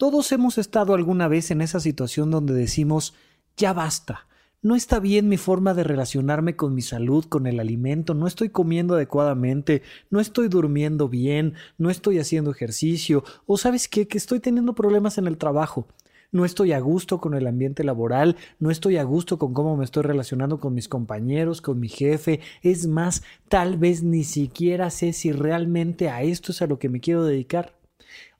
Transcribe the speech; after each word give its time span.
Todos 0.00 0.32
hemos 0.32 0.56
estado 0.56 0.94
alguna 0.94 1.28
vez 1.28 1.50
en 1.50 1.60
esa 1.60 1.78
situación 1.78 2.30
donde 2.30 2.54
decimos, 2.54 3.12
ya 3.54 3.74
basta, 3.74 4.26
no 4.62 4.74
está 4.74 4.98
bien 4.98 5.28
mi 5.28 5.36
forma 5.36 5.74
de 5.74 5.84
relacionarme 5.84 6.56
con 6.56 6.74
mi 6.74 6.80
salud, 6.80 7.26
con 7.26 7.46
el 7.46 7.60
alimento, 7.60 8.14
no 8.14 8.26
estoy 8.26 8.48
comiendo 8.48 8.94
adecuadamente, 8.94 9.82
no 10.08 10.18
estoy 10.18 10.48
durmiendo 10.48 11.10
bien, 11.10 11.52
no 11.76 11.90
estoy 11.90 12.18
haciendo 12.18 12.50
ejercicio, 12.50 13.24
o 13.44 13.58
sabes 13.58 13.88
qué, 13.88 14.08
que 14.08 14.16
estoy 14.16 14.40
teniendo 14.40 14.74
problemas 14.74 15.18
en 15.18 15.26
el 15.26 15.36
trabajo. 15.36 15.86
No 16.32 16.46
estoy 16.46 16.72
a 16.72 16.80
gusto 16.80 17.20
con 17.20 17.34
el 17.34 17.46
ambiente 17.46 17.84
laboral, 17.84 18.36
no 18.58 18.70
estoy 18.70 18.96
a 18.96 19.02
gusto 19.02 19.38
con 19.38 19.52
cómo 19.52 19.76
me 19.76 19.84
estoy 19.84 20.04
relacionando 20.04 20.60
con 20.60 20.72
mis 20.72 20.88
compañeros, 20.88 21.60
con 21.60 21.78
mi 21.78 21.90
jefe. 21.90 22.40
Es 22.62 22.86
más, 22.86 23.22
tal 23.50 23.76
vez 23.76 24.02
ni 24.02 24.24
siquiera 24.24 24.88
sé 24.88 25.12
si 25.12 25.30
realmente 25.30 26.08
a 26.08 26.22
esto 26.22 26.52
es 26.52 26.62
a 26.62 26.66
lo 26.66 26.78
que 26.78 26.88
me 26.88 27.00
quiero 27.00 27.22
dedicar. 27.22 27.74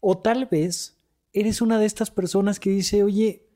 O 0.01 0.17
tal 0.17 0.47
vez 0.47 0.97
eres 1.33 1.61
una 1.61 1.79
de 1.79 1.87
estas 1.87 2.11
personas 2.11 2.61
que 2.61 2.71
dice, 2.71 3.03
oye, 3.03 3.46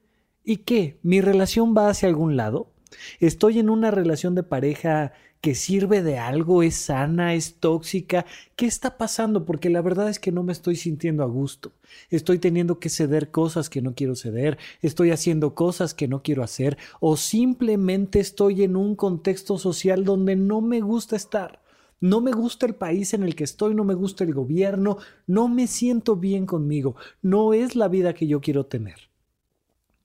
¿y 0.44 0.58
qué? 0.58 0.98
¿Mi 1.02 1.20
relación 1.20 1.74
va 1.76 1.88
hacia 1.88 2.08
algún 2.08 2.36
lado? 2.36 2.72
¿Estoy 3.18 3.58
en 3.58 3.70
una 3.70 3.90
relación 3.90 4.34
de 4.34 4.44
pareja 4.44 5.12
que 5.40 5.54
sirve 5.54 6.02
de 6.02 6.18
algo? 6.18 6.62
¿Es 6.62 6.76
sana? 6.76 7.34
¿Es 7.34 7.56
tóxica? 7.56 8.24
¿Qué 8.56 8.66
está 8.66 8.96
pasando? 8.96 9.44
Porque 9.44 9.68
la 9.68 9.82
verdad 9.82 10.08
es 10.08 10.18
que 10.18 10.32
no 10.32 10.42
me 10.42 10.52
estoy 10.52 10.76
sintiendo 10.76 11.22
a 11.22 11.26
gusto. 11.26 11.72
Estoy 12.10 12.38
teniendo 12.38 12.78
que 12.78 12.88
ceder 12.88 13.30
cosas 13.30 13.68
que 13.68 13.82
no 13.82 13.94
quiero 13.94 14.14
ceder, 14.14 14.58
estoy 14.80 15.10
haciendo 15.10 15.54
cosas 15.54 15.92
que 15.94 16.08
no 16.08 16.22
quiero 16.22 16.42
hacer, 16.42 16.78
o 17.00 17.16
simplemente 17.16 18.20
estoy 18.20 18.62
en 18.62 18.76
un 18.76 18.94
contexto 18.96 19.58
social 19.58 20.04
donde 20.04 20.36
no 20.36 20.60
me 20.60 20.80
gusta 20.80 21.16
estar. 21.16 21.63
No 22.00 22.20
me 22.20 22.32
gusta 22.32 22.66
el 22.66 22.74
país 22.74 23.14
en 23.14 23.22
el 23.22 23.34
que 23.34 23.44
estoy, 23.44 23.74
no 23.74 23.84
me 23.84 23.94
gusta 23.94 24.24
el 24.24 24.34
gobierno, 24.34 24.98
no 25.26 25.48
me 25.48 25.66
siento 25.66 26.16
bien 26.16 26.46
conmigo, 26.46 26.96
no 27.22 27.54
es 27.54 27.76
la 27.76 27.88
vida 27.88 28.14
que 28.14 28.26
yo 28.26 28.40
quiero 28.40 28.66
tener. 28.66 29.10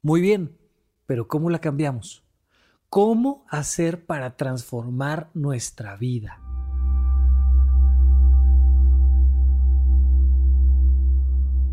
Muy 0.02 0.22
bien, 0.22 0.58
pero 1.06 1.28
¿cómo 1.28 1.50
la 1.50 1.60
cambiamos? 1.60 2.24
¿Cómo 2.90 3.46
hacer 3.50 4.06
para 4.06 4.38
transformar 4.38 5.30
nuestra 5.34 5.96
vida? 5.98 6.39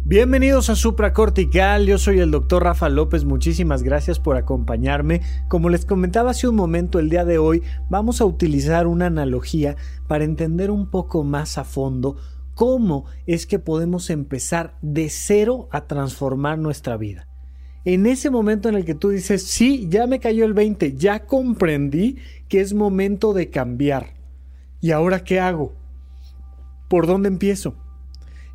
Bienvenidos 0.08 0.70
a 0.70 0.76
Supracortical, 0.76 1.84
yo 1.84 1.98
soy 1.98 2.20
el 2.20 2.30
doctor 2.30 2.62
Rafa 2.62 2.88
López, 2.88 3.24
muchísimas 3.24 3.82
gracias 3.82 4.20
por 4.20 4.36
acompañarme. 4.36 5.20
Como 5.48 5.68
les 5.68 5.84
comentaba 5.84 6.30
hace 6.30 6.46
un 6.46 6.54
momento, 6.54 7.00
el 7.00 7.10
día 7.10 7.24
de 7.24 7.38
hoy 7.38 7.64
vamos 7.90 8.20
a 8.20 8.24
utilizar 8.24 8.86
una 8.86 9.06
analogía 9.06 9.74
para 10.06 10.22
entender 10.22 10.70
un 10.70 10.92
poco 10.92 11.24
más 11.24 11.58
a 11.58 11.64
fondo 11.64 12.18
cómo 12.54 13.06
es 13.26 13.48
que 13.48 13.58
podemos 13.58 14.08
empezar 14.08 14.78
de 14.80 15.10
cero 15.10 15.68
a 15.72 15.88
transformar 15.88 16.56
nuestra 16.56 16.96
vida. 16.96 17.26
En 17.84 18.06
ese 18.06 18.30
momento 18.30 18.68
en 18.68 18.76
el 18.76 18.84
que 18.84 18.94
tú 18.94 19.08
dices, 19.08 19.42
sí, 19.42 19.88
ya 19.90 20.06
me 20.06 20.20
cayó 20.20 20.44
el 20.44 20.54
20, 20.54 20.94
ya 20.94 21.26
comprendí 21.26 22.18
que 22.48 22.60
es 22.60 22.74
momento 22.74 23.32
de 23.32 23.50
cambiar. 23.50 24.14
¿Y 24.80 24.92
ahora 24.92 25.24
qué 25.24 25.40
hago? 25.40 25.74
¿Por 26.88 27.08
dónde 27.08 27.26
empiezo? 27.26 27.74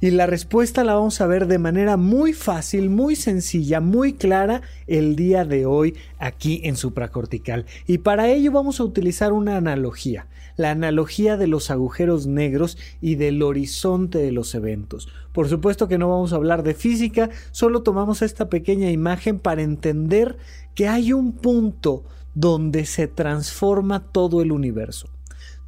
Y 0.04 0.10
la 0.10 0.26
respuesta 0.26 0.84
la 0.84 0.96
vamos 0.96 1.22
a 1.22 1.28
ver 1.28 1.46
de 1.46 1.60
manera 1.60 1.96
muy 1.96 2.34
fácil, 2.34 2.90
muy 2.90 3.16
sencilla, 3.16 3.82
muy 3.82 4.14
clara 4.14 4.64
el 4.88 5.16
día 5.16 5.46
de 5.46 5.68
hoy 5.68 5.96
aquí 6.18 6.60
en 6.64 6.76
supracortical. 6.76 7.68
Y 7.86 8.00
para 8.00 8.28
ello 8.28 8.52
vamos 8.52 8.80
a 8.80 8.84
utilizar 8.84 9.32
una 9.32 9.58
analogía, 9.58 10.26
la 10.58 10.72
analogía 10.72 11.38
de 11.38 11.46
los 11.46 11.70
agujeros 11.70 12.26
negros 12.26 12.80
y 13.00 13.14
del 13.14 13.44
horizonte 13.44 14.18
de 14.18 14.32
los 14.32 14.56
eventos. 14.56 15.08
Por 15.34 15.48
supuesto 15.50 15.88
que 15.88 16.00
no 16.00 16.10
vamos 16.10 16.34
a 16.34 16.38
hablar 16.38 16.64
de 16.64 16.74
física, 16.74 17.30
solo 17.52 17.84
tomamos 17.84 18.24
esta 18.24 18.50
pequeña 18.50 18.90
imagen 18.90 19.38
para 19.38 19.62
entender 19.62 20.36
que 20.74 20.88
hay 20.88 21.14
un 21.14 21.32
punto 21.32 22.06
donde 22.34 22.88
se 22.88 23.08
transforma 23.08 24.00
todo 24.12 24.42
el 24.42 24.52
universo. 24.52 25.10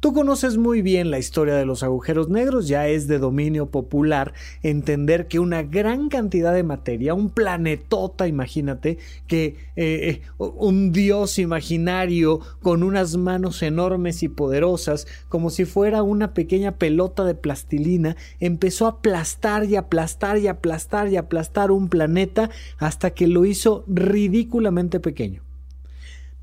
Tú 0.04 0.12
conoces 0.12 0.58
muy 0.58 0.82
bien 0.82 1.10
la 1.10 1.18
historia 1.18 1.54
de 1.54 1.64
los 1.64 1.82
agujeros 1.82 2.28
negros, 2.28 2.68
ya 2.68 2.88
es 2.88 3.08
de 3.08 3.18
dominio 3.18 3.70
popular 3.70 4.34
entender 4.62 5.28
que 5.28 5.38
una 5.38 5.62
gran 5.62 6.10
cantidad 6.10 6.52
de 6.52 6.62
materia, 6.62 7.14
un 7.14 7.30
planetota, 7.30 8.28
imagínate, 8.28 8.98
que 9.26 9.56
eh, 9.76 10.20
eh, 10.20 10.22
un 10.38 10.92
dios 10.92 11.38
imaginario 11.38 12.40
con 12.60 12.82
unas 12.82 13.16
manos 13.16 13.62
enormes 13.62 14.22
y 14.22 14.28
poderosas, 14.28 15.06
como 15.30 15.48
si 15.48 15.64
fuera 15.64 16.02
una 16.02 16.34
pequeña 16.34 16.72
pelota 16.72 17.24
de 17.24 17.34
plastilina, 17.34 18.14
empezó 18.40 18.84
a 18.84 18.90
aplastar 18.90 19.64
y 19.64 19.76
aplastar 19.76 20.36
y 20.36 20.48
aplastar 20.48 21.08
y 21.08 21.16
aplastar 21.16 21.70
un 21.70 21.88
planeta 21.88 22.50
hasta 22.76 23.12
que 23.12 23.26
lo 23.26 23.46
hizo 23.46 23.86
ridículamente 23.88 25.00
pequeño 25.00 25.44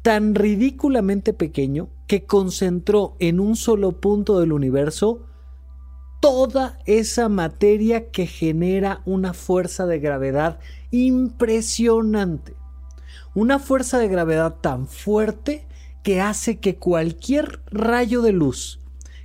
tan 0.01 0.35
ridículamente 0.35 1.33
pequeño 1.33 1.89
que 2.07 2.25
concentró 2.25 3.15
en 3.19 3.39
un 3.39 3.55
solo 3.55 3.99
punto 3.99 4.39
del 4.39 4.51
universo 4.51 5.27
toda 6.21 6.79
esa 6.85 7.29
materia 7.29 8.11
que 8.11 8.27
genera 8.27 9.01
una 9.05 9.33
fuerza 9.33 9.85
de 9.85 9.99
gravedad 9.99 10.59
impresionante. 10.91 12.55
Una 13.33 13.59
fuerza 13.59 13.97
de 13.97 14.07
gravedad 14.07 14.55
tan 14.61 14.87
fuerte 14.87 15.65
que 16.03 16.21
hace 16.21 16.59
que 16.59 16.75
cualquier 16.75 17.61
rayo 17.67 18.21
de 18.21 18.33
luz 18.33 18.79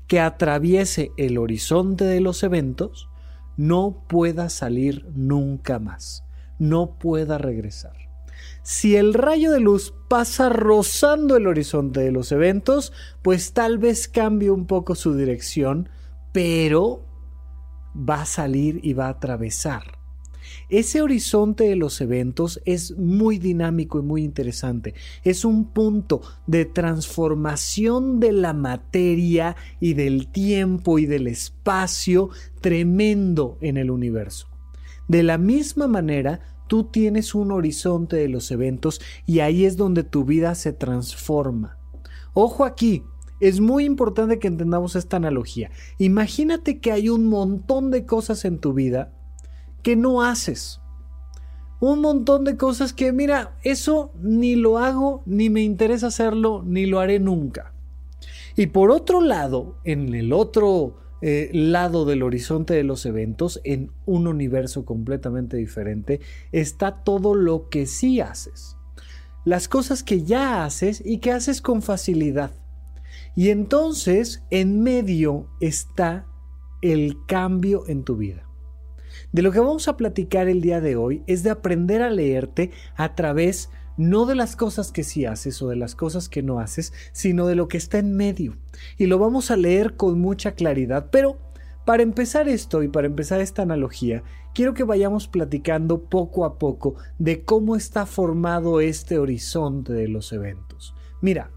que 0.06 0.20
atraviese 0.20 1.10
el 1.16 1.38
horizonte 1.38 2.04
de 2.04 2.20
los 2.20 2.42
eventos 2.42 3.08
no 3.56 4.04
pueda 4.06 4.48
salir 4.48 5.06
nunca 5.14 5.78
más, 5.78 6.24
no 6.58 6.98
pueda 6.98 7.38
regresar. 7.38 8.05
Si 8.62 8.96
el 8.96 9.14
rayo 9.14 9.52
de 9.52 9.60
luz 9.60 9.94
pasa 10.08 10.48
rozando 10.48 11.36
el 11.36 11.46
horizonte 11.46 12.00
de 12.00 12.12
los 12.12 12.32
eventos, 12.32 12.92
pues 13.22 13.52
tal 13.52 13.78
vez 13.78 14.08
cambie 14.08 14.50
un 14.50 14.66
poco 14.66 14.94
su 14.94 15.14
dirección, 15.14 15.88
pero 16.32 17.04
va 17.96 18.22
a 18.22 18.26
salir 18.26 18.80
y 18.82 18.92
va 18.92 19.06
a 19.06 19.10
atravesar. 19.10 19.96
Ese 20.68 21.00
horizonte 21.00 21.64
de 21.64 21.76
los 21.76 22.00
eventos 22.00 22.60
es 22.64 22.96
muy 22.96 23.38
dinámico 23.38 24.00
y 24.00 24.02
muy 24.02 24.24
interesante. 24.24 24.94
Es 25.22 25.44
un 25.44 25.72
punto 25.72 26.22
de 26.46 26.64
transformación 26.64 28.18
de 28.20 28.32
la 28.32 28.52
materia 28.52 29.56
y 29.80 29.94
del 29.94 30.28
tiempo 30.28 30.98
y 30.98 31.06
del 31.06 31.28
espacio 31.28 32.30
tremendo 32.60 33.58
en 33.60 33.76
el 33.76 33.90
universo. 33.90 34.48
De 35.08 35.22
la 35.22 35.38
misma 35.38 35.86
manera, 35.86 36.55
Tú 36.66 36.84
tienes 36.84 37.34
un 37.34 37.52
horizonte 37.52 38.16
de 38.16 38.28
los 38.28 38.50
eventos 38.50 39.00
y 39.24 39.40
ahí 39.40 39.64
es 39.64 39.76
donde 39.76 40.04
tu 40.04 40.24
vida 40.24 40.54
se 40.54 40.72
transforma. 40.72 41.78
Ojo 42.34 42.64
aquí, 42.64 43.04
es 43.40 43.60
muy 43.60 43.84
importante 43.84 44.38
que 44.38 44.48
entendamos 44.48 44.96
esta 44.96 45.18
analogía. 45.18 45.70
Imagínate 45.98 46.80
que 46.80 46.92
hay 46.92 47.08
un 47.08 47.26
montón 47.26 47.90
de 47.90 48.06
cosas 48.06 48.44
en 48.44 48.58
tu 48.58 48.72
vida 48.72 49.12
que 49.82 49.96
no 49.96 50.22
haces. 50.22 50.80
Un 51.78 52.00
montón 52.00 52.44
de 52.44 52.56
cosas 52.56 52.94
que, 52.94 53.12
mira, 53.12 53.56
eso 53.62 54.10
ni 54.20 54.56
lo 54.56 54.78
hago, 54.78 55.22
ni 55.26 55.50
me 55.50 55.62
interesa 55.62 56.06
hacerlo, 56.06 56.62
ni 56.64 56.86
lo 56.86 57.00
haré 57.00 57.20
nunca. 57.20 57.74
Y 58.56 58.68
por 58.68 58.90
otro 58.90 59.20
lado, 59.20 59.76
en 59.84 60.14
el 60.14 60.32
otro 60.32 60.96
eh, 61.22 61.50
lado 61.52 62.04
del 62.04 62.22
horizonte 62.22 62.74
de 62.74 62.84
los 62.84 63.06
eventos, 63.06 63.60
en 63.64 63.90
un 64.04 64.26
universo 64.26 64.84
completamente 64.84 65.56
diferente, 65.56 66.20
está 66.52 67.02
todo 67.04 67.34
lo 67.34 67.68
que 67.68 67.86
sí 67.86 68.20
haces. 68.20 68.76
Las 69.44 69.68
cosas 69.68 70.02
que 70.02 70.24
ya 70.24 70.64
haces 70.64 71.02
y 71.04 71.18
que 71.18 71.32
haces 71.32 71.62
con 71.62 71.82
facilidad. 71.82 72.50
Y 73.34 73.50
entonces, 73.50 74.42
en 74.50 74.82
medio 74.82 75.48
está 75.60 76.26
el 76.82 77.16
cambio 77.26 77.84
en 77.86 78.04
tu 78.04 78.16
vida. 78.16 78.46
De 79.32 79.42
lo 79.42 79.52
que 79.52 79.60
vamos 79.60 79.88
a 79.88 79.96
platicar 79.96 80.48
el 80.48 80.60
día 80.60 80.80
de 80.80 80.96
hoy 80.96 81.22
es 81.26 81.42
de 81.42 81.50
aprender 81.50 82.02
a 82.02 82.10
leerte 82.10 82.70
a 82.96 83.14
través 83.14 83.68
de 83.68 83.76
no 83.96 84.26
de 84.26 84.34
las 84.34 84.56
cosas 84.56 84.92
que 84.92 85.04
sí 85.04 85.24
haces 85.24 85.60
o 85.62 85.68
de 85.68 85.76
las 85.76 85.94
cosas 85.94 86.28
que 86.28 86.42
no 86.42 86.58
haces, 86.60 86.92
sino 87.12 87.46
de 87.46 87.54
lo 87.54 87.68
que 87.68 87.78
está 87.78 87.98
en 87.98 88.16
medio. 88.16 88.56
Y 88.98 89.06
lo 89.06 89.18
vamos 89.18 89.50
a 89.50 89.56
leer 89.56 89.96
con 89.96 90.20
mucha 90.20 90.52
claridad, 90.52 91.08
pero 91.10 91.38
para 91.84 92.02
empezar 92.02 92.48
esto 92.48 92.82
y 92.82 92.88
para 92.88 93.06
empezar 93.06 93.40
esta 93.40 93.62
analogía, 93.62 94.22
quiero 94.54 94.74
que 94.74 94.84
vayamos 94.84 95.28
platicando 95.28 96.02
poco 96.04 96.44
a 96.44 96.58
poco 96.58 96.96
de 97.18 97.44
cómo 97.44 97.76
está 97.76 98.06
formado 98.06 98.80
este 98.80 99.18
horizonte 99.18 99.92
de 99.92 100.08
los 100.08 100.32
eventos. 100.32 100.94
Mira, 101.20 101.50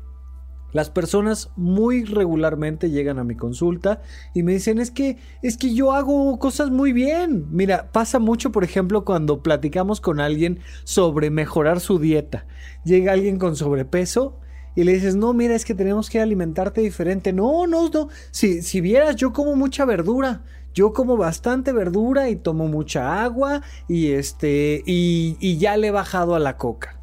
las 0.72 0.90
personas 0.90 1.52
muy 1.56 2.04
regularmente 2.04 2.90
llegan 2.90 3.20
a 3.20 3.24
mi 3.24 3.36
consulta 3.36 4.02
y 4.34 4.44
me 4.44 4.54
dicen, 4.54 4.80
es 4.80 4.92
que, 4.92 5.18
es 5.42 5.58
que 5.58 5.74
yo 5.74 5.94
hago 5.94 6.38
cosas 6.40 6.70
muy 6.70 6.94
bien. 6.94 7.48
Mira, 7.52 7.92
pasa 7.92 8.20
mucho, 8.20 8.52
por 8.52 8.64
ejemplo, 8.64 9.06
cuando 9.06 9.42
platicamos 9.42 10.02
con 10.02 10.20
alguien 10.20 10.60
sobre 10.84 11.30
mejorar 11.30 11.80
su 11.80 12.00
dieta. 12.00 12.46
Llega 12.84 13.14
alguien 13.14 13.40
con 13.40 13.56
sobrepeso 13.56 14.40
y 14.76 14.84
le 14.84 14.94
dices, 14.94 15.16
no, 15.16 15.34
mira, 15.34 15.56
es 15.56 15.66
que 15.66 15.76
tenemos 15.76 16.10
que 16.10 16.22
alimentarte 16.22 16.82
diferente. 16.82 17.34
No, 17.34 17.66
no, 17.68 17.90
no. 17.90 18.10
Si, 18.32 18.62
si 18.62 18.82
vieras, 18.82 19.16
yo 19.16 19.34
como 19.34 19.56
mucha 19.56 19.86
verdura. 19.86 20.44
Yo 20.74 20.94
como 20.94 21.18
bastante 21.18 21.74
verdura 21.74 22.30
y 22.30 22.36
tomo 22.36 22.68
mucha 22.68 23.24
agua 23.24 23.64
y 23.88 24.12
este 24.12 24.84
y, 24.86 25.36
y 25.40 25.58
ya 25.58 25.76
le 25.78 25.88
he 25.88 25.92
bajado 25.92 26.36
a 26.36 26.40
la 26.40 26.58
coca. 26.58 26.99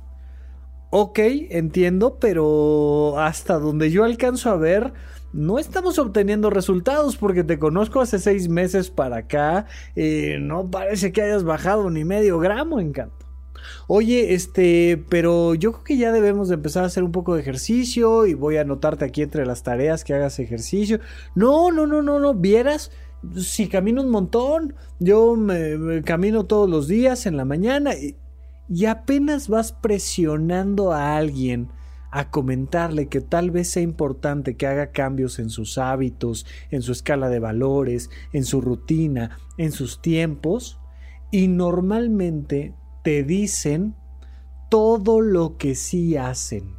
Ok, 0.90 1.18
entiendo, 1.50 2.18
pero 2.20 3.18
hasta 3.18 3.58
donde 3.58 3.90
yo 3.90 4.04
alcanzo 4.04 4.50
a 4.50 4.56
ver, 4.56 4.92
no 5.32 5.58
estamos 5.58 5.98
obteniendo 5.98 6.48
resultados 6.48 7.16
porque 7.16 7.44
te 7.44 7.58
conozco 7.58 8.00
hace 8.00 8.18
seis 8.18 8.48
meses 8.48 8.90
para 8.90 9.18
acá. 9.18 9.66
Eh, 9.96 10.38
no 10.40 10.70
parece 10.70 11.12
que 11.12 11.22
hayas 11.22 11.44
bajado 11.44 11.90
ni 11.90 12.04
medio 12.04 12.38
gramo, 12.38 12.80
encanto. 12.80 13.26
Oye, 13.88 14.34
este, 14.34 15.04
pero 15.08 15.54
yo 15.54 15.72
creo 15.72 15.84
que 15.84 15.96
ya 15.96 16.12
debemos 16.12 16.48
de 16.48 16.54
empezar 16.54 16.84
a 16.84 16.86
hacer 16.86 17.02
un 17.02 17.12
poco 17.12 17.34
de 17.34 17.40
ejercicio 17.40 18.26
y 18.26 18.34
voy 18.34 18.56
a 18.56 18.62
anotarte 18.62 19.04
aquí 19.04 19.22
entre 19.22 19.44
las 19.44 19.62
tareas 19.62 20.04
que 20.04 20.14
hagas 20.14 20.38
ejercicio. 20.38 21.00
No, 21.34 21.70
no, 21.70 21.86
no, 21.86 22.02
no, 22.02 22.20
no, 22.20 22.34
vieras. 22.34 22.90
Si 23.36 23.68
camino 23.68 24.02
un 24.02 24.10
montón, 24.10 24.74
yo 25.00 25.36
me, 25.36 26.02
camino 26.02 26.46
todos 26.46 26.70
los 26.70 26.86
días 26.86 27.26
en 27.26 27.36
la 27.36 27.44
mañana 27.44 27.94
y, 27.94 28.16
y 28.68 28.86
apenas 28.86 29.48
vas 29.48 29.72
presionando 29.72 30.92
a 30.92 31.16
alguien 31.16 31.68
a 32.10 32.30
comentarle 32.30 33.08
que 33.08 33.20
tal 33.20 33.50
vez 33.50 33.68
sea 33.68 33.82
importante 33.82 34.56
que 34.56 34.66
haga 34.66 34.90
cambios 34.90 35.38
en 35.38 35.50
sus 35.50 35.76
hábitos, 35.76 36.46
en 36.70 36.82
su 36.82 36.92
escala 36.92 37.28
de 37.28 37.40
valores, 37.40 38.10
en 38.32 38.44
su 38.44 38.60
rutina, 38.60 39.38
en 39.58 39.72
sus 39.72 40.00
tiempos, 40.00 40.80
y 41.30 41.48
normalmente 41.48 42.74
te 43.02 43.22
dicen 43.22 43.94
todo 44.70 45.20
lo 45.20 45.58
que 45.58 45.74
sí 45.74 46.16
hacen. 46.16 46.74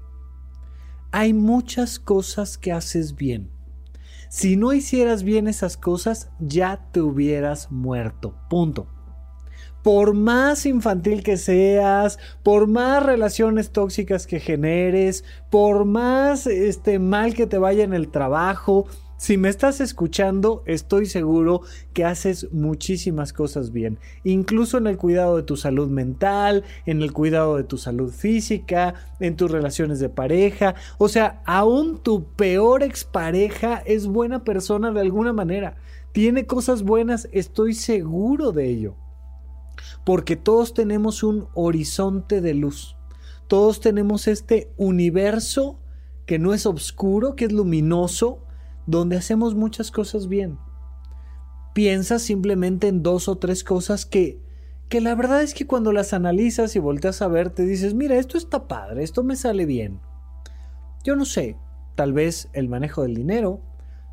Hay 1.12 1.34
muchas 1.34 2.00
cosas 2.00 2.58
que 2.58 2.72
haces 2.72 3.16
bien. 3.16 3.52
Si 4.30 4.58
no 4.58 4.74
hicieras 4.74 5.24
bien 5.24 5.48
esas 5.48 5.78
cosas, 5.78 6.32
ya 6.40 6.90
te 6.92 7.02
hubieras 7.02 7.72
muerto. 7.72 8.36
Punto. 8.50 8.97
Por 9.84 10.14
más 10.14 10.66
infantil 10.66 11.24
que 11.24 11.38
seas, 11.38 12.20
por 12.44 12.68
más 12.68 13.04
relaciones 13.04 13.72
tóxicas 13.72 14.28
que 14.28 14.40
generes, 14.40 15.24
por 15.50 15.86
más 15.86 16.48
este 16.48 17.00
mal 17.00 17.34
que 17.34 17.48
te 17.48 17.58
vaya 17.58 17.84
en 17.84 17.94
el 17.94 18.10
trabajo, 18.10 18.86
si 19.20 19.36
me 19.36 19.50
estás 19.50 19.82
escuchando, 19.82 20.62
estoy 20.68 21.08
seguro 21.08 21.62
que 21.94 22.06
haces 22.06 22.54
muchísimas 22.54 23.34
cosas 23.34 23.72
bien, 23.72 23.98
incluso 24.24 24.78
en 24.78 24.86
el 24.86 24.98
cuidado 24.98 25.38
de 25.38 25.42
tu 25.42 25.58
salud 25.58 25.90
mental, 25.90 26.64
en 26.86 27.02
el 27.02 27.12
cuidado 27.14 27.58
de 27.58 27.64
tu 27.64 27.80
salud 27.80 28.14
física, 28.14 28.94
en 29.20 29.36
tus 29.36 29.50
relaciones 29.50 30.00
de 30.00 30.10
pareja, 30.10 30.76
o 31.00 31.10
sea, 31.10 31.42
aún 31.46 31.98
tu 31.98 32.26
peor 32.26 32.84
expareja 32.84 33.82
es 33.88 34.06
buena 34.06 34.44
persona 34.44 34.92
de 34.92 35.02
alguna 35.02 35.34
manera, 35.34 35.78
tiene 36.12 36.46
cosas 36.46 36.84
buenas, 36.84 37.28
estoy 37.32 37.74
seguro 37.74 38.52
de 38.52 38.70
ello, 38.70 38.96
porque 40.08 40.38
todos 40.38 40.74
tenemos 40.74 41.22
un 41.22 41.50
horizonte 41.54 42.40
de 42.40 42.54
luz, 42.54 42.96
todos 43.50 43.82
tenemos 43.82 44.30
este 44.30 44.72
universo 44.78 45.82
que 46.26 46.40
no 46.40 46.54
es 46.54 46.66
oscuro, 46.66 47.36
que 47.36 47.44
es 47.44 47.52
luminoso, 47.52 48.42
donde 48.86 49.18
hacemos 49.18 49.54
muchas 49.54 49.92
cosas 49.92 50.30
bien. 50.30 50.60
Piensa 51.74 52.20
simplemente 52.20 52.88
en 52.88 53.04
dos 53.04 53.28
o 53.28 53.38
tres 53.38 53.66
cosas 53.66 54.06
que, 54.06 54.42
que 54.88 55.02
la 55.02 55.14
verdad 55.14 55.44
es 55.44 55.54
que 55.54 55.68
cuando 55.68 55.92
las 55.92 56.14
analizas 56.14 56.78
y 56.78 56.80
volteas 56.80 57.22
a 57.22 57.28
ver, 57.28 57.50
te 57.50 57.66
dices, 57.66 57.94
mira, 57.94 58.16
esto 58.16 58.38
está 58.38 58.66
padre, 58.70 59.04
esto 59.04 59.26
me 59.26 59.36
sale 59.36 59.66
bien. 59.66 60.00
Yo 61.04 61.18
no 61.18 61.26
sé, 61.26 61.58
tal 61.96 62.14
vez 62.14 62.48
el 62.54 62.70
manejo 62.70 63.02
del 63.02 63.14
dinero, 63.14 63.60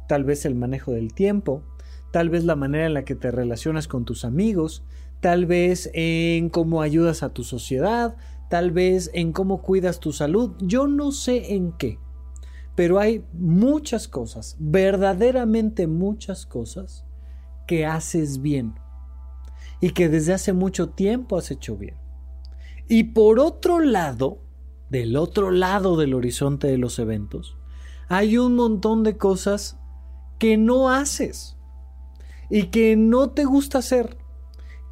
tal 0.09 0.25
vez 0.25 0.45
el 0.45 0.57
manejo 0.57 0.91
del 0.91 1.15
tiempo, 1.15 1.63
tal 2.11 2.31
vez 2.31 2.43
la 2.43 2.57
manera 2.57 2.87
en 2.87 2.95
la 2.95 3.05
que 3.05 3.15
te 3.15 3.31
relacionas 3.31 3.87
con 3.87 4.05
tus 4.05 4.25
amigos, 4.25 4.83
tal 5.25 5.47
vez 5.47 5.89
en 5.95 6.51
cómo 6.51 6.83
ayudas 6.83 7.23
a 7.23 7.31
tu 7.31 7.45
sociedad, 7.45 8.15
tal 8.51 8.73
vez 8.73 9.11
en 9.15 9.33
cómo 9.33 9.63
cuidas 9.63 9.99
tu 9.99 10.13
salud, 10.13 10.53
yo 10.61 10.87
no 10.87 11.13
sé 11.13 11.55
en 11.55 11.73
qué. 11.73 11.99
Pero 12.75 12.99
hay 12.99 13.25
muchas 13.33 14.07
cosas, 14.07 14.55
verdaderamente 14.59 15.87
muchas 15.87 16.45
cosas, 16.45 17.07
que 17.67 17.87
haces 17.87 18.43
bien 18.43 18.75
y 19.81 19.93
que 19.93 20.11
desde 20.11 20.35
hace 20.35 20.53
mucho 20.53 20.91
tiempo 20.91 21.39
has 21.39 21.51
hecho 21.51 21.79
bien. 21.79 21.97
Y 22.87 23.05
por 23.05 23.39
otro 23.39 23.81
lado, 23.81 24.43
del 24.91 25.17
otro 25.17 25.51
lado 25.51 25.97
del 25.97 26.13
horizonte 26.13 26.67
de 26.67 26.77
los 26.77 26.99
eventos, 26.99 27.57
hay 28.09 28.37
un 28.37 28.57
montón 28.57 29.03
de 29.05 29.17
cosas 29.17 29.79
que 30.39 30.59
no 30.59 30.91
haces 30.91 31.57
y 32.51 32.65
que 32.65 32.95
no 32.97 33.31
te 33.31 33.47
gusta 33.47 33.79
hacer, 33.79 34.19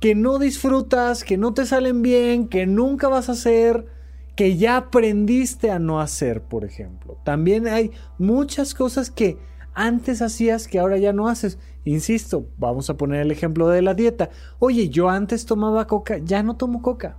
que 0.02 0.16
no 0.16 0.40
disfrutas, 0.40 1.22
que 1.22 1.38
no 1.38 1.54
te 1.54 1.64
salen 1.64 2.02
bien, 2.02 2.48
que 2.48 2.66
nunca 2.66 3.06
vas 3.06 3.28
a 3.28 3.32
hacer 3.32 3.86
que 4.34 4.56
ya 4.56 4.76
aprendiste 4.76 5.70
a 5.70 5.78
no 5.78 6.00
hacer, 6.00 6.42
por 6.42 6.64
ejemplo. 6.64 7.18
También 7.22 7.68
hay 7.68 7.92
muchas 8.18 8.74
cosas 8.74 9.12
que 9.12 9.38
antes 9.74 10.20
hacías 10.20 10.66
que 10.66 10.80
ahora 10.80 10.98
ya 10.98 11.12
no 11.12 11.28
haces. 11.28 11.60
Insisto, 11.84 12.48
vamos 12.58 12.90
a 12.90 12.96
poner 12.96 13.20
el 13.20 13.30
ejemplo 13.30 13.68
de 13.68 13.80
la 13.80 13.94
dieta. 13.94 14.30
Oye, 14.58 14.88
yo 14.88 15.08
antes 15.08 15.46
tomaba 15.46 15.86
coca, 15.86 16.18
ya 16.18 16.42
no 16.42 16.56
tomo 16.56 16.82
coca. 16.82 17.16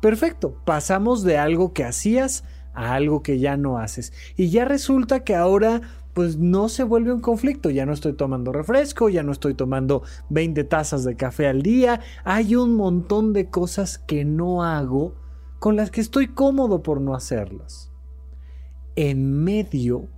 Perfecto, 0.00 0.60
pasamos 0.64 1.22
de 1.22 1.38
algo 1.38 1.72
que 1.72 1.84
hacías 1.84 2.42
a 2.74 2.94
algo 2.94 3.22
que 3.22 3.38
ya 3.38 3.56
no 3.56 3.78
haces. 3.78 4.12
Y 4.34 4.50
ya 4.50 4.64
resulta 4.64 5.22
que 5.22 5.36
ahora 5.36 5.82
pues 6.18 6.36
no 6.36 6.68
se 6.68 6.82
vuelve 6.82 7.12
un 7.12 7.20
conflicto. 7.20 7.70
Ya 7.70 7.86
no 7.86 7.92
estoy 7.92 8.12
tomando 8.12 8.50
refresco, 8.50 9.08
ya 9.08 9.22
no 9.22 9.30
estoy 9.30 9.54
tomando 9.54 10.02
20 10.30 10.64
tazas 10.64 11.04
de 11.04 11.14
café 11.14 11.46
al 11.46 11.62
día. 11.62 12.00
Hay 12.24 12.56
un 12.56 12.74
montón 12.74 13.32
de 13.32 13.50
cosas 13.50 13.98
que 13.98 14.24
no 14.24 14.64
hago 14.64 15.14
con 15.60 15.76
las 15.76 15.92
que 15.92 16.00
estoy 16.00 16.26
cómodo 16.26 16.82
por 16.82 17.00
no 17.00 17.14
hacerlas. 17.14 17.92
En 18.96 19.44
medio 19.44 20.08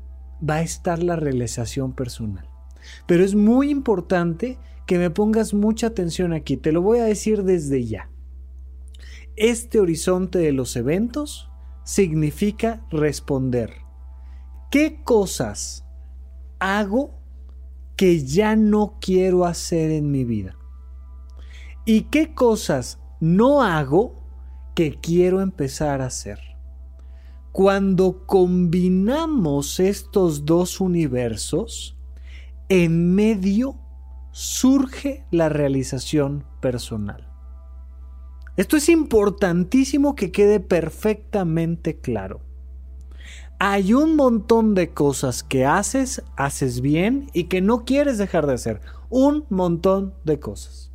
va 0.42 0.54
a 0.54 0.62
estar 0.62 1.02
la 1.02 1.16
realización 1.16 1.92
personal. 1.92 2.48
Pero 3.06 3.22
es 3.22 3.34
muy 3.34 3.68
importante 3.68 4.56
que 4.86 4.96
me 4.96 5.10
pongas 5.10 5.52
mucha 5.52 5.88
atención 5.88 6.32
aquí, 6.32 6.56
te 6.56 6.72
lo 6.72 6.80
voy 6.80 7.00
a 7.00 7.04
decir 7.04 7.42
desde 7.42 7.84
ya. 7.84 8.08
Este 9.36 9.78
horizonte 9.78 10.38
de 10.38 10.52
los 10.52 10.76
eventos 10.76 11.50
significa 11.84 12.86
responder. 12.90 13.70
¿Qué 14.70 15.02
cosas 15.04 15.84
hago 16.60 17.18
que 17.96 18.24
ya 18.24 18.54
no 18.54 18.98
quiero 19.00 19.44
hacer 19.44 19.90
en 19.90 20.10
mi 20.10 20.24
vida? 20.24 20.56
¿Y 21.84 22.02
qué 22.02 22.34
cosas 22.34 23.00
no 23.20 23.62
hago 23.62 24.20
que 24.74 24.98
quiero 24.98 25.40
empezar 25.40 26.00
a 26.00 26.06
hacer. 26.06 26.40
Cuando 27.52 28.24
combinamos 28.26 29.80
estos 29.80 30.46
dos 30.46 30.80
universos, 30.80 31.96
en 32.68 33.14
medio 33.14 33.76
surge 34.30 35.26
la 35.30 35.48
realización 35.48 36.44
personal. 36.60 37.28
Esto 38.56 38.76
es 38.76 38.88
importantísimo 38.88 40.14
que 40.14 40.30
quede 40.30 40.60
perfectamente 40.60 41.98
claro. 41.98 42.40
Hay 43.62 43.92
un 43.92 44.16
montón 44.16 44.74
de 44.74 44.94
cosas 44.94 45.42
que 45.42 45.66
haces, 45.66 46.22
haces 46.34 46.80
bien 46.80 47.30
y 47.34 47.44
que 47.44 47.60
no 47.60 47.84
quieres 47.84 48.16
dejar 48.16 48.46
de 48.46 48.54
hacer. 48.54 48.80
Un 49.10 49.44
montón 49.50 50.14
de 50.24 50.40
cosas. 50.40 50.90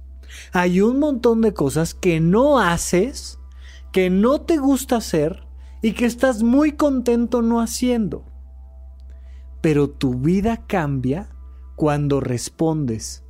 Hay 0.51 0.81
un 0.81 0.97
montón 0.97 1.41
de 1.41 1.53
cosas 1.53 1.93
que 1.93 2.19
no 2.19 2.59
haces 2.59 3.37
que 3.91 4.09
no 4.09 4.41
te 4.41 4.57
gusta 4.57 4.95
hacer 4.95 5.47
y 5.83 5.93
que 5.93 6.07
estás 6.07 6.41
muy 6.41 6.71
contento 6.71 7.43
no 7.43 7.61
haciendo. 7.61 8.25
Pero 9.61 9.87
tu 9.87 10.15
vida 10.15 10.65
cambia 10.65 11.29
cuando 11.75 12.19
respondes 12.19 13.23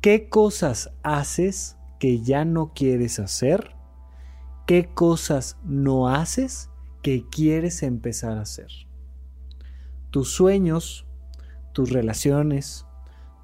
qué 0.00 0.28
cosas 0.28 0.90
haces 1.04 1.76
que 2.00 2.20
ya 2.20 2.44
no 2.44 2.72
quieres 2.74 3.20
hacer, 3.20 3.76
qué 4.66 4.92
cosas 4.92 5.56
no 5.62 6.08
haces 6.08 6.68
que 7.02 7.28
quieres 7.28 7.82
empezar 7.82 8.38
a 8.38 8.42
hacer. 8.42 8.68
Tus 10.10 10.32
sueños, 10.32 11.06
tus 11.72 11.90
relaciones, 11.90 12.86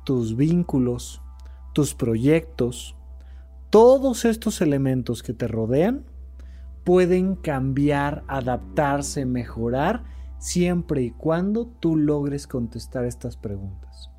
tus 0.05 0.37
vínculos, 0.37 1.21
tus 1.73 1.95
proyectos, 1.95 2.97
todos 3.71 4.25
estos 4.25 4.61
elementos 4.61 5.23
que 5.23 5.35
te 5.35 5.49
rodean 5.49 6.05
pueden 6.85 7.35
cambiar, 7.35 8.25
adaptarse, 8.29 9.27
mejorar, 9.27 10.05
siempre 10.39 11.03
y 11.03 11.11
cuando 11.11 11.67
tú 11.67 11.97
logres 11.97 12.47
contestar 12.47 13.05
estas 13.05 13.37
preguntas. 13.37 14.11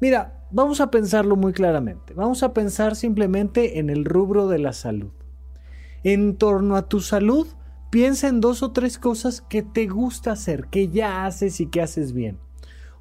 Mira, 0.00 0.44
vamos 0.50 0.80
a 0.80 0.90
pensarlo 0.90 1.36
muy 1.36 1.52
claramente. 1.52 2.14
Vamos 2.14 2.42
a 2.42 2.52
pensar 2.52 2.96
simplemente 2.96 3.78
en 3.78 3.90
el 3.90 4.04
rubro 4.04 4.48
de 4.48 4.58
la 4.58 4.72
salud. 4.72 5.12
En 6.02 6.36
torno 6.36 6.76
a 6.76 6.88
tu 6.88 7.00
salud, 7.00 7.46
piensa 7.90 8.28
en 8.28 8.40
dos 8.40 8.62
o 8.62 8.72
tres 8.72 8.98
cosas 8.98 9.40
que 9.42 9.62
te 9.62 9.86
gusta 9.86 10.32
hacer, 10.32 10.66
que 10.66 10.88
ya 10.88 11.26
haces 11.26 11.60
y 11.60 11.66
que 11.66 11.82
haces 11.82 12.12
bien. 12.12 12.38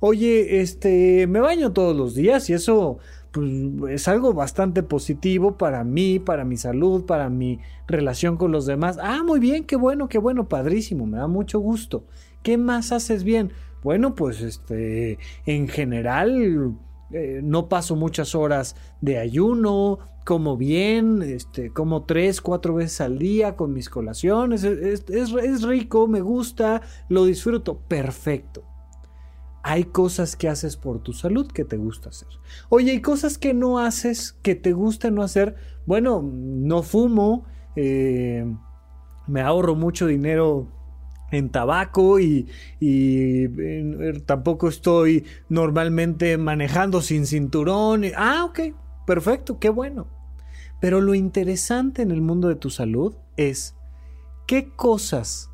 Oye, 0.01 0.61
este, 0.61 1.27
me 1.27 1.39
baño 1.39 1.73
todos 1.73 1.95
los 1.95 2.15
días 2.15 2.49
y 2.49 2.53
eso 2.53 2.99
pues 3.31 3.51
es 3.89 4.07
algo 4.07 4.33
bastante 4.33 4.81
positivo 4.81 5.57
para 5.57 5.83
mí, 5.83 6.19
para 6.19 6.45
mi 6.45 6.57
salud, 6.57 7.05
para 7.05 7.29
mi 7.29 7.59
relación 7.87 8.37
con 8.37 8.51
los 8.51 8.65
demás. 8.65 8.97
Ah, 9.01 9.21
muy 9.23 9.39
bien, 9.39 9.65
qué 9.65 9.75
bueno, 9.75 10.09
qué 10.09 10.17
bueno, 10.17 10.47
padrísimo, 10.47 11.05
me 11.05 11.17
da 11.17 11.27
mucho 11.27 11.59
gusto. 11.59 12.05
¿Qué 12.41 12.57
más 12.57 12.91
haces 12.91 13.23
bien? 13.23 13.51
Bueno, 13.83 14.15
pues 14.15 14.41
este, 14.41 15.19
en 15.45 15.67
general 15.67 16.73
eh, 17.11 17.41
no 17.43 17.69
paso 17.69 17.95
muchas 17.95 18.35
horas 18.35 18.75
de 19.01 19.17
ayuno, 19.17 19.99
como 20.25 20.57
bien, 20.57 21.21
este, 21.21 21.71
como 21.71 22.03
tres, 22.03 22.41
cuatro 22.41 22.75
veces 22.75 23.01
al 23.01 23.17
día 23.17 23.55
con 23.55 23.73
mis 23.73 23.89
colaciones, 23.89 24.63
es, 24.63 25.05
es 25.09 25.63
rico, 25.63 26.07
me 26.07 26.21
gusta, 26.21 26.81
lo 27.09 27.25
disfruto, 27.25 27.79
perfecto 27.79 28.63
hay 29.63 29.85
cosas 29.85 30.35
que 30.35 30.47
haces 30.47 30.77
por 30.77 31.01
tu 31.03 31.13
salud 31.13 31.51
que 31.51 31.65
te 31.65 31.77
gusta 31.77 32.09
hacer. 32.09 32.29
Oye, 32.69 32.91
hay 32.91 33.01
cosas 33.01 33.37
que 33.37 33.53
no 33.53 33.79
haces 33.79 34.37
que 34.41 34.55
te 34.55 34.73
gusta 34.73 35.11
no 35.11 35.21
hacer. 35.21 35.55
Bueno, 35.85 36.21
no 36.23 36.81
fumo, 36.81 37.45
eh, 37.75 38.45
me 39.27 39.41
ahorro 39.41 39.75
mucho 39.75 40.07
dinero 40.07 40.67
en 41.31 41.49
tabaco 41.49 42.19
y, 42.19 42.47
eh, 42.81 44.21
tampoco 44.25 44.67
estoy 44.67 45.25
normalmente 45.49 46.37
manejando 46.37 47.01
sin 47.01 47.25
cinturón. 47.25 48.03
Ah, 48.15 48.45
ok, 48.45 48.59
perfecto, 49.05 49.59
qué 49.59 49.69
bueno. 49.69 50.07
Pero 50.79 51.01
lo 51.01 51.13
interesante 51.13 52.01
en 52.01 52.11
el 52.11 52.21
mundo 52.21 52.47
de 52.47 52.55
tu 52.55 52.69
salud 52.69 53.15
es 53.37 53.75
qué 54.47 54.69
cosas 54.75 55.49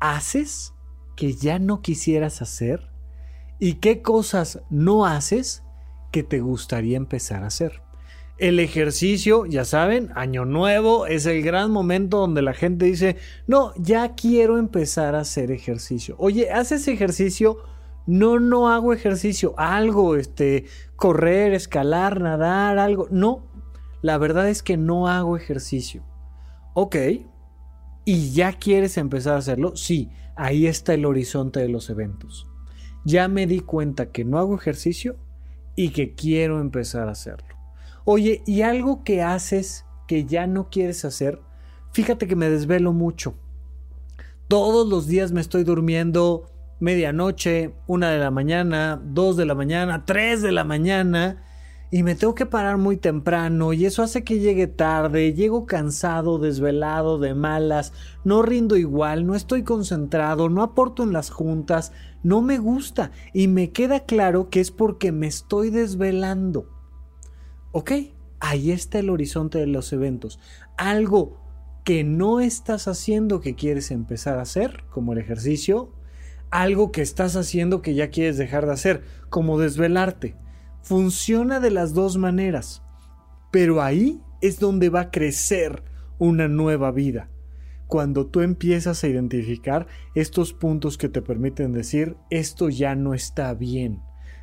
haces 0.00 0.74
que 1.16 1.34
ya 1.34 1.58
no 1.58 1.82
quisieras 1.82 2.40
hacer 2.42 2.92
¿Y 3.64 3.74
qué 3.74 4.02
cosas 4.02 4.60
no 4.70 5.06
haces 5.06 5.62
que 6.10 6.24
te 6.24 6.40
gustaría 6.40 6.96
empezar 6.96 7.44
a 7.44 7.46
hacer? 7.46 7.80
El 8.38 8.58
ejercicio, 8.58 9.46
ya 9.46 9.64
saben, 9.64 10.10
año 10.14 10.44
nuevo 10.44 11.06
es 11.06 11.26
el 11.26 11.42
gran 11.42 11.70
momento 11.70 12.18
donde 12.18 12.42
la 12.42 12.54
gente 12.54 12.86
dice, 12.86 13.16
no, 13.46 13.72
ya 13.76 14.14
quiero 14.14 14.58
empezar 14.58 15.14
a 15.14 15.20
hacer 15.20 15.50
ejercicio. 15.50 16.16
Oye, 16.18 16.50
¿haces 16.50 16.88
ejercicio? 16.88 17.58
No, 18.06 18.40
no 18.40 18.68
hago 18.70 18.92
ejercicio. 18.92 19.54
Algo, 19.58 20.16
este, 20.16 20.64
correr, 20.96 21.52
escalar, 21.52 22.20
nadar, 22.20 22.78
algo. 22.78 23.06
No, 23.10 23.46
la 24.00 24.18
verdad 24.18 24.48
es 24.48 24.62
que 24.62 24.76
no 24.76 25.06
hago 25.06 25.36
ejercicio. 25.36 26.02
Ok. 26.74 26.96
¿Y 28.04 28.32
ya 28.32 28.54
quieres 28.54 28.96
empezar 28.96 29.34
a 29.34 29.38
hacerlo? 29.38 29.76
Sí, 29.76 30.10
ahí 30.34 30.66
está 30.66 30.94
el 30.94 31.04
horizonte 31.04 31.60
de 31.60 31.68
los 31.68 31.88
eventos 31.90 32.48
ya 33.04 33.28
me 33.28 33.46
di 33.46 33.60
cuenta 33.60 34.10
que 34.10 34.24
no 34.24 34.38
hago 34.38 34.54
ejercicio 34.54 35.16
y 35.74 35.90
que 35.90 36.14
quiero 36.14 36.60
empezar 36.60 37.08
a 37.08 37.12
hacerlo. 37.12 37.48
Oye, 38.04 38.42
¿y 38.46 38.62
algo 38.62 39.04
que 39.04 39.22
haces 39.22 39.84
que 40.06 40.24
ya 40.24 40.46
no 40.46 40.70
quieres 40.70 41.04
hacer? 41.04 41.40
Fíjate 41.92 42.26
que 42.26 42.36
me 42.36 42.48
desvelo 42.48 42.92
mucho. 42.92 43.34
Todos 44.48 44.88
los 44.88 45.06
días 45.06 45.32
me 45.32 45.40
estoy 45.40 45.64
durmiendo 45.64 46.50
medianoche, 46.80 47.74
una 47.86 48.10
de 48.10 48.18
la 48.18 48.30
mañana, 48.30 49.00
dos 49.04 49.36
de 49.36 49.46
la 49.46 49.54
mañana, 49.54 50.04
tres 50.04 50.42
de 50.42 50.52
la 50.52 50.64
mañana 50.64 51.44
y 51.92 52.02
me 52.02 52.14
tengo 52.14 52.34
que 52.34 52.46
parar 52.46 52.78
muy 52.78 52.96
temprano 52.96 53.74
y 53.74 53.84
eso 53.84 54.02
hace 54.02 54.24
que 54.24 54.40
llegue 54.40 54.66
tarde, 54.66 55.34
llego 55.34 55.66
cansado, 55.66 56.38
desvelado, 56.38 57.18
de 57.18 57.34
malas, 57.34 57.92
no 58.24 58.40
rindo 58.40 58.76
igual, 58.76 59.26
no 59.26 59.34
estoy 59.34 59.62
concentrado, 59.62 60.48
no 60.48 60.62
aporto 60.62 61.02
en 61.02 61.12
las 61.12 61.28
juntas, 61.28 61.92
no 62.22 62.40
me 62.40 62.56
gusta 62.56 63.10
y 63.34 63.46
me 63.46 63.72
queda 63.72 64.00
claro 64.00 64.48
que 64.48 64.60
es 64.60 64.70
porque 64.70 65.12
me 65.12 65.26
estoy 65.26 65.68
desvelando. 65.68 66.71
¿Ok? 67.72 67.92
Ahí 68.40 68.70
está 68.70 68.98
el 68.98 69.10
horizonte 69.10 69.58
de 69.58 69.66
los 69.66 69.92
eventos. 69.92 70.38
Algo 70.76 71.40
que 71.84 72.04
no 72.04 72.40
estás 72.40 72.86
haciendo 72.88 73.40
que 73.40 73.54
quieres 73.54 73.90
empezar 73.90 74.38
a 74.38 74.42
hacer, 74.42 74.84
como 74.90 75.12
el 75.12 75.18
ejercicio, 75.18 75.92
algo 76.50 76.92
que 76.92 77.02
estás 77.02 77.34
haciendo 77.34 77.82
que 77.82 77.94
ya 77.94 78.10
quieres 78.10 78.36
dejar 78.36 78.66
de 78.66 78.72
hacer, 78.72 79.02
como 79.30 79.58
desvelarte 79.58 80.36
funciona 80.82 81.60
de 81.60 81.70
las 81.70 81.94
dos 81.94 82.18
maneras, 82.18 82.82
pero 83.50 83.82
ahí 83.82 84.20
es 84.40 84.58
donde 84.58 84.90
va 84.90 85.00
a 85.00 85.10
crecer 85.10 85.84
una 86.18 86.48
nueva 86.48 86.90
vida. 86.90 87.30
Cuando 87.86 88.26
tú 88.26 88.40
empiezas 88.40 89.04
a 89.04 89.08
identificar 89.08 89.86
estos 90.14 90.52
puntos 90.52 90.98
que 90.98 91.08
te 91.08 91.22
permiten 91.22 91.72
decir 91.72 92.16
esto 92.30 92.68
ya 92.68 92.94
no 92.94 93.14
está 93.14 93.54
bien. 93.54 94.00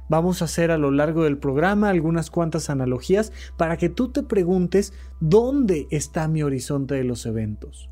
Vamos 0.10 0.42
a 0.42 0.46
hacer 0.46 0.72
a 0.72 0.78
lo 0.78 0.92
largo 0.92 1.24
del 1.24 1.38
programa 1.38 1.90
algunas 1.90 2.30
cuantas 2.30 2.70
analogías 2.70 3.32
para 3.58 3.78
que 3.78 3.90
tú 3.90 4.10
te 4.10 4.24
preguntes 4.24 4.92
dónde 5.20 5.88
está 5.92 6.28
mi 6.28 6.44
horizonte 6.44 6.96
de 6.96 7.04
los 7.04 7.26
eventos. 7.26 7.90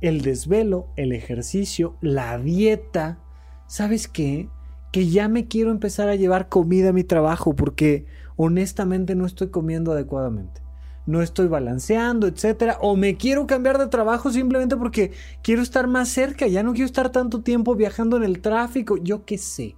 El 0.00 0.20
desvelo, 0.20 0.88
el 0.96 1.12
ejercicio, 1.12 1.96
la 2.00 2.38
dieta. 2.38 3.18
¿Sabes 3.66 4.06
qué? 4.06 4.48
que 4.92 5.08
ya 5.08 5.28
me 5.28 5.48
quiero 5.48 5.70
empezar 5.70 6.08
a 6.08 6.16
llevar 6.16 6.48
comida 6.48 6.90
a 6.90 6.92
mi 6.92 7.04
trabajo 7.04 7.54
porque 7.54 8.06
honestamente 8.36 9.14
no 9.14 9.26
estoy 9.26 9.48
comiendo 9.48 9.92
adecuadamente. 9.92 10.62
No 11.06 11.22
estoy 11.22 11.48
balanceando, 11.48 12.26
etcétera, 12.26 12.78
o 12.82 12.94
me 12.94 13.16
quiero 13.16 13.46
cambiar 13.46 13.78
de 13.78 13.86
trabajo 13.86 14.30
simplemente 14.30 14.76
porque 14.76 15.12
quiero 15.42 15.62
estar 15.62 15.86
más 15.86 16.10
cerca, 16.10 16.46
ya 16.46 16.62
no 16.62 16.72
quiero 16.72 16.86
estar 16.86 17.10
tanto 17.10 17.40
tiempo 17.40 17.74
viajando 17.74 18.16
en 18.18 18.24
el 18.24 18.40
tráfico, 18.40 18.96
yo 18.98 19.24
qué 19.24 19.38
sé. 19.38 19.74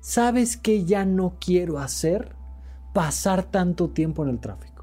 ¿Sabes 0.00 0.56
qué 0.56 0.84
ya 0.84 1.04
no 1.04 1.36
quiero 1.40 1.78
hacer? 1.78 2.34
Pasar 2.92 3.44
tanto 3.44 3.90
tiempo 3.90 4.22
en 4.22 4.30
el 4.30 4.40
tráfico 4.40 4.78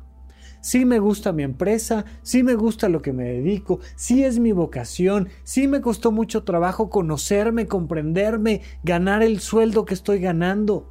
sí 0.66 0.84
me 0.84 0.98
gusta 0.98 1.32
mi 1.32 1.44
empresa, 1.44 2.06
sí 2.24 2.42
me 2.42 2.56
gusta 2.56 2.90
lo 2.90 3.04
que 3.04 3.14
me 3.14 3.26
dedico, 3.26 3.82
sí 3.96 4.24
es 4.24 4.40
mi 4.40 4.52
vocación, 4.52 5.30
sí 5.44 5.68
me 5.68 5.80
costó 5.80 6.12
mucho 6.12 6.44
trabajo 6.44 6.90
conocerme, 6.90 7.68
comprenderme, 7.68 8.64
ganar 8.84 9.22
el 9.22 9.42
sueldo 9.42 9.86
que 9.86 9.94
estoy 9.94 10.18
ganando. 10.18 10.90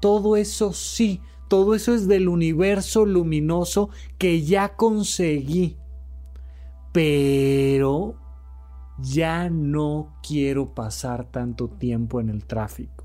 Todo 0.00 0.36
eso 0.36 0.72
sí, 0.72 1.20
todo 1.46 1.76
eso 1.76 1.94
es 1.94 2.08
del 2.08 2.28
universo 2.28 3.06
luminoso 3.06 3.90
que 4.18 4.42
ya 4.42 4.74
conseguí. 4.74 5.76
Pero 6.92 8.16
ya 8.98 9.48
no 9.50 10.18
quiero 10.26 10.74
pasar 10.74 11.30
tanto 11.30 11.68
tiempo 11.68 12.20
en 12.20 12.28
el 12.28 12.44
tráfico. 12.44 12.95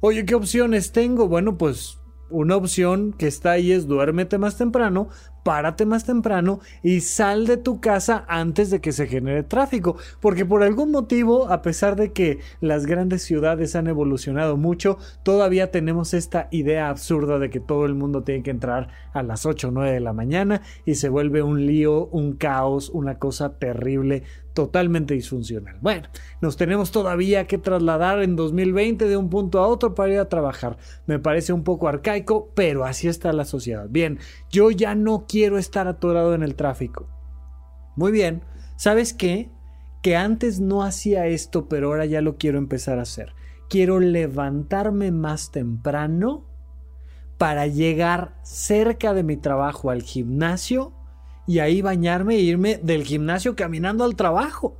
Oye, 0.00 0.26
¿qué 0.26 0.34
opciones 0.34 0.92
tengo? 0.92 1.26
Bueno, 1.26 1.56
pues 1.56 1.98
una 2.28 2.56
opción 2.56 3.12
que 3.12 3.26
está 3.26 3.52
ahí 3.52 3.72
es 3.72 3.86
duérmete 3.86 4.36
más 4.36 4.58
temprano, 4.58 5.08
párate 5.46 5.86
más 5.86 6.02
temprano 6.02 6.58
y 6.82 7.02
sal 7.02 7.46
de 7.46 7.56
tu 7.56 7.80
casa 7.80 8.24
antes 8.26 8.68
de 8.68 8.80
que 8.80 8.90
se 8.90 9.06
genere 9.06 9.44
tráfico. 9.44 9.96
Porque 10.18 10.44
por 10.44 10.64
algún 10.64 10.90
motivo, 10.90 11.46
a 11.48 11.62
pesar 11.62 11.94
de 11.94 12.12
que 12.12 12.40
las 12.60 12.84
grandes 12.84 13.22
ciudades 13.22 13.76
han 13.76 13.86
evolucionado 13.86 14.56
mucho, 14.56 14.98
todavía 15.22 15.70
tenemos 15.70 16.14
esta 16.14 16.48
idea 16.50 16.88
absurda 16.88 17.38
de 17.38 17.48
que 17.48 17.60
todo 17.60 17.86
el 17.86 17.94
mundo 17.94 18.24
tiene 18.24 18.42
que 18.42 18.50
entrar 18.50 18.88
a 19.12 19.22
las 19.22 19.46
8 19.46 19.68
o 19.68 19.70
9 19.70 19.92
de 19.92 20.00
la 20.00 20.12
mañana 20.12 20.62
y 20.84 20.96
se 20.96 21.08
vuelve 21.08 21.42
un 21.42 21.64
lío, 21.64 22.06
un 22.06 22.32
caos, 22.32 22.90
una 22.90 23.20
cosa 23.20 23.56
terrible 23.56 24.24
totalmente 24.56 25.12
disfuncional. 25.12 25.76
Bueno, 25.82 26.08
nos 26.40 26.56
tenemos 26.56 26.90
todavía 26.90 27.46
que 27.46 27.58
trasladar 27.58 28.22
en 28.22 28.36
2020 28.36 29.06
de 29.06 29.16
un 29.18 29.28
punto 29.28 29.58
a 29.60 29.68
otro 29.68 29.94
para 29.94 30.14
ir 30.14 30.18
a 30.18 30.30
trabajar. 30.30 30.78
Me 31.06 31.18
parece 31.18 31.52
un 31.52 31.62
poco 31.62 31.88
arcaico, 31.88 32.50
pero 32.54 32.86
así 32.86 33.06
está 33.06 33.34
la 33.34 33.44
sociedad. 33.44 33.86
Bien, 33.90 34.18
yo 34.50 34.70
ya 34.70 34.94
no 34.94 35.26
quiero 35.28 35.35
estar 35.58 35.88
atorado 35.88 36.34
en 36.34 36.42
el 36.42 36.54
tráfico. 36.54 37.08
Muy 37.96 38.12
bien, 38.12 38.42
¿sabes 38.76 39.12
qué? 39.12 39.50
Que 40.02 40.16
antes 40.16 40.60
no 40.60 40.82
hacía 40.82 41.26
esto, 41.26 41.68
pero 41.68 41.88
ahora 41.88 42.06
ya 42.06 42.20
lo 42.20 42.36
quiero 42.36 42.58
empezar 42.58 42.98
a 42.98 43.02
hacer. 43.02 43.34
Quiero 43.68 43.98
levantarme 44.00 45.10
más 45.10 45.50
temprano 45.50 46.44
para 47.38 47.66
llegar 47.66 48.34
cerca 48.42 49.12
de 49.14 49.22
mi 49.22 49.36
trabajo 49.36 49.90
al 49.90 50.02
gimnasio 50.02 50.92
y 51.46 51.58
ahí 51.58 51.82
bañarme 51.82 52.36
e 52.36 52.40
irme 52.40 52.78
del 52.82 53.04
gimnasio 53.04 53.56
caminando 53.56 54.04
al 54.04 54.16
trabajo. 54.16 54.76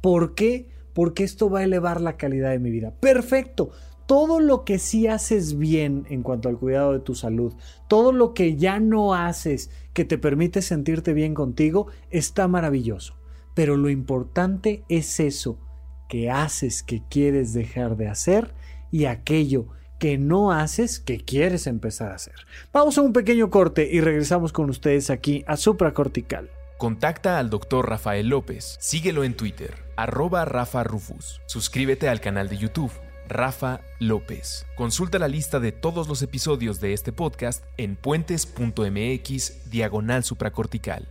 ¿Por 0.00 0.34
qué? 0.34 0.68
Porque 0.92 1.24
esto 1.24 1.50
va 1.50 1.60
a 1.60 1.64
elevar 1.64 2.00
la 2.00 2.16
calidad 2.16 2.50
de 2.50 2.58
mi 2.58 2.70
vida. 2.70 2.92
Perfecto. 3.00 3.70
Todo 4.10 4.40
lo 4.40 4.64
que 4.64 4.80
sí 4.80 5.06
haces 5.06 5.56
bien 5.56 6.04
en 6.10 6.24
cuanto 6.24 6.48
al 6.48 6.58
cuidado 6.58 6.94
de 6.94 6.98
tu 6.98 7.14
salud, 7.14 7.54
todo 7.86 8.10
lo 8.10 8.34
que 8.34 8.56
ya 8.56 8.80
no 8.80 9.14
haces 9.14 9.70
que 9.92 10.04
te 10.04 10.18
permite 10.18 10.62
sentirte 10.62 11.12
bien 11.12 11.32
contigo, 11.32 11.86
está 12.10 12.48
maravilloso. 12.48 13.14
Pero 13.54 13.76
lo 13.76 13.88
importante 13.88 14.82
es 14.88 15.20
eso 15.20 15.60
que 16.08 16.28
haces 16.28 16.82
que 16.82 17.04
quieres 17.08 17.52
dejar 17.52 17.96
de 17.96 18.08
hacer 18.08 18.52
y 18.90 19.04
aquello 19.04 19.68
que 20.00 20.18
no 20.18 20.50
haces 20.50 20.98
que 20.98 21.20
quieres 21.20 21.68
empezar 21.68 22.10
a 22.10 22.16
hacer. 22.16 22.34
Vamos 22.72 22.98
a 22.98 23.02
un 23.02 23.12
pequeño 23.12 23.48
corte 23.48 23.88
y 23.92 24.00
regresamos 24.00 24.52
con 24.52 24.70
ustedes 24.70 25.10
aquí 25.10 25.44
a 25.46 25.56
Supracortical. 25.56 26.50
Contacta 26.78 27.38
al 27.38 27.48
doctor 27.48 27.88
Rafael 27.88 28.26
López. 28.26 28.76
Síguelo 28.80 29.22
en 29.22 29.36
Twitter, 29.36 29.72
arroba 29.94 30.44
Rafa 30.46 30.82
Rufus. 30.82 31.40
Suscríbete 31.46 32.08
al 32.08 32.20
canal 32.20 32.48
de 32.48 32.56
YouTube 32.56 32.90
Rafa 33.30 33.80
López. 34.00 34.66
Consulta 34.76 35.18
la 35.20 35.28
lista 35.28 35.60
de 35.60 35.70
todos 35.72 36.08
los 36.08 36.20
episodios 36.20 36.80
de 36.80 36.92
este 36.92 37.12
podcast 37.12 37.64
en 37.76 37.96
puentes.mx 37.96 39.70
diagonal 39.70 40.24
supracortical. 40.24 41.08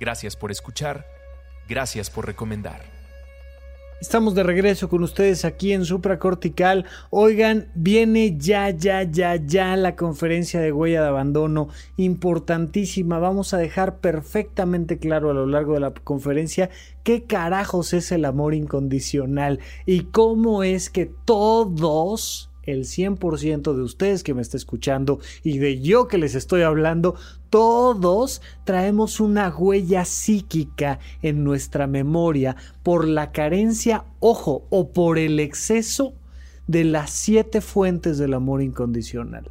Gracias 0.00 0.34
por 0.34 0.50
escuchar, 0.50 1.06
gracias 1.68 2.08
por 2.08 2.26
recomendar. 2.26 2.99
Estamos 4.00 4.34
de 4.34 4.42
regreso 4.42 4.88
con 4.88 5.02
ustedes 5.02 5.44
aquí 5.44 5.74
en 5.74 5.84
Supracortical. 5.84 6.86
Oigan, 7.10 7.68
viene 7.74 8.38
ya, 8.38 8.70
ya, 8.70 9.02
ya, 9.02 9.36
ya 9.36 9.76
la 9.76 9.94
conferencia 9.94 10.58
de 10.58 10.72
huella 10.72 11.02
de 11.02 11.08
abandono, 11.08 11.68
importantísima. 11.98 13.18
Vamos 13.18 13.52
a 13.52 13.58
dejar 13.58 13.98
perfectamente 13.98 14.98
claro 14.98 15.28
a 15.30 15.34
lo 15.34 15.44
largo 15.44 15.74
de 15.74 15.80
la 15.80 15.90
conferencia 15.92 16.70
qué 17.04 17.24
carajos 17.24 17.92
es 17.92 18.10
el 18.10 18.24
amor 18.24 18.54
incondicional 18.54 19.60
y 19.84 20.04
cómo 20.04 20.62
es 20.62 20.88
que 20.88 21.04
todos 21.04 22.49
el 22.62 22.84
100% 22.84 23.74
de 23.74 23.82
ustedes 23.82 24.22
que 24.22 24.34
me 24.34 24.42
está 24.42 24.56
escuchando 24.56 25.20
y 25.42 25.58
de 25.58 25.80
yo 25.80 26.08
que 26.08 26.18
les 26.18 26.34
estoy 26.34 26.62
hablando, 26.62 27.14
todos 27.48 28.42
traemos 28.64 29.20
una 29.20 29.48
huella 29.48 30.04
psíquica 30.04 30.98
en 31.22 31.44
nuestra 31.44 31.86
memoria 31.86 32.56
por 32.82 33.06
la 33.06 33.32
carencia, 33.32 34.04
ojo, 34.20 34.66
o 34.70 34.92
por 34.92 35.18
el 35.18 35.40
exceso 35.40 36.14
de 36.66 36.84
las 36.84 37.10
siete 37.10 37.60
fuentes 37.60 38.18
del 38.18 38.34
amor 38.34 38.62
incondicional. 38.62 39.50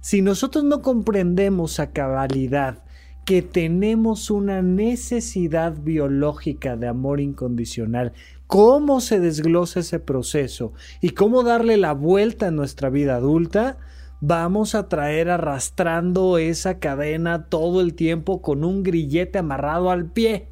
Si 0.00 0.22
nosotros 0.22 0.64
no 0.64 0.82
comprendemos 0.82 1.80
a 1.80 1.90
cabalidad 1.90 2.82
que 3.28 3.42
tenemos 3.42 4.30
una 4.30 4.62
necesidad 4.62 5.76
biológica 5.78 6.78
de 6.78 6.88
amor 6.88 7.20
incondicional. 7.20 8.14
Cómo 8.46 9.02
se 9.02 9.20
desglosa 9.20 9.80
ese 9.80 10.00
proceso 10.00 10.72
y 11.02 11.10
cómo 11.10 11.42
darle 11.42 11.76
la 11.76 11.92
vuelta 11.92 12.46
a 12.46 12.50
nuestra 12.50 12.88
vida 12.88 13.16
adulta, 13.16 13.76
vamos 14.22 14.74
a 14.74 14.88
traer 14.88 15.28
arrastrando 15.28 16.38
esa 16.38 16.78
cadena 16.78 17.50
todo 17.50 17.82
el 17.82 17.92
tiempo 17.92 18.40
con 18.40 18.64
un 18.64 18.82
grillete 18.82 19.40
amarrado 19.40 19.90
al 19.90 20.10
pie 20.10 20.48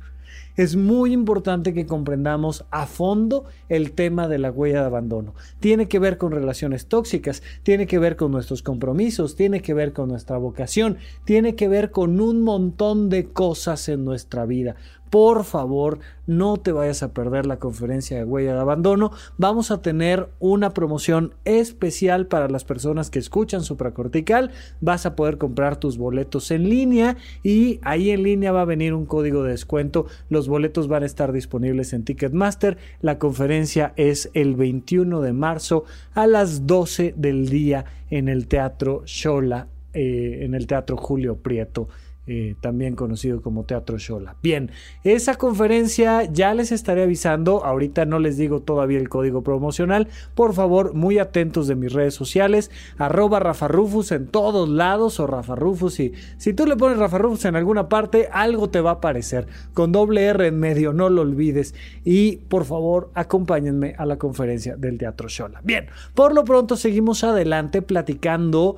es 0.57 0.77
muy 0.77 1.13
importante 1.13 1.75
que 1.75 1.87
comprendamos 1.87 2.65
a 2.71 2.87
fondo 2.87 3.45
el 3.69 3.93
tema 3.93 4.29
de 4.29 4.39
la 4.39 4.51
huella 4.51 4.81
de 4.81 4.87
abandono. 4.87 5.35
Tiene 5.61 5.89
que 5.89 5.99
ver 5.99 6.19
con 6.19 6.33
relaciones 6.33 6.87
tóxicas, 6.87 7.43
tiene 7.63 7.87
que 7.87 7.99
ver 7.99 8.17
con 8.17 8.33
nuestros 8.33 8.63
compromisos, 8.63 9.37
tiene 9.37 9.61
que 9.61 9.75
ver 9.75 9.93
con 9.93 10.09
nuestra 10.09 10.39
vocación, 10.39 10.97
tiene 11.25 11.55
que 11.55 11.69
ver 11.69 11.91
con 11.91 12.21
un 12.21 12.43
montón 12.43 13.11
de 13.11 13.27
cosas 13.27 13.89
en 13.89 14.05
nuestra 14.05 14.47
vida. 14.47 14.77
Por 15.11 15.45
favor, 15.45 16.01
no 16.27 16.57
te 16.57 16.73
vayas 16.73 17.03
a 17.03 17.13
perder 17.13 17.47
la 17.47 17.59
conferencia 17.59 18.17
de 18.17 18.25
huella 18.25 18.55
de 18.55 18.61
abandono. 18.61 19.13
Vamos 19.39 19.71
a 19.71 19.81
tener 19.81 20.29
una 20.41 20.75
promoción 20.75 21.35
especial 21.45 22.27
para 22.27 22.49
las 22.49 22.65
personas 22.65 23.11
que 23.11 23.21
escuchan 23.21 23.63
supracortical. 23.63 24.51
Vas 24.81 25.07
a 25.07 25.15
poder 25.15 25.39
comprar 25.39 25.79
tus 25.79 25.97
boletos 25.97 26.51
en 26.51 26.69
línea 26.69 27.17
y 27.45 27.79
ahí 27.83 28.11
en 28.11 28.25
línea 28.25 28.51
va 28.51 28.63
a 28.63 28.67
venir 28.67 28.95
un 28.95 29.07
código 29.07 29.45
de 29.45 29.53
descuento. 29.53 30.07
Los 30.29 30.49
boletos 30.49 30.89
van 30.89 31.05
a 31.05 31.07
estar 31.07 31.33
disponibles 31.33 31.93
en 31.93 32.05
Ticketmaster. 32.05 32.77
La 33.01 33.19
conferencia 33.19 33.93
es 33.97 34.31
el 34.35 34.57
21 34.57 35.21
de 35.21 35.33
marzo 35.33 35.85
a 36.15 36.27
las 36.27 36.67
12 36.67 37.15
del 37.17 37.49
día 37.49 37.85
en 38.11 38.29
el 38.29 38.49
Teatro 38.49 39.03
Shola, 39.07 39.69
eh, 39.93 40.41
en 40.43 40.55
el 40.55 40.67
Teatro 40.67 40.97
Julio 40.97 41.37
Prieto 41.37 41.89
eh, 42.28 42.56
también 42.61 42.97
conocido 42.97 43.40
como 43.40 43.64
Teatro 43.64 43.99
Shola. 43.99 44.37
Bien, 44.42 44.73
esa 45.04 45.37
conferencia 45.37 46.25
ya 46.25 46.54
les 46.54 46.73
estaré 46.73 47.04
avisando, 47.04 47.64
ahorita 47.64 48.04
no 48.04 48.18
les 48.18 48.37
digo 48.37 48.61
todavía 48.61 48.99
el 48.99 49.09
código 49.09 49.42
promocional, 49.42 50.09
por 50.35 50.52
favor 50.52 50.95
muy 50.95 51.18
atentos 51.18 51.68
de 51.68 51.76
mis 51.76 51.92
redes 51.92 52.14
sociales, 52.14 52.71
arroba 52.99 53.38
Rafa 53.38 53.68
Rufus 53.68 54.11
en 54.11 54.26
todos 54.26 54.68
lados 54.68 55.21
o 55.21 55.26
Rafa 55.26 55.54
Rufus 55.54 56.00
y 56.00 56.14
si 56.37 56.52
tú 56.52 56.66
le 56.66 56.76
pones 56.76 56.99
Rafa 56.99 57.18
Rufus 57.18 57.45
en 57.45 57.54
alguna 57.54 57.88
parte, 57.88 58.28
algo 58.33 58.71
te 58.71 58.80
va 58.80 58.90
a 58.90 58.95
aparecer, 58.95 59.47
con 59.73 59.92
doble 59.92 60.25
R 60.25 60.49
en 60.49 60.59
medio, 60.59 60.92
no 60.92 61.09
lo 61.09 61.23
olvides 61.23 61.75
y 62.04 62.38
por 62.49 62.64
favor 62.64 63.11
acompáñenme 63.14 63.95
a 63.99 64.04
la 64.04 64.19
conferencia 64.19 64.76
del 64.76 64.99
Teatro 64.99 65.28
Shola. 65.28 65.60
Bien, 65.62 65.86
por 66.15 66.34
lo 66.34 66.45
pronto 66.45 66.76
seguimos 66.76 67.23
adelante 67.25 67.82
platicando 67.82 68.76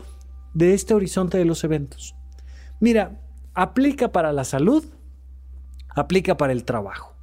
de 0.55 0.75
este 0.75 0.95
horizonte 0.95 1.39
de 1.39 1.45
los 1.45 1.65
eventos. 1.65 2.15
Mira, 2.81 3.21
aplica 3.59 4.13
para 4.13 4.33
la 4.33 4.45
salud, 4.45 4.85
aplica 5.89 6.37
para 6.37 6.53
el 6.53 6.63
trabajo. 6.63 7.17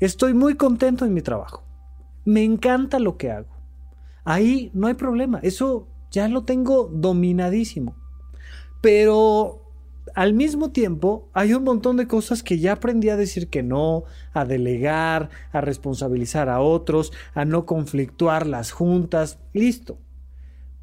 Estoy 0.00 0.34
muy 0.34 0.56
contento 0.56 1.04
en 1.04 1.14
mi 1.14 1.22
trabajo. 1.22 1.62
Me 2.24 2.42
encanta 2.42 2.98
lo 2.98 3.16
que 3.16 3.30
hago. 3.30 3.54
Ahí 4.24 4.72
no 4.74 4.88
hay 4.88 4.94
problema. 4.94 5.38
Eso 5.44 5.86
ya 6.10 6.26
lo 6.26 6.42
tengo 6.42 6.90
dominadísimo. 6.92 7.94
Pero 8.80 9.62
al 10.16 10.34
mismo 10.34 10.72
tiempo 10.72 11.30
hay 11.32 11.54
un 11.54 11.62
montón 11.62 11.96
de 11.96 12.08
cosas 12.08 12.42
que 12.42 12.58
ya 12.58 12.72
aprendí 12.72 13.08
a 13.08 13.16
decir 13.16 13.48
que 13.48 13.62
no, 13.62 14.02
a 14.32 14.44
delegar, 14.44 15.30
a 15.52 15.60
responsabilizar 15.60 16.48
a 16.48 16.58
otros, 16.58 17.12
a 17.34 17.44
no 17.44 17.66
conflictuar 17.66 18.48
las 18.48 18.72
juntas. 18.72 19.38
Listo. 19.52 20.00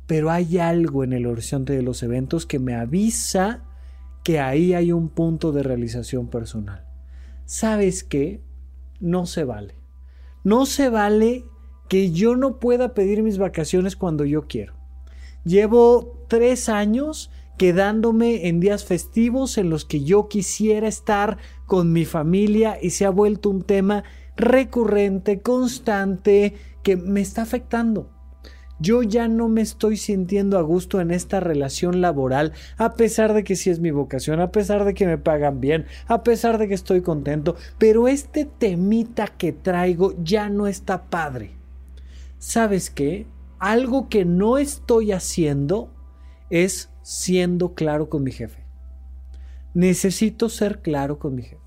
Pero 0.07 0.31
hay 0.31 0.57
algo 0.57 1.03
en 1.03 1.11
el 1.11 1.25
horizonte 1.25 1.73
de 1.73 1.81
los 1.81 2.01
eventos 2.01 2.45
que 2.45 2.59
me 2.59 2.75
avisa 2.75 3.65
que 4.23 4.39
ahí 4.39 4.73
hay 4.73 4.91
un 4.91 5.09
punto 5.09 5.51
de 5.51 5.63
realización 5.63 6.27
personal. 6.27 6.85
¿Sabes 7.45 8.03
qué? 8.03 8.41
No 8.99 9.25
se 9.25 9.43
vale. 9.43 9.75
No 10.43 10.65
se 10.65 10.89
vale 10.89 11.45
que 11.89 12.11
yo 12.11 12.35
no 12.35 12.59
pueda 12.59 12.93
pedir 12.93 13.21
mis 13.21 13.37
vacaciones 13.37 13.95
cuando 13.95 14.25
yo 14.25 14.47
quiero. 14.47 14.73
Llevo 15.43 16.25
tres 16.29 16.69
años 16.69 17.29
quedándome 17.57 18.47
en 18.47 18.59
días 18.59 18.85
festivos 18.85 19.57
en 19.57 19.69
los 19.69 19.85
que 19.85 20.03
yo 20.03 20.27
quisiera 20.27 20.87
estar 20.87 21.37
con 21.65 21.91
mi 21.91 22.05
familia 22.05 22.79
y 22.81 22.91
se 22.91 23.05
ha 23.05 23.09
vuelto 23.09 23.49
un 23.49 23.61
tema 23.61 24.03
recurrente, 24.35 25.41
constante, 25.41 26.55
que 26.81 26.95
me 26.95 27.21
está 27.21 27.43
afectando 27.43 28.09
yo 28.83 29.01
ya 29.01 29.29
no 29.29 29.47
me 29.47 29.61
estoy 29.61 29.95
sintiendo 29.95 30.57
a 30.57 30.61
gusto 30.61 30.99
en 30.99 31.11
esta 31.11 31.39
relación 31.39 32.01
laboral, 32.01 32.51
a 32.77 32.95
pesar 32.95 33.33
de 33.33 33.45
que 33.45 33.55
sí 33.55 33.69
es 33.69 33.79
mi 33.79 33.91
vocación, 33.91 34.41
a 34.41 34.51
pesar 34.51 34.83
de 34.83 34.93
que 34.93 35.07
me 35.07 35.17
pagan 35.17 35.61
bien, 35.61 35.85
a 36.07 36.21
pesar 36.21 36.57
de 36.57 36.67
que 36.67 36.73
estoy 36.73 37.01
contento, 37.01 37.55
pero 37.77 38.09
este 38.09 38.43
temita 38.43 39.27
que 39.27 39.53
traigo 39.53 40.13
ya 40.21 40.49
no 40.49 40.67
está 40.67 41.05
padre. 41.05 41.51
¿Sabes 42.39 42.89
qué? 42.89 43.25
Algo 43.57 44.09
que 44.09 44.25
no 44.25 44.57
estoy 44.57 45.13
haciendo 45.13 45.89
es 46.49 46.89
siendo 47.03 47.75
claro 47.75 48.09
con 48.09 48.23
mi 48.23 48.33
jefe. 48.33 48.65
Necesito 49.73 50.49
ser 50.49 50.81
claro 50.81 51.19
con 51.19 51.35
mi 51.35 51.43
jefe. 51.43 51.63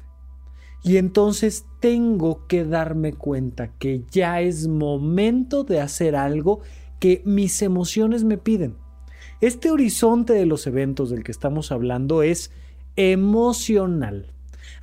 Y 0.85 0.98
entonces 0.98 1.64
tengo 1.81 2.46
que 2.46 2.64
darme 2.64 3.14
cuenta 3.14 3.72
que 3.79 4.05
ya 4.11 4.42
es 4.42 4.68
momento 4.68 5.64
de 5.64 5.81
hacer 5.81 6.14
algo 6.14 6.61
mis 7.25 7.62
emociones 7.62 8.25
me 8.25 8.38
piden. 8.38 8.77
Este 9.40 9.71
horizonte 9.71 10.33
de 10.33 10.47
los 10.47 10.66
eventos 10.66 11.11
del 11.11 11.23
que 11.23 11.33
estamos 11.33 11.71
hablando 11.73 12.23
es 12.23 12.51
emocional. 12.97 14.33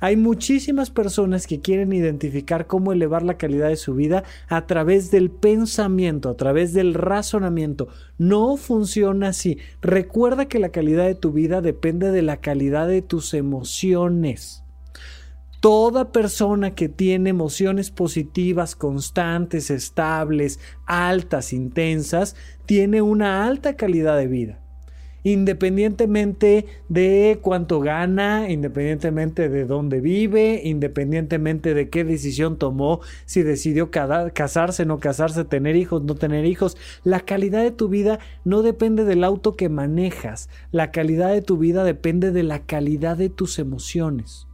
Hay 0.00 0.16
muchísimas 0.16 0.90
personas 0.90 1.46
que 1.46 1.60
quieren 1.60 1.92
identificar 1.92 2.66
cómo 2.66 2.92
elevar 2.92 3.22
la 3.22 3.36
calidad 3.36 3.68
de 3.68 3.76
su 3.76 3.94
vida 3.94 4.24
a 4.48 4.66
través 4.66 5.10
del 5.10 5.30
pensamiento, 5.30 6.28
a 6.28 6.36
través 6.36 6.72
del 6.72 6.94
razonamiento. 6.94 7.88
No 8.18 8.56
funciona 8.56 9.28
así. 9.28 9.58
Recuerda 9.82 10.46
que 10.46 10.58
la 10.58 10.70
calidad 10.70 11.06
de 11.06 11.14
tu 11.14 11.32
vida 11.32 11.60
depende 11.60 12.10
de 12.10 12.22
la 12.22 12.38
calidad 12.38 12.88
de 12.88 13.02
tus 13.02 13.34
emociones. 13.34 14.63
Toda 15.64 16.12
persona 16.12 16.74
que 16.74 16.90
tiene 16.90 17.30
emociones 17.30 17.90
positivas, 17.90 18.76
constantes, 18.76 19.70
estables, 19.70 20.60
altas, 20.84 21.54
intensas, 21.54 22.36
tiene 22.66 23.00
una 23.00 23.46
alta 23.46 23.74
calidad 23.74 24.18
de 24.18 24.26
vida. 24.26 24.60
Independientemente 25.22 26.66
de 26.90 27.38
cuánto 27.40 27.80
gana, 27.80 28.50
independientemente 28.50 29.48
de 29.48 29.64
dónde 29.64 30.02
vive, 30.02 30.60
independientemente 30.64 31.72
de 31.72 31.88
qué 31.88 32.04
decisión 32.04 32.58
tomó, 32.58 33.00
si 33.24 33.42
decidió 33.42 33.90
casarse, 33.90 34.84
no 34.84 35.00
casarse, 35.00 35.46
tener 35.46 35.76
hijos, 35.76 36.02
no 36.02 36.14
tener 36.14 36.44
hijos, 36.44 36.76
la 37.04 37.20
calidad 37.20 37.62
de 37.62 37.70
tu 37.70 37.88
vida 37.88 38.18
no 38.44 38.60
depende 38.60 39.04
del 39.04 39.24
auto 39.24 39.56
que 39.56 39.70
manejas, 39.70 40.50
la 40.72 40.90
calidad 40.90 41.30
de 41.30 41.40
tu 41.40 41.56
vida 41.56 41.84
depende 41.84 42.32
de 42.32 42.42
la 42.42 42.66
calidad 42.66 43.16
de 43.16 43.30
tus 43.30 43.58
emociones 43.58 44.46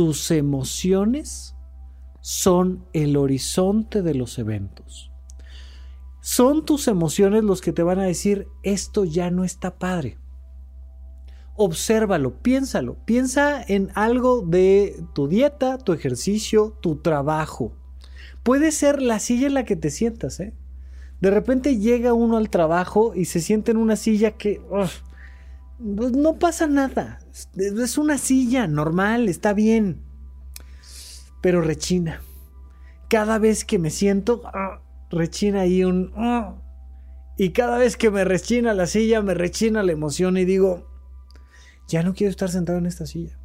tus 0.00 0.30
emociones 0.30 1.54
son 2.22 2.86
el 2.94 3.18
horizonte 3.18 4.00
de 4.00 4.14
los 4.14 4.38
eventos. 4.38 5.12
Son 6.22 6.64
tus 6.64 6.88
emociones 6.88 7.44
los 7.44 7.60
que 7.60 7.74
te 7.74 7.82
van 7.82 7.98
a 7.98 8.04
decir, 8.04 8.48
esto 8.62 9.04
ya 9.04 9.30
no 9.30 9.44
está 9.44 9.78
padre. 9.78 10.16
Obsérvalo, 11.54 12.40
piénsalo, 12.40 12.96
piensa 13.04 13.62
en 13.62 13.90
algo 13.94 14.40
de 14.40 15.04
tu 15.14 15.28
dieta, 15.28 15.76
tu 15.76 15.92
ejercicio, 15.92 16.78
tu 16.80 16.96
trabajo. 16.96 17.76
Puede 18.42 18.72
ser 18.72 19.02
la 19.02 19.18
silla 19.18 19.48
en 19.48 19.52
la 19.52 19.66
que 19.66 19.76
te 19.76 19.90
sientas, 19.90 20.40
¿eh? 20.40 20.54
De 21.20 21.30
repente 21.30 21.76
llega 21.76 22.14
uno 22.14 22.38
al 22.38 22.48
trabajo 22.48 23.12
y 23.14 23.26
se 23.26 23.40
siente 23.40 23.72
en 23.72 23.76
una 23.76 23.96
silla 23.96 24.30
que 24.30 24.62
pues 25.78 26.12
no 26.12 26.38
pasa 26.38 26.66
nada. 26.66 27.19
Es 27.56 27.98
una 27.98 28.18
silla 28.18 28.66
normal, 28.66 29.28
está 29.28 29.52
bien. 29.52 30.02
Pero 31.40 31.60
rechina. 31.60 32.20
Cada 33.08 33.38
vez 33.38 33.64
que 33.64 33.78
me 33.78 33.90
siento, 33.90 34.42
ah, 34.44 34.82
rechina 35.10 35.62
ahí 35.62 35.84
un... 35.84 36.12
Ah. 36.16 36.56
y 37.36 37.50
cada 37.50 37.78
vez 37.78 37.96
que 37.96 38.10
me 38.10 38.24
rechina 38.24 38.74
la 38.74 38.86
silla, 38.86 39.22
me 39.22 39.34
rechina 39.34 39.82
la 39.82 39.92
emoción 39.92 40.36
y 40.36 40.44
digo, 40.44 40.86
ya 41.88 42.02
no 42.02 42.14
quiero 42.14 42.30
estar 42.30 42.50
sentado 42.50 42.78
en 42.78 42.86
esta 42.86 43.06
silla. 43.06 43.36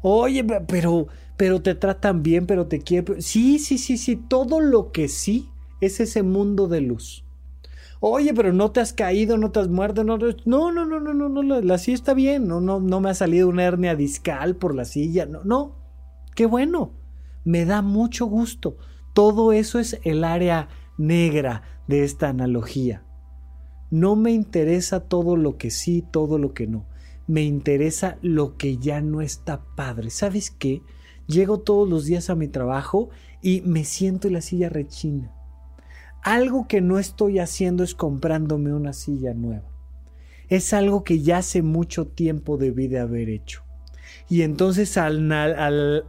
Oye, 0.00 0.44
pero, 0.44 1.08
pero 1.36 1.60
te 1.60 1.74
tratan 1.74 2.22
bien, 2.22 2.46
pero 2.46 2.66
te 2.66 2.80
quieren. 2.80 3.20
Sí, 3.20 3.58
sí, 3.58 3.78
sí, 3.78 3.98
sí. 3.98 4.16
Todo 4.16 4.60
lo 4.60 4.92
que 4.92 5.08
sí 5.08 5.50
es 5.80 5.98
ese 6.00 6.22
mundo 6.22 6.68
de 6.68 6.80
luz. 6.80 7.24
Oye, 8.00 8.32
pero 8.32 8.52
no 8.52 8.70
te 8.70 8.80
has 8.80 8.92
caído, 8.92 9.36
no 9.38 9.50
te 9.50 9.58
has 9.58 9.68
muerto, 9.68 10.04
no, 10.04 10.18
no, 10.18 10.30
no, 10.46 10.86
no, 10.86 11.00
no, 11.00 11.14
no, 11.14 11.28
no 11.28 11.42
la, 11.42 11.78
silla 11.78 11.96
está 11.96 12.14
bien, 12.14 12.46
no, 12.46 12.60
no, 12.60 12.78
no 12.78 13.00
me 13.00 13.10
ha 13.10 13.14
salido 13.14 13.48
una 13.48 13.64
hernia 13.64 13.96
discal 13.96 14.54
por 14.54 14.74
la 14.74 14.84
silla, 14.84 15.26
no, 15.26 15.42
no, 15.42 15.74
qué 16.36 16.46
bueno, 16.46 16.92
me 17.44 17.64
da 17.64 17.82
mucho 17.82 18.26
gusto. 18.26 18.76
Todo 19.14 19.52
eso 19.52 19.80
es 19.80 19.98
el 20.04 20.22
área 20.22 20.68
negra 20.96 21.62
de 21.88 22.04
esta 22.04 22.28
analogía. 22.28 23.02
No 23.90 24.14
me 24.14 24.30
interesa 24.30 25.00
todo 25.00 25.36
lo 25.36 25.56
que 25.56 25.70
sí, 25.70 26.04
todo 26.08 26.38
lo 26.38 26.54
que 26.54 26.68
no. 26.68 26.86
Me 27.26 27.42
interesa 27.42 28.18
lo 28.22 28.56
que 28.56 28.76
ya 28.76 29.00
no 29.00 29.22
está 29.22 29.64
padre. 29.74 30.10
¿Sabes 30.10 30.52
qué? 30.52 30.82
Llego 31.26 31.58
todos 31.58 31.88
los 31.88 32.04
días 32.04 32.30
a 32.30 32.36
mi 32.36 32.46
trabajo 32.46 33.08
y 33.42 33.62
me 33.62 33.82
siento 33.82 34.28
en 34.28 34.34
la 34.34 34.40
silla 34.40 34.68
rechina 34.68 35.37
algo 36.22 36.66
que 36.68 36.80
no 36.80 36.98
estoy 36.98 37.38
haciendo 37.38 37.84
es 37.84 37.94
comprándome 37.94 38.72
una 38.72 38.92
silla 38.92 39.34
nueva. 39.34 39.68
Es 40.48 40.72
algo 40.72 41.04
que 41.04 41.20
ya 41.20 41.38
hace 41.38 41.62
mucho 41.62 42.06
tiempo 42.06 42.56
debí 42.56 42.88
de 42.88 42.98
haber 42.98 43.28
hecho. 43.28 43.62
Y 44.28 44.42
entonces 44.42 44.96
al, 44.96 45.32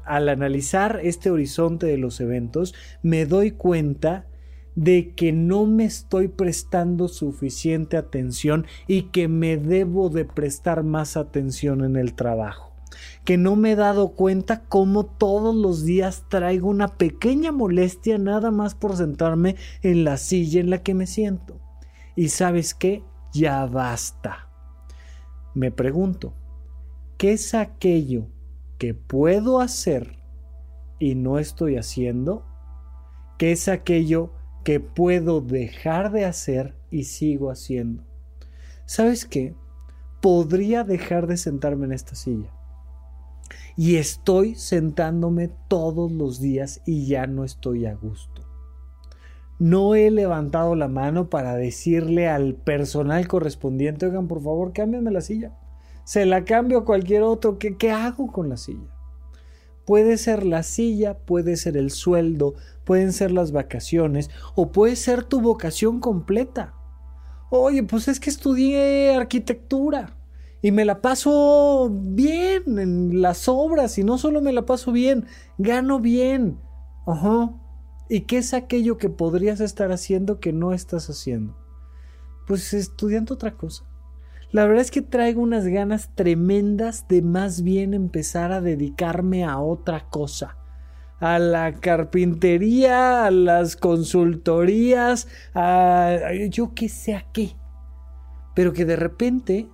analizar 0.06 1.00
este 1.04 1.30
horizonte 1.30 1.88
de 1.88 1.98
los 1.98 2.19
eventos, 2.19 2.74
me 3.02 3.26
doy 3.26 3.52
cuenta 3.52 4.28
de 4.76 5.13
que 5.13 5.32
no 5.32 5.65
me 5.65 5.86
estoy 5.86 6.30
prestando 6.30 7.08
suficiente 7.08 7.98
atención 7.98 8.65
y 8.88 9.04
que 9.04 9.28
me 9.28 9.58
debo 9.58 10.10
de 10.10 10.26
prestar 10.26 10.84
más 10.84 11.17
atención 11.17 11.84
en 11.84 11.95
el 11.95 12.13
trabajo 12.13 12.68
que 13.30 13.38
no 13.38 13.56
me 13.56 13.74
he 13.74 13.76
dado 13.76 14.15
cuenta 14.15 14.63
cómo 14.70 15.06
todos 15.06 15.56
los 15.56 15.86
días 15.86 16.26
traigo 16.30 16.68
una 16.68 16.98
pequeña 16.98 17.52
molestia 17.52 18.18
nada 18.18 18.50
más 18.50 18.74
por 18.74 18.98
sentarme 18.98 19.56
en 19.84 20.04
la 20.04 20.18
silla 20.18 20.60
en 20.60 20.72
la 20.72 20.82
que 20.82 20.96
me 20.96 21.06
siento. 21.06 21.60
Y 22.15 22.30
sabes 22.30 22.74
qué, 22.74 23.04
ya 23.32 23.68
basta. 23.68 24.50
Me 25.54 25.70
pregunto, 25.70 26.34
¿qué 27.20 27.34
es 27.34 27.54
aquello 27.54 28.26
que 28.80 28.96
puedo 28.96 29.60
hacer 29.60 30.18
y 30.98 31.13
no 31.13 31.38
estoy 31.38 31.78
haciendo? 31.78 32.48
¿Qué 33.38 33.52
es 33.52 33.68
aquello 33.68 34.34
que 34.63 34.80
puedo 34.80 35.39
dejar 35.39 36.12
de 36.12 36.26
hacer 36.26 36.76
y 36.89 37.04
sigo 37.04 37.52
haciendo? 37.52 38.04
¿Sabes 38.88 39.26
qué? 39.26 39.54
Podría 40.20 40.84
dejar 40.84 41.28
de 41.28 41.38
sentarme 41.38 41.86
en 41.86 41.92
esta 41.92 42.15
silla 42.15 42.50
y 43.76 43.96
estoy 43.96 44.56
sentándome 44.56 45.50
todos 45.68 46.12
los 46.12 46.40
días 46.40 46.82
y 46.86 47.08
ya 47.08 47.28
no 47.28 47.44
estoy 47.44 47.86
a 47.86 47.96
gusto. 47.96 48.48
No 49.60 49.96
he 49.96 50.10
levantado 50.10 50.76
la 50.76 50.88
mano 50.88 51.30
para 51.30 51.56
decirle 51.56 52.30
al 52.30 52.56
personal 52.56 53.28
correspondiente, 53.28 54.06
oigan, 54.06 54.28
por 54.28 54.42
favor, 54.42 54.72
cámbiame 54.72 55.12
la 55.12 55.22
silla. 55.22 55.54
Se 56.06 56.26
la 56.26 56.46
cambio 56.46 56.80
a 56.80 56.86
cualquier 56.86 57.24
otro. 57.24 57.60
¿Qué, 57.60 57.78
¿Qué 57.78 57.92
hago 57.92 58.32
con 58.32 58.50
la 58.50 58.58
silla? 58.58 58.88
Puede 59.86 60.18
ser 60.18 60.46
la 60.46 60.64
silla, 60.64 61.18
puede 61.18 61.58
ser 61.58 61.76
el 61.76 61.92
sueldo, 61.92 62.54
pueden 62.86 63.12
ser 63.12 63.32
las 63.32 63.52
vacaciones 63.52 64.30
o 64.56 64.72
puede 64.72 64.96
ser 64.96 65.24
tu 65.24 65.42
vocación 65.42 66.00
completa. 66.00 66.74
Oye, 67.50 67.84
pues 67.84 68.08
es 68.08 68.20
que 68.20 68.30
estudié 68.30 69.16
arquitectura 69.16 70.18
y 70.62 70.72
me 70.72 70.86
la 70.86 71.02
paso 71.02 71.89
bien 71.91 72.80
en 72.80 73.22
las 73.22 73.48
obras 73.48 73.98
y 73.98 74.04
no 74.04 74.17
solo 74.17 74.41
me 74.41 74.52
la 74.52 74.65
paso 74.65 74.91
bien, 74.91 75.26
gano 75.58 76.00
bien. 76.00 76.60
Ajá. 77.08 77.54
¿Y 78.10 78.22
qué 78.22 78.39
es 78.39 78.54
aquello 78.54 78.98
que 78.98 79.10
podrías 79.10 79.62
estar 79.62 79.91
haciendo 79.91 80.39
que 80.39 80.52
no 80.52 80.74
estás 80.74 81.10
haciendo? 81.10 81.56
Pues 82.48 82.74
estudiando 82.74 83.36
otra 83.36 83.56
cosa. 83.56 83.86
La 84.52 84.65
verdad 84.65 84.82
es 84.82 84.89
que 84.89 85.04
traigo 85.04 85.41
unas 85.41 85.67
ganas 85.67 86.10
tremendas 86.15 87.08
de 87.08 87.22
más 87.22 87.62
bien 87.62 87.93
empezar 87.93 88.52
a 88.52 88.62
dedicarme 88.62 89.45
a 89.45 89.60
otra 89.60 90.10
cosa. 90.10 90.58
A 91.19 91.38
la 91.38 91.74
carpintería, 91.74 93.26
a 93.26 93.32
las 93.32 93.76
consultorías, 93.76 95.28
a 95.54 96.17
yo 96.50 96.74
qué 96.74 96.89
sé 96.89 97.13
a 97.13 97.32
qué. 97.32 97.56
Pero 98.56 98.74
que 98.74 98.86
de 98.86 98.95
repente 98.95 99.69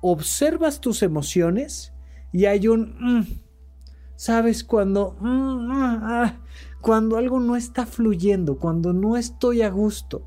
observas 0.00 0.80
tus 0.80 1.02
emociones 1.02 1.92
y 2.32 2.46
hay 2.46 2.68
un... 2.68 2.96
Mm, 3.00 3.26
¿Sabes? 4.16 4.64
Cuando... 4.64 5.16
Mm, 5.20 5.70
ah, 5.72 6.36
cuando 6.80 7.16
algo 7.16 7.40
no 7.40 7.56
está 7.56 7.86
fluyendo, 7.86 8.58
cuando 8.58 8.92
no 8.92 9.16
estoy 9.16 9.62
a 9.62 9.70
gusto. 9.70 10.22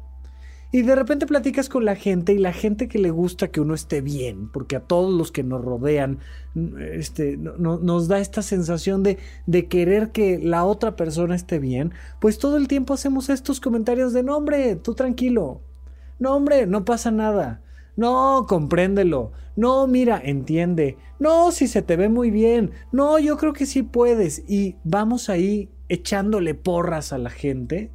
Y 0.72 0.82
de 0.82 0.96
repente 0.96 1.28
platicas 1.28 1.70
con 1.70 1.86
la 1.86 1.96
gente 1.96 2.34
y 2.34 2.40
la 2.40 2.52
gente 2.52 2.88
que 2.88 2.98
le 2.98 3.12
gusta 3.12 3.50
que 3.50 3.62
uno 3.62 3.76
esté 3.76 4.02
bien, 4.02 4.50
porque 4.52 4.76
a 4.76 4.80
todos 4.80 5.14
los 5.14 5.32
que 5.32 5.44
nos 5.44 5.64
rodean 5.64 6.18
mm, 6.56 6.80
este, 6.94 7.38
nos 7.38 8.08
da 8.08 8.20
esta 8.20 8.42
sensación 8.42 9.04
de, 9.04 9.20
de, 9.46 9.68
querer 9.68 10.12
que 10.12 10.40
la 10.40 10.64
otra 10.66 10.96
persona 10.96 11.36
esté 11.36 11.60
bien, 11.60 11.94
pues 12.20 12.40
todo 12.40 12.58
el 12.58 12.68
tiempo 12.68 12.96
hacemos 12.96 13.30
estos 13.30 13.60
comentarios 13.60 14.14
de 14.14 14.24
no 14.24 14.36
hombre, 14.36 14.76
tú 14.76 14.96
tranquilo, 14.96 15.62
no 16.18 16.36
hombre, 16.36 16.66
no 16.66 16.86
pasa 16.86 17.12
nada, 17.12 17.62
no, 17.96 18.46
compréndelo. 18.48 19.32
No, 19.56 19.86
mira, 19.88 20.20
entiende. 20.24 20.98
No, 21.20 21.52
si 21.52 21.68
se 21.68 21.82
te 21.82 21.96
ve 21.96 22.10
muy 22.10 22.32
bien. 22.32 22.72
No, 22.92 23.20
yo 23.20 23.38
creo 23.38 23.54
que 23.54 23.66
sí 23.66 23.84
puedes. 23.84 24.44
Y 24.48 24.76
vamos 24.84 25.30
ahí 25.30 25.70
echándole 25.90 26.56
porras 26.56 27.14
a 27.14 27.18
la 27.18 27.30
gente. 27.30 27.92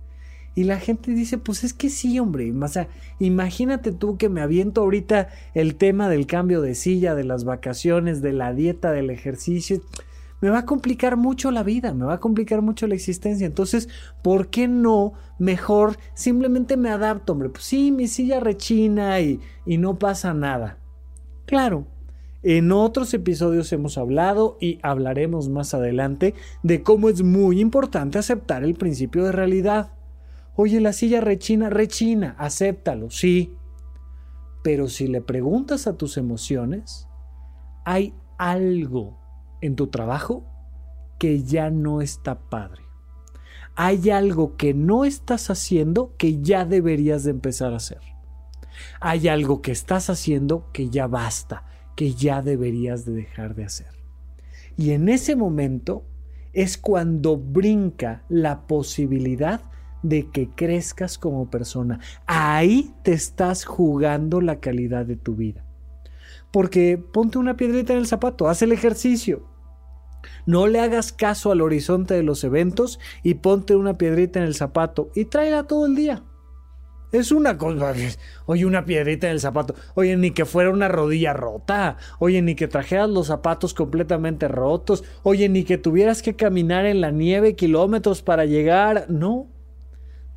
Y 0.55 0.65
la 0.65 0.79
gente 0.79 1.13
dice, 1.13 1.39
pues 1.39 1.63
es 1.65 1.73
que 1.73 1.89
sí, 1.89 2.19
hombre. 2.19 2.53
O 2.53 2.69
sea, 2.69 2.89
imagínate 3.19 3.93
tú 3.93 4.17
que 4.17 4.29
me 4.29 4.41
aviento 4.41 4.83
ahorita 4.83 5.29
el 5.55 5.77
tema 5.77 6.09
del 6.09 6.27
cambio 6.27 6.63
de 6.63 6.75
silla, 6.75 7.15
de 7.15 7.25
las 7.25 7.45
vacaciones, 7.45 8.23
de 8.23 8.33
la 8.33 8.53
dieta, 8.53 8.93
del 8.93 9.11
ejercicio 9.11 9.81
me 10.41 10.51
va 10.51 10.59
a 10.61 10.67
complicar 10.67 11.17
mucho 11.17 11.51
la 11.51 11.63
vida, 11.63 11.93
me 11.95 12.05
va 12.05 12.15
a 12.15 12.21
complicar 12.21 12.63
mucho 12.63 12.87
la 12.87 12.95
existencia. 12.95 13.47
Entonces, 13.47 13.89
¿por 14.23 14.49
qué 14.49 14.69
no 14.69 15.13
mejor 15.39 15.97
simplemente 16.15 16.77
me 16.77 16.91
adapto, 16.91 17.33
hombre? 17.33 17.49
Pues 17.49 17.65
sí, 17.65 17.91
mi 17.91 18.07
silla 18.09 18.41
rechina 18.41 19.21
y, 19.21 19.41
y 19.67 19.79
no 19.79 19.99
pasa 19.99 20.35
nada. 20.35 20.79
Claro, 21.47 21.87
en 22.43 22.71
otros 22.71 23.13
episodios 23.15 23.73
hemos 23.73 23.99
hablado 23.99 24.57
y 24.61 24.79
hablaremos 24.83 25.49
más 25.49 25.75
adelante 25.75 26.35
de 26.63 26.83
cómo 26.83 27.09
es 27.09 27.23
muy 27.23 27.61
importante 27.61 28.19
aceptar 28.19 28.63
el 28.63 28.75
principio 28.75 29.25
de 29.25 29.33
realidad. 29.33 29.93
Oye, 30.55 30.81
la 30.81 30.93
silla 30.93 31.21
rechina, 31.21 31.69
rechina, 31.69 32.37
acéptalo, 32.39 33.11
sí. 33.11 33.55
Pero 34.63 34.89
si 34.89 35.09
le 35.09 35.21
preguntas 35.21 35.87
a 35.87 35.97
tus 35.97 36.17
emociones, 36.17 37.09
hay 37.85 38.15
algo 38.39 39.18
en 39.61 39.77
tu 39.77 39.89
trabajo 39.89 40.45
que 41.19 41.43
ya 41.43 41.71
no 41.71 42.01
está 42.01 42.39
padre. 42.39 42.83
Hay 43.75 44.11
algo 44.11 44.57
que 44.57 44.75
no 44.75 45.05
estás 45.05 45.51
haciendo 45.51 46.15
que 46.17 46.41
ya 46.43 46.65
deberías 46.65 47.25
de 47.25 47.31
empezar 47.31 47.73
a 47.73 47.77
hacer. 47.77 48.01
Hay 49.01 49.29
algo 49.29 49.63
que 49.63 49.73
estás 49.73 50.11
haciendo 50.11 50.71
que 50.73 50.91
ya 50.91 51.07
basta, 51.07 51.65
que 51.97 52.15
ya 52.15 52.43
deberías 52.43 53.05
de 53.05 53.13
dejar 53.13 53.55
de 53.55 53.65
hacer. 53.65 53.99
Y 54.77 54.93
en 54.93 55.09
ese 55.09 55.37
momento 55.37 56.05
es 56.53 56.79
cuando 56.79 57.37
brinca 57.37 58.23
la 58.29 58.67
posibilidad 58.67 59.61
de 60.03 60.29
que 60.31 60.49
crezcas 60.51 61.19
como 61.19 61.51
persona. 61.51 62.01
Ahí 62.27 62.93
te 63.03 63.13
estás 63.13 63.65
jugando 63.65 64.41
la 64.41 64.61
calidad 64.61 65.07
de 65.07 65.17
tu 65.17 65.35
vida. 65.35 65.65
Porque 66.51 66.99
ponte 66.99 67.39
una 67.39 67.57
piedrita 67.57 67.93
en 67.93 67.99
el 67.99 68.07
zapato, 68.07 68.49
haz 68.49 68.63
el 68.63 68.73
ejercicio. 68.73 69.48
No 70.47 70.67
le 70.67 70.81
hagas 70.81 71.13
caso 71.13 71.53
al 71.53 71.61
horizonte 71.61 72.15
de 72.15 72.23
los 72.23 72.45
eventos 72.45 72.99
y 73.23 73.35
ponte 73.35 73.77
una 73.77 73.99
piedrita 73.99 74.39
en 74.39 74.47
el 74.47 74.55
zapato 74.55 75.11
y 75.15 75.27
tráela 75.27 75.67
todo 75.67 75.87
el 75.87 75.95
día. 75.95 76.23
Es 77.11 77.33
una 77.33 77.57
cosa. 77.57 77.95
Oye, 78.47 78.67
una 78.67 78.85
piedrita 78.85 79.29
en 79.29 79.35
el 79.35 79.41
zapato. 79.41 79.75
Oye, 79.95 80.17
ni 80.17 80.31
que 80.31 80.45
fuera 80.45 80.71
una 80.71 80.89
rodilla 80.89 81.33
rota. 81.33 81.97
Oye, 82.19 82.43
ni 82.43 82.55
que 82.55 82.69
trajeras 82.69 83.09
los 83.09 83.29
zapatos 83.29 83.75
completamente 83.75 84.49
rotos. 84.49 85.05
Oye, 85.23 85.49
ni 85.49 85.65
que 85.65 85.79
tuvieras 85.79 86.23
que 86.23 86.37
caminar 86.37 86.87
en 86.87 87.01
la 87.01 87.11
nieve 87.11 87.57
kilómetros 87.57 88.23
para 88.23 88.45
llegar. 88.45 89.07
No. 89.09 89.49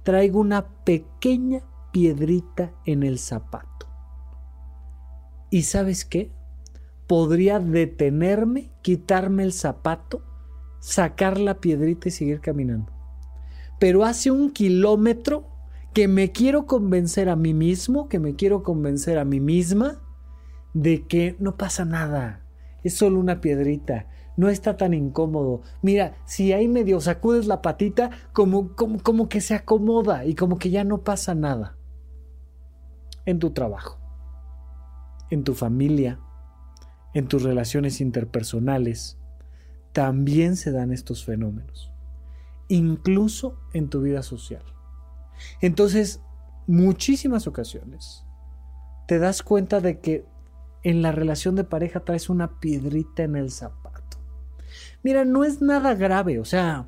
Traigo 0.04 0.40
una 0.40 0.68
pequeña 0.84 1.62
piedrita 1.92 2.74
en 2.86 3.04
el 3.04 3.20
zapato. 3.20 3.88
¿Y 5.50 5.64
sabes 5.64 6.06
qué? 6.06 6.32
Podría 7.12 7.60
detenerme, 7.60 8.72
quitarme 8.82 9.44
el 9.44 9.52
zapato, 9.52 10.22
sacar 10.80 11.38
la 11.42 11.60
piedrita 11.60 12.08
y 12.08 12.12
seguir 12.12 12.40
caminando. 12.40 12.90
Pero 13.82 14.06
hace 14.06 14.32
un 14.32 14.50
kilómetro 14.50 15.46
que 15.94 16.08
me 16.08 16.32
quiero 16.32 16.66
convencer 16.66 17.28
a 17.28 17.36
mí 17.36 17.54
mismo, 17.54 18.08
que 18.08 18.18
me 18.18 18.38
quiero 18.38 18.64
convencer 18.64 19.18
a 19.18 19.26
mí 19.26 19.42
misma 19.42 20.00
de 20.74 21.06
que 21.06 21.36
no 21.38 21.58
pasa 21.58 21.84
nada, 21.84 22.46
es 22.82 22.96
solo 22.96 23.20
una 23.20 23.42
piedrita, 23.42 24.08
no 24.38 24.48
está 24.48 24.78
tan 24.78 24.94
incómodo. 24.94 25.64
Mira, 25.82 26.16
si 26.24 26.54
ahí 26.54 26.70
medio 26.70 27.02
sacudes 27.02 27.46
la 27.46 27.62
patita, 27.62 28.12
como, 28.32 28.74
como, 28.74 29.00
como 29.04 29.28
que 29.28 29.42
se 29.42 29.54
acomoda 29.54 30.24
y 30.24 30.34
como 30.34 30.58
que 30.58 30.70
ya 30.70 30.86
no 30.86 31.00
pasa 31.00 31.36
nada. 31.36 31.76
En 33.26 33.38
tu 33.40 33.50
trabajo, 33.50 34.00
en 35.30 35.44
tu 35.44 35.56
familia, 35.56 36.18
en 37.14 37.28
tus 37.28 37.44
relaciones 37.44 38.02
interpersonales, 38.02 39.18
también 39.92 40.56
se 40.56 40.72
dan 40.72 40.92
estos 40.92 41.26
fenómenos, 41.26 41.92
incluso 42.68 43.60
en 43.74 43.90
tu 43.90 44.02
vida 44.02 44.24
social. 44.24 44.64
Entonces, 45.62 46.22
muchísimas 46.68 47.48
ocasiones 47.48 48.26
te 49.08 49.20
das 49.20 49.44
cuenta 49.44 49.82
de 49.82 50.00
que 50.00 50.26
en 50.84 51.02
la 51.02 51.12
relación 51.12 51.56
de 51.56 51.64
pareja 51.64 52.02
traes 52.02 52.30
una 52.30 52.60
piedrita 52.60 53.24
en 53.24 53.36
el 53.36 53.52
zapato. 53.52 54.18
Mira, 55.04 55.26
no 55.26 55.44
es 55.44 55.62
nada 55.62 55.96
grave, 55.96 56.40
o 56.40 56.46
sea, 56.46 56.88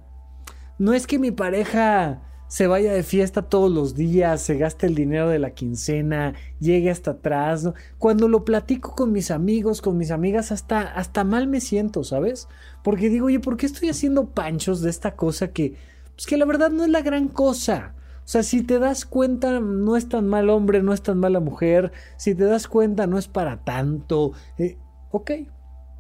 no 0.80 0.94
es 0.94 1.06
que 1.06 1.20
mi 1.20 1.32
pareja 1.32 2.22
se 2.54 2.68
vaya 2.68 2.94
de 2.94 3.02
fiesta 3.02 3.42
todos 3.42 3.72
los 3.72 3.96
días, 3.96 4.40
se 4.40 4.58
gaste 4.58 4.86
el 4.86 4.94
dinero 4.94 5.28
de 5.28 5.40
la 5.40 5.56
quincena, 5.56 6.36
llegue 6.60 6.92
hasta 6.92 7.10
atrás. 7.10 7.68
Cuando 7.98 8.28
lo 8.28 8.46
platico 8.46 8.94
con 8.94 9.12
mis 9.12 9.32
amigos, 9.32 9.82
con 9.82 9.98
mis 9.98 10.12
amigas, 10.12 10.52
hasta, 10.52 10.82
hasta 10.82 11.24
mal 11.24 11.48
me 11.48 11.62
siento, 11.62 12.04
¿sabes? 12.04 12.48
Porque 12.84 13.10
digo, 13.10 13.26
oye, 13.26 13.40
¿por 13.40 13.58
qué 13.58 13.66
estoy 13.66 13.90
haciendo 13.90 14.30
panchos 14.30 14.82
de 14.82 14.92
esta 14.92 15.16
cosa 15.16 15.48
que, 15.48 15.78
pues 16.14 16.28
que 16.28 16.38
la 16.38 16.46
verdad 16.46 16.70
no 16.70 16.84
es 16.84 16.92
la 16.92 17.02
gran 17.02 17.28
cosa? 17.28 17.96
O 18.20 18.28
sea, 18.28 18.44
si 18.44 18.62
te 18.62 18.78
das 18.78 19.08
cuenta, 19.08 19.60
no 19.60 19.98
es 19.98 20.08
tan 20.08 20.28
mal 20.28 20.52
hombre, 20.52 20.84
no 20.84 20.94
es 20.94 21.02
tan 21.02 21.18
mala 21.18 21.40
mujer. 21.40 21.92
Si 22.18 22.36
te 22.36 22.44
das 22.44 22.68
cuenta, 22.68 23.08
no 23.08 23.18
es 23.18 23.28
para 23.28 23.64
tanto. 23.64 24.34
Eh, 24.60 24.78
ok, 25.10 25.32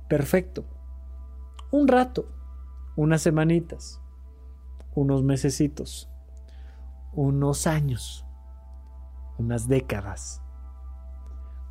perfecto. 0.07 0.65
Un 1.71 1.87
rato, 1.87 2.27
unas 2.95 3.23
semanitas, 3.23 3.99
unos 4.93 5.23
mesecitos, 5.23 6.12
unos 7.15 7.67
años, 7.67 8.25
unas 9.37 9.67
décadas. 9.67 10.41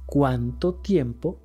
¿Cuánto 0.07 0.75
tiempo 0.75 1.39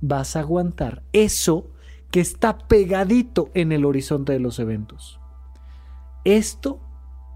vas 0.00 0.36
a 0.36 0.40
aguantar 0.40 1.02
eso 1.12 1.70
que 2.10 2.20
está 2.20 2.58
pegadito 2.58 3.50
en 3.54 3.72
el 3.72 3.84
horizonte 3.84 4.32
de 4.32 4.40
los 4.40 4.58
eventos? 4.58 5.18
Esto 6.24 6.80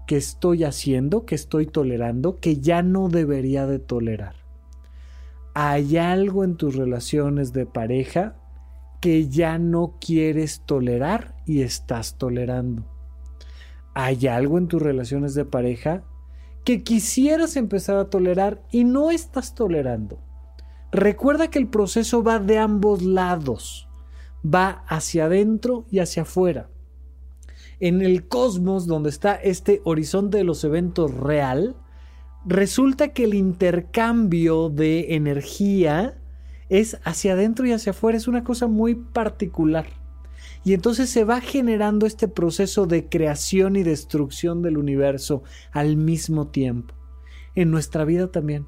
que 0.05 0.17
estoy 0.17 0.63
haciendo, 0.63 1.25
que 1.25 1.35
estoy 1.35 1.67
tolerando, 1.67 2.39
que 2.39 2.59
ya 2.59 2.81
no 2.81 3.09
debería 3.09 3.67
de 3.67 3.79
tolerar. 3.79 4.35
Hay 5.53 5.97
algo 5.97 6.43
en 6.43 6.55
tus 6.55 6.75
relaciones 6.75 7.51
de 7.51 7.65
pareja 7.65 8.35
que 9.01 9.27
ya 9.27 9.57
no 9.57 9.97
quieres 9.99 10.61
tolerar 10.65 11.35
y 11.45 11.61
estás 11.61 12.17
tolerando. 12.17 12.96
Hay 13.99 14.27
algo 14.27 14.57
en 14.57 14.67
tus 14.67 14.81
relaciones 14.81 15.33
de 15.33 15.45
pareja 15.45 16.03
que 16.63 16.83
quisieras 16.83 17.55
empezar 17.55 17.97
a 17.97 18.09
tolerar 18.09 18.61
y 18.71 18.83
no 18.83 19.09
estás 19.09 19.55
tolerando. 19.55 20.19
Recuerda 20.91 21.49
que 21.49 21.59
el 21.59 21.67
proceso 21.67 22.23
va 22.23 22.39
de 22.39 22.59
ambos 22.59 23.01
lados, 23.01 23.89
va 24.45 24.83
hacia 24.87 25.25
adentro 25.25 25.85
y 25.89 25.99
hacia 25.99 26.21
afuera 26.21 26.69
en 27.79 28.01
el 28.01 28.27
cosmos 28.27 28.87
donde 28.87 29.09
está 29.09 29.35
este 29.35 29.81
horizonte 29.83 30.37
de 30.37 30.43
los 30.43 30.63
eventos 30.63 31.13
real, 31.13 31.75
resulta 32.45 33.09
que 33.09 33.25
el 33.25 33.33
intercambio 33.33 34.69
de 34.69 35.15
energía 35.15 36.17
es 36.69 36.99
hacia 37.03 37.33
adentro 37.33 37.65
y 37.65 37.71
hacia 37.71 37.91
afuera, 37.91 38.17
es 38.17 38.27
una 38.27 38.43
cosa 38.43 38.67
muy 38.67 38.95
particular. 38.95 39.85
Y 40.67 40.73
entonces 40.73 41.09
se 41.09 41.23
va 41.23 41.39
generando 41.39 42.05
este 42.05 42.27
proceso 42.27 42.87
de 42.87 43.07
creación 43.07 43.77
y 43.77 43.83
destrucción 43.83 44.61
del 44.61 44.77
universo 44.77 45.43
al 45.71 45.95
mismo 45.95 46.47
tiempo. 46.47 46.93
En 47.55 47.71
nuestra 47.71 48.03
vida 48.03 48.33
también. 48.33 48.67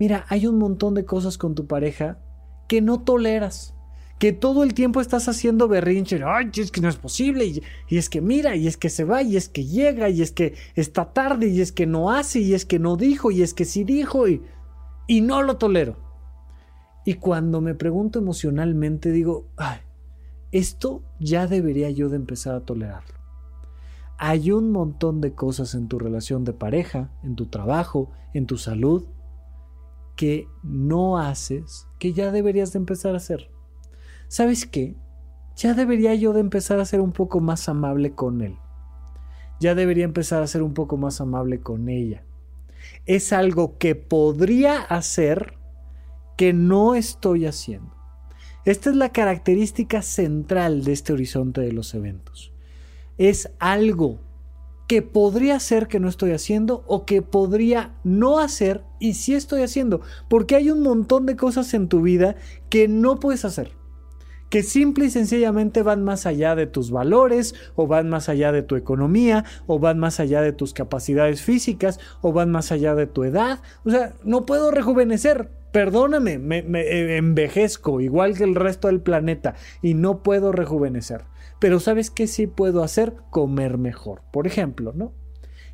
Mira, 0.00 0.26
hay 0.28 0.48
un 0.48 0.58
montón 0.58 0.94
de 0.94 1.04
cosas 1.04 1.38
con 1.38 1.54
tu 1.54 1.68
pareja 1.68 2.18
que 2.66 2.80
no 2.80 3.02
toleras 3.02 3.76
que 4.18 4.32
todo 4.32 4.64
el 4.64 4.74
tiempo 4.74 5.00
estás 5.00 5.28
haciendo 5.28 5.68
berrinche, 5.68 6.20
ay, 6.26 6.50
es 6.56 6.72
que 6.72 6.80
no 6.80 6.88
es 6.88 6.96
posible, 6.96 7.44
y, 7.46 7.96
es 7.96 8.08
que 8.08 8.20
mira, 8.20 8.56
y 8.56 8.66
es 8.66 8.76
que 8.76 8.90
se 8.90 9.04
va, 9.04 9.22
y 9.22 9.36
es 9.36 9.48
que 9.48 9.64
llega, 9.64 10.08
y 10.08 10.22
es 10.22 10.32
que 10.32 10.54
está 10.74 11.12
tarde, 11.12 11.46
y 11.46 11.60
es 11.60 11.70
que 11.70 11.86
no 11.86 12.10
hace, 12.10 12.40
y 12.40 12.54
es 12.54 12.66
que 12.66 12.80
no 12.80 12.96
dijo, 12.96 13.30
y 13.30 13.42
es 13.42 13.54
que 13.54 13.64
sí 13.64 13.84
dijo, 13.84 14.26
y, 14.26 14.42
y 15.06 15.20
no 15.20 15.42
lo 15.42 15.58
tolero. 15.58 15.96
Y 17.06 17.14
cuando 17.14 17.60
me 17.60 17.76
pregunto 17.76 18.18
emocionalmente, 18.18 19.12
digo, 19.12 19.46
ay, 19.56 19.78
esto 20.52 21.02
ya 21.18 21.46
debería 21.46 21.90
yo 21.90 22.08
de 22.08 22.16
empezar 22.16 22.54
a 22.54 22.60
tolerarlo. 22.60 23.14
Hay 24.18 24.50
un 24.50 24.70
montón 24.70 25.20
de 25.20 25.34
cosas 25.34 25.74
en 25.74 25.88
tu 25.88 25.98
relación 25.98 26.44
de 26.44 26.52
pareja, 26.52 27.10
en 27.22 27.36
tu 27.36 27.46
trabajo, 27.46 28.10
en 28.34 28.46
tu 28.46 28.58
salud, 28.58 29.06
que 30.16 30.46
no 30.62 31.18
haces, 31.18 31.86
que 31.98 32.12
ya 32.12 32.30
deberías 32.30 32.72
de 32.72 32.78
empezar 32.78 33.14
a 33.14 33.18
hacer. 33.18 33.50
¿sabes 34.30 34.64
qué? 34.64 34.94
Ya 35.56 35.74
debería 35.74 36.14
yo 36.14 36.32
de 36.32 36.40
empezar 36.40 36.78
a 36.78 36.84
ser 36.84 37.00
un 37.00 37.12
poco 37.12 37.40
más 37.40 37.68
amable 37.68 38.14
con 38.14 38.40
él. 38.40 38.56
Ya 39.58 39.74
debería 39.74 40.04
empezar 40.04 40.42
a 40.42 40.46
ser 40.46 40.62
un 40.62 40.72
poco 40.72 40.96
más 40.96 41.20
amable 41.20 41.60
con 41.60 41.88
ella. 41.88 42.22
Es 43.06 43.32
algo 43.32 43.76
que 43.76 43.96
podría 43.96 44.80
hacer 44.80 45.58
que 46.38 46.54
no 46.54 46.94
estoy 46.94 47.44
haciendo. 47.44 47.92
Esta 48.64 48.90
es 48.90 48.96
la 48.96 49.10
característica 49.10 50.02
central 50.02 50.84
de 50.84 50.92
este 50.92 51.12
horizonte 51.12 51.60
de 51.60 51.72
los 51.72 51.94
eventos. 51.94 52.52
Es 53.16 53.50
algo 53.58 54.20
que 54.86 55.02
podría 55.02 55.58
ser 55.60 55.86
que 55.86 56.00
no 56.00 56.08
estoy 56.08 56.32
haciendo 56.32 56.84
o 56.86 57.06
que 57.06 57.22
podría 57.22 57.94
no 58.04 58.38
hacer 58.38 58.82
y 58.98 59.14
sí 59.14 59.34
estoy 59.34 59.62
haciendo. 59.62 60.00
Porque 60.28 60.56
hay 60.56 60.70
un 60.70 60.82
montón 60.82 61.26
de 61.26 61.36
cosas 61.36 61.72
en 61.74 61.88
tu 61.88 62.02
vida 62.02 62.36
que 62.68 62.88
no 62.88 63.18
puedes 63.18 63.44
hacer 63.44 63.79
que 64.50 64.64
simple 64.64 65.06
y 65.06 65.10
sencillamente 65.10 65.82
van 65.82 66.02
más 66.02 66.26
allá 66.26 66.56
de 66.56 66.66
tus 66.66 66.90
valores, 66.90 67.54
o 67.76 67.86
van 67.86 68.10
más 68.10 68.28
allá 68.28 68.52
de 68.52 68.62
tu 68.62 68.76
economía, 68.76 69.44
o 69.66 69.78
van 69.78 69.98
más 69.98 70.20
allá 70.20 70.42
de 70.42 70.52
tus 70.52 70.74
capacidades 70.74 71.40
físicas, 71.40 72.00
o 72.20 72.32
van 72.32 72.50
más 72.50 72.72
allá 72.72 72.94
de 72.96 73.06
tu 73.06 73.22
edad. 73.22 73.60
O 73.84 73.90
sea, 73.90 74.12
no 74.24 74.44
puedo 74.44 74.72
rejuvenecer. 74.72 75.48
Perdóname, 75.72 76.38
me, 76.38 76.58
eh, 76.58 77.16
envejezco 77.16 78.00
igual 78.00 78.36
que 78.36 78.42
el 78.42 78.56
resto 78.56 78.88
del 78.88 79.00
planeta 79.00 79.54
y 79.82 79.94
no 79.94 80.24
puedo 80.24 80.50
rejuvenecer. 80.50 81.22
Pero 81.60 81.78
¿sabes 81.78 82.10
qué 82.10 82.26
sí 82.26 82.48
puedo 82.48 82.82
hacer? 82.82 83.14
Comer 83.30 83.78
mejor, 83.78 84.22
por 84.32 84.48
ejemplo, 84.48 84.92
¿no? 84.96 85.12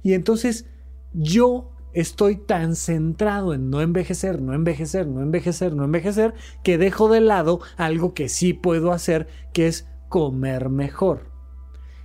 Y 0.03 0.13
entonces 0.13 0.67
yo 1.15 1.71
estoy 1.97 2.37
tan 2.37 2.77
centrado 2.77 3.55
en 3.55 3.71
no 3.71 3.81
envejecer, 3.81 4.43
no 4.43 4.53
envejecer, 4.53 5.07
no 5.07 5.23
envejecer, 5.23 5.75
no 5.75 5.83
envejecer, 5.83 6.35
que 6.63 6.77
dejo 6.77 7.09
de 7.09 7.23
lado 7.23 7.61
algo 7.79 8.13
que 8.13 8.29
sí 8.29 8.53
puedo 8.53 8.93
hacer, 8.93 9.29
que 9.55 9.67
es 9.67 9.89
comer 10.11 10.69
mejor. 10.69 11.31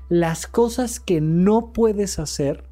Las 0.07 0.47
cosas 0.47 1.01
que 1.01 1.19
no 1.19 1.73
puedes 1.73 2.19
hacer 2.19 2.63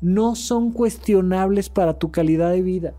no 0.00 0.34
son 0.34 0.72
cuestionables 0.72 1.68
para 1.68 2.00
tu 2.00 2.10
calidad 2.10 2.50
de 2.50 2.62
vida. 2.62 2.94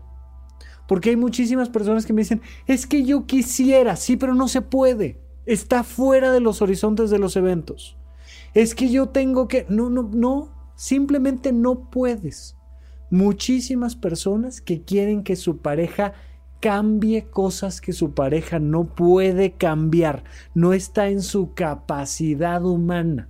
Porque 0.88 1.10
hay 1.10 1.16
muchísimas 1.16 1.68
personas 1.68 2.06
que 2.06 2.14
me 2.14 2.22
dicen, 2.22 2.40
es 2.66 2.86
que 2.86 3.04
yo 3.04 3.26
quisiera, 3.26 3.96
sí, 3.96 4.16
pero 4.16 4.34
no 4.34 4.48
se 4.48 4.62
puede. 4.62 5.20
Está 5.44 5.84
fuera 5.84 6.32
de 6.32 6.40
los 6.40 6.62
horizontes 6.62 7.10
de 7.10 7.18
los 7.18 7.36
eventos. 7.36 7.98
Es 8.54 8.74
que 8.74 8.88
yo 8.88 9.10
tengo 9.10 9.48
que... 9.48 9.66
No, 9.68 9.90
no, 9.90 10.08
no, 10.10 10.48
simplemente 10.76 11.52
no 11.52 11.90
puedes 11.90 12.56
muchísimas 13.10 13.96
personas 13.96 14.60
que 14.60 14.82
quieren 14.82 15.22
que 15.22 15.36
su 15.36 15.58
pareja 15.58 16.14
cambie 16.60 17.26
cosas 17.26 17.80
que 17.80 17.92
su 17.92 18.14
pareja 18.14 18.58
no 18.58 18.94
puede 18.94 19.52
cambiar, 19.52 20.24
no 20.54 20.72
está 20.72 21.08
en 21.08 21.22
su 21.22 21.52
capacidad 21.54 22.64
humana. 22.64 23.28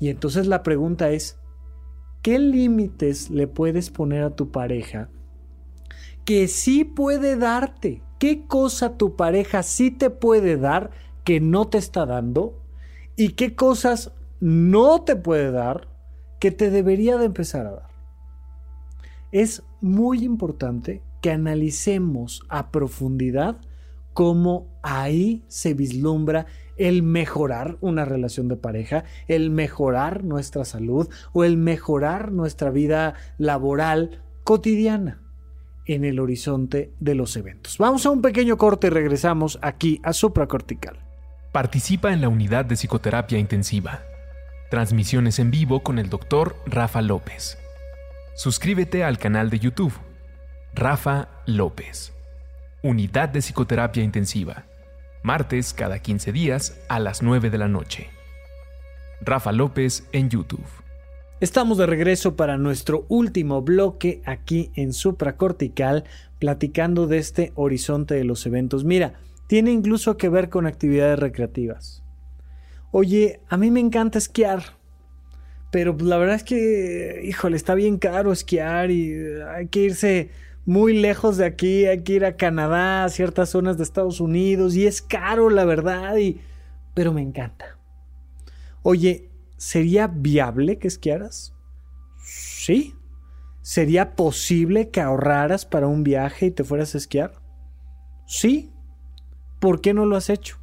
Y 0.00 0.08
entonces 0.08 0.46
la 0.46 0.62
pregunta 0.62 1.10
es, 1.10 1.38
¿Qué 2.22 2.38
límites 2.38 3.30
le 3.30 3.48
puedes 3.48 3.90
poner 3.90 4.22
a 4.22 4.36
tu 4.36 4.52
pareja 4.52 5.08
que 6.24 6.46
sí 6.46 6.84
puede 6.84 7.36
darte? 7.36 8.00
¿Qué 8.20 8.46
cosa 8.46 8.96
tu 8.96 9.16
pareja 9.16 9.64
sí 9.64 9.90
te 9.90 10.08
puede 10.08 10.56
dar 10.56 10.92
que 11.24 11.40
no 11.40 11.66
te 11.66 11.78
está 11.78 12.06
dando? 12.06 12.62
¿Y 13.16 13.30
qué 13.30 13.56
cosas 13.56 14.12
no 14.38 15.02
te 15.02 15.16
puede 15.16 15.50
dar 15.50 15.88
que 16.38 16.52
te 16.52 16.70
debería 16.70 17.16
de 17.16 17.24
empezar 17.24 17.66
a 17.66 17.72
dar? 17.72 17.91
Es 19.32 19.62
muy 19.80 20.24
importante 20.24 21.02
que 21.22 21.30
analicemos 21.30 22.42
a 22.50 22.70
profundidad 22.70 23.56
cómo 24.12 24.66
ahí 24.82 25.42
se 25.48 25.72
vislumbra 25.72 26.44
el 26.76 27.02
mejorar 27.02 27.78
una 27.80 28.04
relación 28.04 28.48
de 28.48 28.56
pareja, 28.56 29.04
el 29.28 29.50
mejorar 29.50 30.22
nuestra 30.22 30.66
salud 30.66 31.08
o 31.32 31.44
el 31.44 31.56
mejorar 31.56 32.30
nuestra 32.30 32.70
vida 32.70 33.14
laboral 33.38 34.22
cotidiana 34.44 35.22
en 35.86 36.04
el 36.04 36.20
horizonte 36.20 36.92
de 37.00 37.14
los 37.14 37.34
eventos. 37.36 37.78
Vamos 37.78 38.04
a 38.04 38.10
un 38.10 38.20
pequeño 38.20 38.58
corte 38.58 38.88
y 38.88 38.90
regresamos 38.90 39.58
aquí 39.62 39.98
a 40.02 40.12
supracortical. 40.12 40.98
Participa 41.52 42.12
en 42.12 42.20
la 42.20 42.28
unidad 42.28 42.66
de 42.66 42.76
psicoterapia 42.76 43.38
intensiva. 43.38 44.02
Transmisiones 44.70 45.38
en 45.38 45.50
vivo 45.50 45.82
con 45.82 45.98
el 45.98 46.10
doctor 46.10 46.56
Rafa 46.66 47.00
López. 47.00 47.61
Suscríbete 48.34 49.04
al 49.04 49.18
canal 49.18 49.50
de 49.50 49.58
YouTube. 49.58 49.92
Rafa 50.74 51.28
López. 51.44 52.14
Unidad 52.82 53.28
de 53.28 53.40
psicoterapia 53.40 54.02
intensiva. 54.02 54.64
Martes 55.22 55.74
cada 55.74 55.98
15 55.98 56.32
días 56.32 56.80
a 56.88 56.98
las 56.98 57.22
9 57.22 57.50
de 57.50 57.58
la 57.58 57.68
noche. 57.68 58.08
Rafa 59.20 59.52
López 59.52 60.08
en 60.12 60.30
YouTube. 60.30 60.64
Estamos 61.40 61.76
de 61.76 61.84
regreso 61.84 62.34
para 62.34 62.56
nuestro 62.56 63.04
último 63.08 63.60
bloque 63.60 64.22
aquí 64.24 64.70
en 64.76 64.94
supracortical, 64.94 66.04
platicando 66.38 67.06
de 67.06 67.18
este 67.18 67.52
horizonte 67.54 68.14
de 68.14 68.24
los 68.24 68.46
eventos. 68.46 68.82
Mira, 68.82 69.12
tiene 69.46 69.72
incluso 69.72 70.16
que 70.16 70.30
ver 70.30 70.48
con 70.48 70.66
actividades 70.66 71.18
recreativas. 71.18 72.02
Oye, 72.92 73.40
a 73.50 73.58
mí 73.58 73.70
me 73.70 73.80
encanta 73.80 74.16
esquiar, 74.16 74.78
pero 75.72 75.96
la 75.98 76.18
verdad 76.18 76.36
es 76.36 76.44
que, 76.44 77.22
híjole, 77.24 77.56
está 77.56 77.74
bien 77.74 77.96
caro 77.96 78.30
esquiar 78.30 78.90
y 78.90 79.14
hay 79.40 79.68
que 79.68 79.80
irse 79.80 80.30
muy 80.66 80.92
lejos 80.92 81.38
de 81.38 81.46
aquí, 81.46 81.86
hay 81.86 82.02
que 82.02 82.12
ir 82.12 82.26
a 82.26 82.36
Canadá, 82.36 83.04
a 83.04 83.08
ciertas 83.08 83.48
zonas 83.48 83.78
de 83.78 83.84
Estados 83.84 84.20
Unidos, 84.20 84.76
y 84.76 84.86
es 84.86 85.00
caro, 85.00 85.48
la 85.48 85.64
verdad, 85.64 86.14
y... 86.18 86.42
pero 86.92 87.14
me 87.14 87.22
encanta. 87.22 87.78
Oye, 88.82 89.30
¿sería 89.56 90.08
viable 90.08 90.76
que 90.76 90.88
esquiaras? 90.88 91.54
Sí. 92.22 92.94
¿Sería 93.62 94.14
posible 94.14 94.90
que 94.90 95.00
ahorraras 95.00 95.64
para 95.64 95.86
un 95.86 96.04
viaje 96.04 96.46
y 96.46 96.50
te 96.50 96.64
fueras 96.64 96.94
a 96.94 96.98
esquiar? 96.98 97.32
Sí. 98.26 98.70
¿Por 99.58 99.80
qué 99.80 99.94
no 99.94 100.04
lo 100.04 100.16
has 100.16 100.28
hecho? 100.28 100.61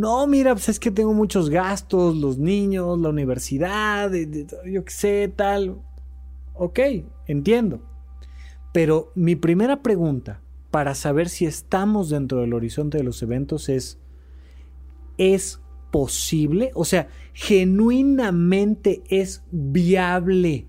No, 0.00 0.26
mira, 0.26 0.54
pues 0.54 0.70
es 0.70 0.80
que 0.80 0.90
tengo 0.90 1.12
muchos 1.12 1.50
gastos, 1.50 2.16
los 2.16 2.38
niños, 2.38 2.98
la 2.98 3.10
universidad, 3.10 4.10
yo 4.64 4.82
qué 4.82 4.90
sé, 4.90 5.30
tal. 5.36 5.76
Ok, 6.54 6.80
entiendo. 7.26 7.82
Pero 8.72 9.12
mi 9.14 9.36
primera 9.36 9.82
pregunta 9.82 10.40
para 10.70 10.94
saber 10.94 11.28
si 11.28 11.44
estamos 11.44 12.08
dentro 12.08 12.40
del 12.40 12.54
horizonte 12.54 12.96
de 12.96 13.04
los 13.04 13.22
eventos 13.22 13.68
es, 13.68 13.98
¿es 15.18 15.60
posible? 15.90 16.70
O 16.72 16.86
sea, 16.86 17.08
genuinamente 17.34 19.02
es 19.10 19.44
viable 19.50 20.66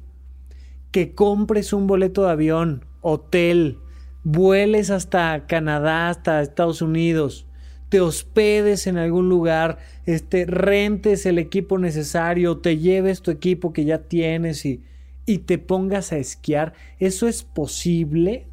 que 0.91 1.15
compres 1.15 1.72
un 1.72 1.88
boleto 1.88 2.24
de 2.24 2.32
avión, 2.32 2.84
hotel, 3.00 3.80
vueles 4.26 4.89
hasta 4.89 5.48
Canadá, 5.48 6.10
hasta 6.10 6.41
Estados 6.41 6.82
Unidos, 6.82 7.48
te 7.91 8.01
hospedes 8.01 8.88
en 8.88 8.97
algún 8.97 9.30
lugar, 9.30 9.77
este, 10.08 10.47
rentes 10.47 11.27
el 11.27 11.38
equipo 11.38 11.77
necesario, 11.77 12.58
te 12.58 12.80
lleves 12.80 13.21
tu 13.21 13.30
equipo 13.30 13.71
que 13.71 13.86
ya 13.86 13.99
tienes 13.99 14.65
y 14.65 14.82
y 15.25 15.39
te 15.39 15.58
pongas 15.58 16.12
a 16.12 16.17
esquiar, 16.17 16.73
¿eso 16.99 17.27
es 17.27 17.43
posible? 17.43 18.47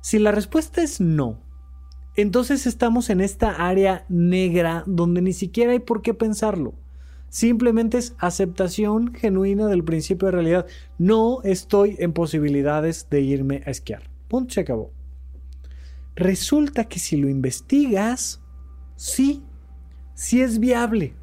Si 0.00 0.18
la 0.18 0.32
respuesta 0.32 0.82
es 0.82 1.00
no, 1.00 1.38
entonces 2.16 2.66
estamos 2.66 3.10
en 3.10 3.20
esta 3.20 3.50
área 3.68 4.04
negra 4.08 4.82
donde 4.86 5.22
ni 5.22 5.32
siquiera 5.32 5.72
hay 5.72 5.78
por 5.78 6.02
qué 6.02 6.14
pensarlo. 6.14 6.74
Simplemente 7.28 7.98
es 7.98 8.16
aceptación 8.18 9.14
genuina 9.14 9.68
del 9.68 9.84
principio 9.84 10.26
de 10.26 10.32
realidad. 10.32 10.66
No 10.98 11.42
estoy 11.44 11.94
en 12.00 12.12
posibilidades 12.12 13.08
de 13.08 13.20
irme 13.20 13.62
a 13.66 13.70
esquiar. 13.70 14.10
Punto, 14.26 14.54
se 14.54 14.60
acabó. 14.62 14.90
Resulta 16.20 16.84
que 16.84 16.98
si 16.98 17.16
lo 17.16 17.28
investigas, 17.28 18.40
sí, 18.96 19.42
sí 20.14 20.40
es 20.40 20.60
viable 20.60 21.14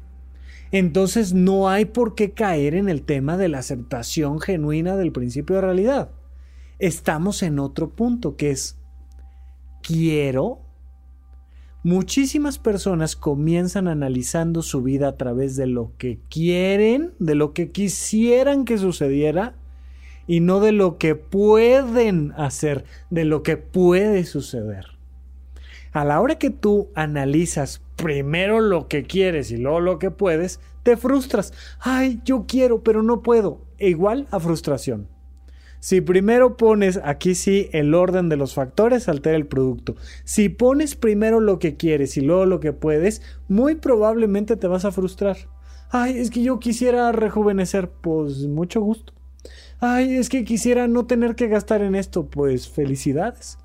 entonces 0.70 1.32
no 1.32 1.68
hay 1.68 1.86
por 1.86 2.14
qué 2.14 2.32
caer 2.32 2.74
en 2.74 2.88
el 2.88 3.02
tema 3.02 3.36
de 3.36 3.48
la 3.48 3.58
aceptación 3.58 4.40
genuina 4.40 4.96
del 4.96 5.12
principio 5.12 5.56
de 5.56 5.62
realidad. 5.62 6.10
Estamos 6.78 7.42
en 7.42 7.58
otro 7.58 7.90
punto 7.90 8.36
que 8.36 8.50
es, 8.50 8.78
quiero. 9.82 10.60
Muchísimas 11.82 12.58
personas 12.58 13.16
comienzan 13.16 13.88
analizando 13.88 14.62
su 14.62 14.82
vida 14.82 15.08
a 15.08 15.16
través 15.16 15.56
de 15.56 15.66
lo 15.66 15.92
que 15.96 16.20
quieren, 16.28 17.14
de 17.18 17.34
lo 17.34 17.54
que 17.54 17.70
quisieran 17.70 18.64
que 18.64 18.76
sucediera, 18.76 19.56
y 20.28 20.38
no 20.38 20.60
de 20.60 20.70
lo 20.70 20.98
que 20.98 21.16
pueden 21.16 22.32
hacer, 22.36 22.84
de 23.10 23.24
lo 23.24 23.42
que 23.42 23.56
puede 23.56 24.24
suceder. 24.24 24.86
A 25.90 26.04
la 26.04 26.20
hora 26.20 26.38
que 26.38 26.50
tú 26.50 26.90
analizas 26.94 27.82
primero 27.96 28.60
lo 28.60 28.86
que 28.86 29.02
quieres 29.02 29.50
y 29.50 29.56
luego 29.56 29.80
lo 29.80 29.98
que 29.98 30.12
puedes, 30.12 30.60
te 30.84 30.96
frustras. 30.96 31.52
Ay, 31.80 32.20
yo 32.24 32.44
quiero, 32.46 32.84
pero 32.84 33.02
no 33.02 33.22
puedo. 33.22 33.62
E 33.78 33.88
igual 33.88 34.28
a 34.30 34.38
frustración. 34.38 35.08
Si 35.80 36.00
primero 36.00 36.56
pones 36.56 37.00
aquí 37.02 37.34
sí 37.34 37.68
el 37.72 37.94
orden 37.94 38.28
de 38.28 38.36
los 38.36 38.52
factores, 38.52 39.08
altera 39.08 39.36
el 39.36 39.46
producto. 39.46 39.96
Si 40.24 40.48
pones 40.48 40.94
primero 40.94 41.40
lo 41.40 41.58
que 41.58 41.76
quieres 41.76 42.16
y 42.16 42.20
luego 42.20 42.46
lo 42.46 42.60
que 42.60 42.72
puedes, 42.72 43.22
muy 43.48 43.76
probablemente 43.76 44.56
te 44.56 44.66
vas 44.66 44.84
a 44.84 44.92
frustrar. 44.92 45.36
Ay, 45.90 46.18
es 46.18 46.30
que 46.30 46.42
yo 46.42 46.58
quisiera 46.58 47.12
rejuvenecer. 47.12 47.88
Pues 47.88 48.46
mucho 48.46 48.80
gusto. 48.80 49.17
Ay, 49.80 50.16
es 50.16 50.28
que 50.28 50.44
quisiera 50.44 50.88
no 50.88 51.06
tener 51.06 51.36
que 51.36 51.48
gastar 51.48 51.82
en 51.82 51.94
esto. 51.94 52.26
Pues 52.26 52.68
felicidades 52.68 53.58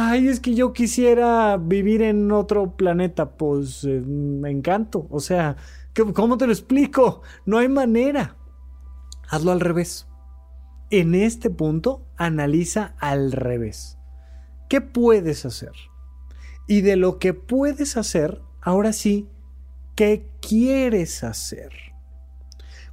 ay, 0.00 0.28
es 0.28 0.38
que 0.38 0.54
yo 0.54 0.72
quisiera 0.72 1.56
vivir 1.56 2.02
en 2.02 2.30
otro 2.30 2.76
planeta, 2.76 3.30
pues 3.30 3.82
eh, 3.84 4.00
me 4.00 4.50
encanto. 4.50 5.06
O 5.10 5.18
sea, 5.18 5.56
¿cómo 6.14 6.38
te 6.38 6.46
lo 6.46 6.52
explico? 6.52 7.22
No 7.44 7.58
hay 7.58 7.68
manera. 7.68 8.36
Hazlo 9.28 9.50
al 9.50 9.60
revés. 9.60 10.06
En 10.90 11.14
este 11.14 11.50
punto, 11.50 12.06
analiza 12.16 12.94
al 12.98 13.32
revés. 13.32 13.98
¿Qué 14.68 14.80
puedes 14.80 15.44
hacer? 15.44 15.72
Y 16.66 16.82
de 16.82 16.96
lo 16.96 17.18
que 17.18 17.34
puedes 17.34 17.96
hacer, 17.96 18.40
ahora 18.60 18.92
sí, 18.92 19.28
¿qué 19.96 20.26
quieres 20.40 21.24
hacer? 21.24 21.72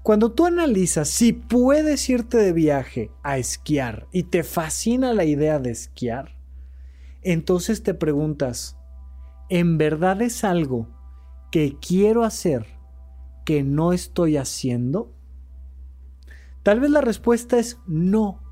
Cuando 0.06 0.34
tú 0.34 0.46
analizas 0.46 1.10
si 1.10 1.34
puedes 1.34 2.12
irte 2.12 2.38
de 2.38 2.54
viaje 2.54 3.10
a 3.24 3.40
esquiar 3.40 4.06
y 4.12 4.22
te 4.22 4.44
fascina 4.44 5.14
la 5.14 5.26
idea 5.26 5.58
de 5.58 5.72
esquiar, 5.72 6.38
entonces 7.24 7.82
te 7.82 7.96
preguntas, 7.96 8.78
¿en 9.50 9.80
verdad 9.80 10.22
es 10.22 10.44
algo 10.44 10.88
que 11.52 11.76
quiero 11.80 12.24
hacer 12.24 12.68
que 13.46 13.64
no 13.64 13.94
estoy 13.94 14.38
haciendo? 14.38 15.12
Tal 16.62 16.82
vez 16.82 16.92
la 16.92 17.02
respuesta 17.02 17.58
es 17.58 17.80
no. 17.88 18.44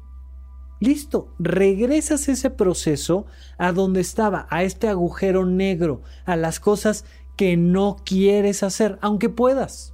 Listo, 0.80 1.36
regresas 1.38 2.30
ese 2.30 2.50
proceso 2.50 3.28
a 3.60 3.74
donde 3.74 4.02
estaba, 4.02 4.48
a 4.50 4.63
este 4.63 4.88
agujero 4.88 5.46
negro, 5.46 6.02
a 6.26 6.36
las 6.36 6.60
cosas 6.60 7.06
que 7.38 7.58
no 7.58 7.98
quieres 8.04 8.63
hacer, 8.63 8.98
aunque 9.04 9.30
puedas, 9.30 9.93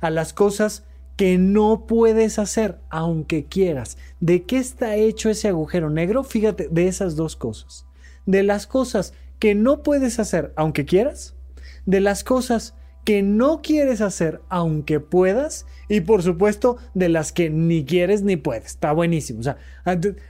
a 0.00 0.10
las 0.10 0.32
cosas 0.32 0.84
que 1.16 1.38
no 1.38 1.86
puedes 1.86 2.38
hacer, 2.38 2.78
aunque 2.90 3.46
quieras. 3.46 3.96
¿De 4.20 4.42
qué 4.42 4.58
está 4.58 4.96
hecho 4.96 5.30
ese 5.30 5.48
agujero 5.48 5.90
negro? 5.90 6.24
Fíjate, 6.24 6.68
de 6.70 6.88
esas 6.88 7.16
dos 7.16 7.36
cosas 7.36 7.86
de 8.26 8.42
las 8.42 8.66
cosas 8.66 9.14
que 9.38 9.54
no 9.54 9.82
puedes 9.82 10.18
hacer 10.18 10.52
aunque 10.56 10.84
quieras, 10.84 11.34
de 11.86 12.00
las 12.00 12.24
cosas 12.24 12.74
que 13.04 13.22
no 13.22 13.62
quieres 13.62 14.00
hacer 14.00 14.40
aunque 14.48 14.98
puedas 14.98 15.66
y 15.88 16.00
por 16.00 16.22
supuesto 16.24 16.76
de 16.94 17.08
las 17.08 17.30
que 17.32 17.50
ni 17.50 17.84
quieres 17.84 18.22
ni 18.22 18.36
puedes. 18.36 18.66
Está 18.66 18.92
buenísimo. 18.92 19.40
O 19.40 19.42
sea, 19.44 19.56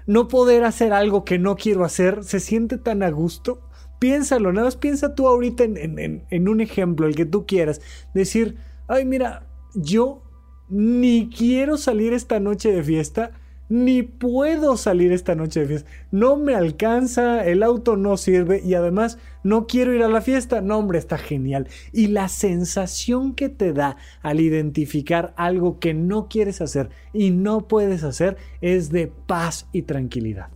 no 0.06 0.28
poder 0.28 0.64
hacer 0.64 0.92
algo 0.92 1.24
que 1.24 1.38
no 1.38 1.56
quiero 1.56 1.84
hacer 1.84 2.22
se 2.22 2.38
siente 2.38 2.76
tan 2.76 3.02
a 3.02 3.10
gusto. 3.10 3.62
Piénsalo, 3.98 4.52
nada 4.52 4.66
más 4.66 4.76
piensa 4.76 5.14
tú 5.14 5.26
ahorita 5.26 5.64
en, 5.64 6.26
en 6.28 6.48
un 6.48 6.60
ejemplo, 6.60 7.06
el 7.06 7.16
que 7.16 7.24
tú 7.24 7.46
quieras. 7.46 7.80
Decir, 8.12 8.58
ay 8.88 9.06
mira, 9.06 9.46
yo 9.76 10.22
ni 10.68 11.28
quiero 11.28 11.76
salir 11.76 12.12
esta 12.12 12.40
noche 12.40 12.72
de 12.72 12.82
fiesta, 12.82 13.32
ni 13.68 14.02
puedo 14.02 14.76
salir 14.76 15.12
esta 15.12 15.34
noche 15.34 15.60
de 15.60 15.66
fiesta. 15.66 15.90
No 16.10 16.36
me 16.36 16.54
alcanza, 16.54 17.44
el 17.44 17.62
auto 17.62 17.96
no 17.96 18.16
sirve 18.16 18.62
y 18.64 18.74
además 18.74 19.18
no 19.42 19.66
quiero 19.66 19.92
ir 19.92 20.02
a 20.02 20.08
la 20.08 20.20
fiesta. 20.20 20.60
No, 20.60 20.78
hombre, 20.78 20.98
está 20.98 21.18
genial. 21.18 21.68
Y 21.92 22.08
la 22.08 22.28
sensación 22.28 23.34
que 23.34 23.48
te 23.48 23.72
da 23.72 23.96
al 24.22 24.40
identificar 24.40 25.34
algo 25.36 25.78
que 25.78 25.94
no 25.94 26.28
quieres 26.28 26.60
hacer 26.60 26.90
y 27.12 27.30
no 27.30 27.66
puedes 27.66 28.04
hacer 28.04 28.36
es 28.60 28.90
de 28.90 29.08
paz 29.26 29.66
y 29.72 29.82
tranquilidad. 29.82 30.48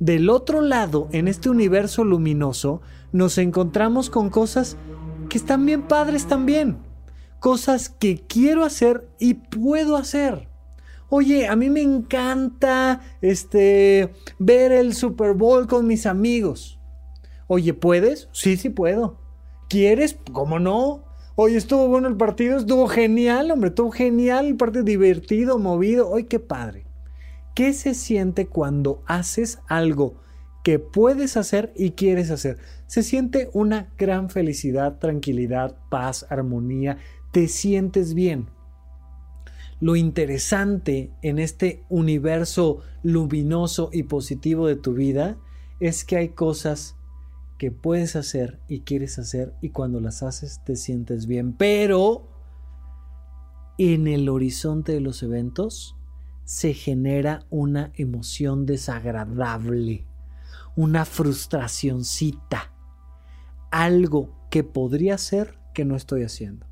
Del 0.00 0.28
otro 0.28 0.60
lado, 0.60 1.08
en 1.12 1.28
este 1.28 1.48
universo 1.48 2.02
luminoso, 2.04 2.82
nos 3.12 3.38
encontramos 3.38 4.10
con 4.10 4.28
cosas 4.28 4.76
que 5.28 5.38
están 5.38 5.64
bien 5.64 5.82
padres 5.82 6.26
también. 6.26 6.78
Cosas 7.44 7.90
que 7.90 8.22
quiero 8.26 8.64
hacer 8.64 9.06
y 9.18 9.34
puedo 9.34 9.98
hacer. 9.98 10.48
Oye, 11.10 11.46
a 11.46 11.54
mí 11.56 11.68
me 11.68 11.82
encanta 11.82 13.02
este 13.20 14.14
ver 14.38 14.72
el 14.72 14.94
Super 14.94 15.34
Bowl 15.34 15.66
con 15.66 15.86
mis 15.86 16.06
amigos. 16.06 16.80
Oye, 17.46 17.74
¿puedes? 17.74 18.30
Sí, 18.32 18.56
sí 18.56 18.70
puedo. 18.70 19.18
¿Quieres? 19.68 20.16
¿Cómo 20.32 20.58
no? 20.58 21.04
Oye, 21.34 21.58
estuvo 21.58 21.86
bueno 21.86 22.08
el 22.08 22.16
partido, 22.16 22.56
estuvo 22.56 22.88
genial, 22.88 23.50
hombre, 23.50 23.68
estuvo 23.68 23.90
genial 23.90 24.46
el 24.46 24.56
partido, 24.56 24.82
divertido, 24.82 25.58
movido. 25.58 26.08
Oye, 26.08 26.26
qué 26.26 26.40
padre. 26.40 26.86
¿Qué 27.54 27.74
se 27.74 27.92
siente 27.92 28.46
cuando 28.46 29.02
haces 29.04 29.58
algo 29.68 30.14
que 30.62 30.78
puedes 30.78 31.36
hacer 31.36 31.74
y 31.76 31.90
quieres 31.90 32.30
hacer? 32.30 32.56
Se 32.86 33.02
siente 33.02 33.50
una 33.52 33.92
gran 33.98 34.30
felicidad, 34.30 34.98
tranquilidad, 34.98 35.76
paz, 35.90 36.24
armonía. 36.30 36.96
Te 37.34 37.48
sientes 37.48 38.14
bien. 38.14 38.46
Lo 39.80 39.96
interesante 39.96 41.10
en 41.20 41.40
este 41.40 41.84
universo 41.88 42.82
luminoso 43.02 43.90
y 43.92 44.04
positivo 44.04 44.68
de 44.68 44.76
tu 44.76 44.92
vida 44.92 45.36
es 45.80 46.04
que 46.04 46.16
hay 46.16 46.28
cosas 46.28 46.94
que 47.58 47.72
puedes 47.72 48.14
hacer 48.14 48.60
y 48.68 48.82
quieres 48.82 49.18
hacer 49.18 49.52
y 49.60 49.70
cuando 49.70 49.98
las 49.98 50.22
haces 50.22 50.60
te 50.64 50.76
sientes 50.76 51.26
bien. 51.26 51.54
Pero 51.54 52.28
en 53.78 54.06
el 54.06 54.28
horizonte 54.28 54.92
de 54.92 55.00
los 55.00 55.20
eventos 55.24 55.96
se 56.44 56.72
genera 56.72 57.46
una 57.50 57.90
emoción 57.96 58.64
desagradable, 58.64 60.06
una 60.76 61.04
frustracióncita, 61.04 62.72
algo 63.72 64.46
que 64.52 64.62
podría 64.62 65.18
ser 65.18 65.58
que 65.74 65.84
no 65.84 65.96
estoy 65.96 66.22
haciendo, 66.22 66.68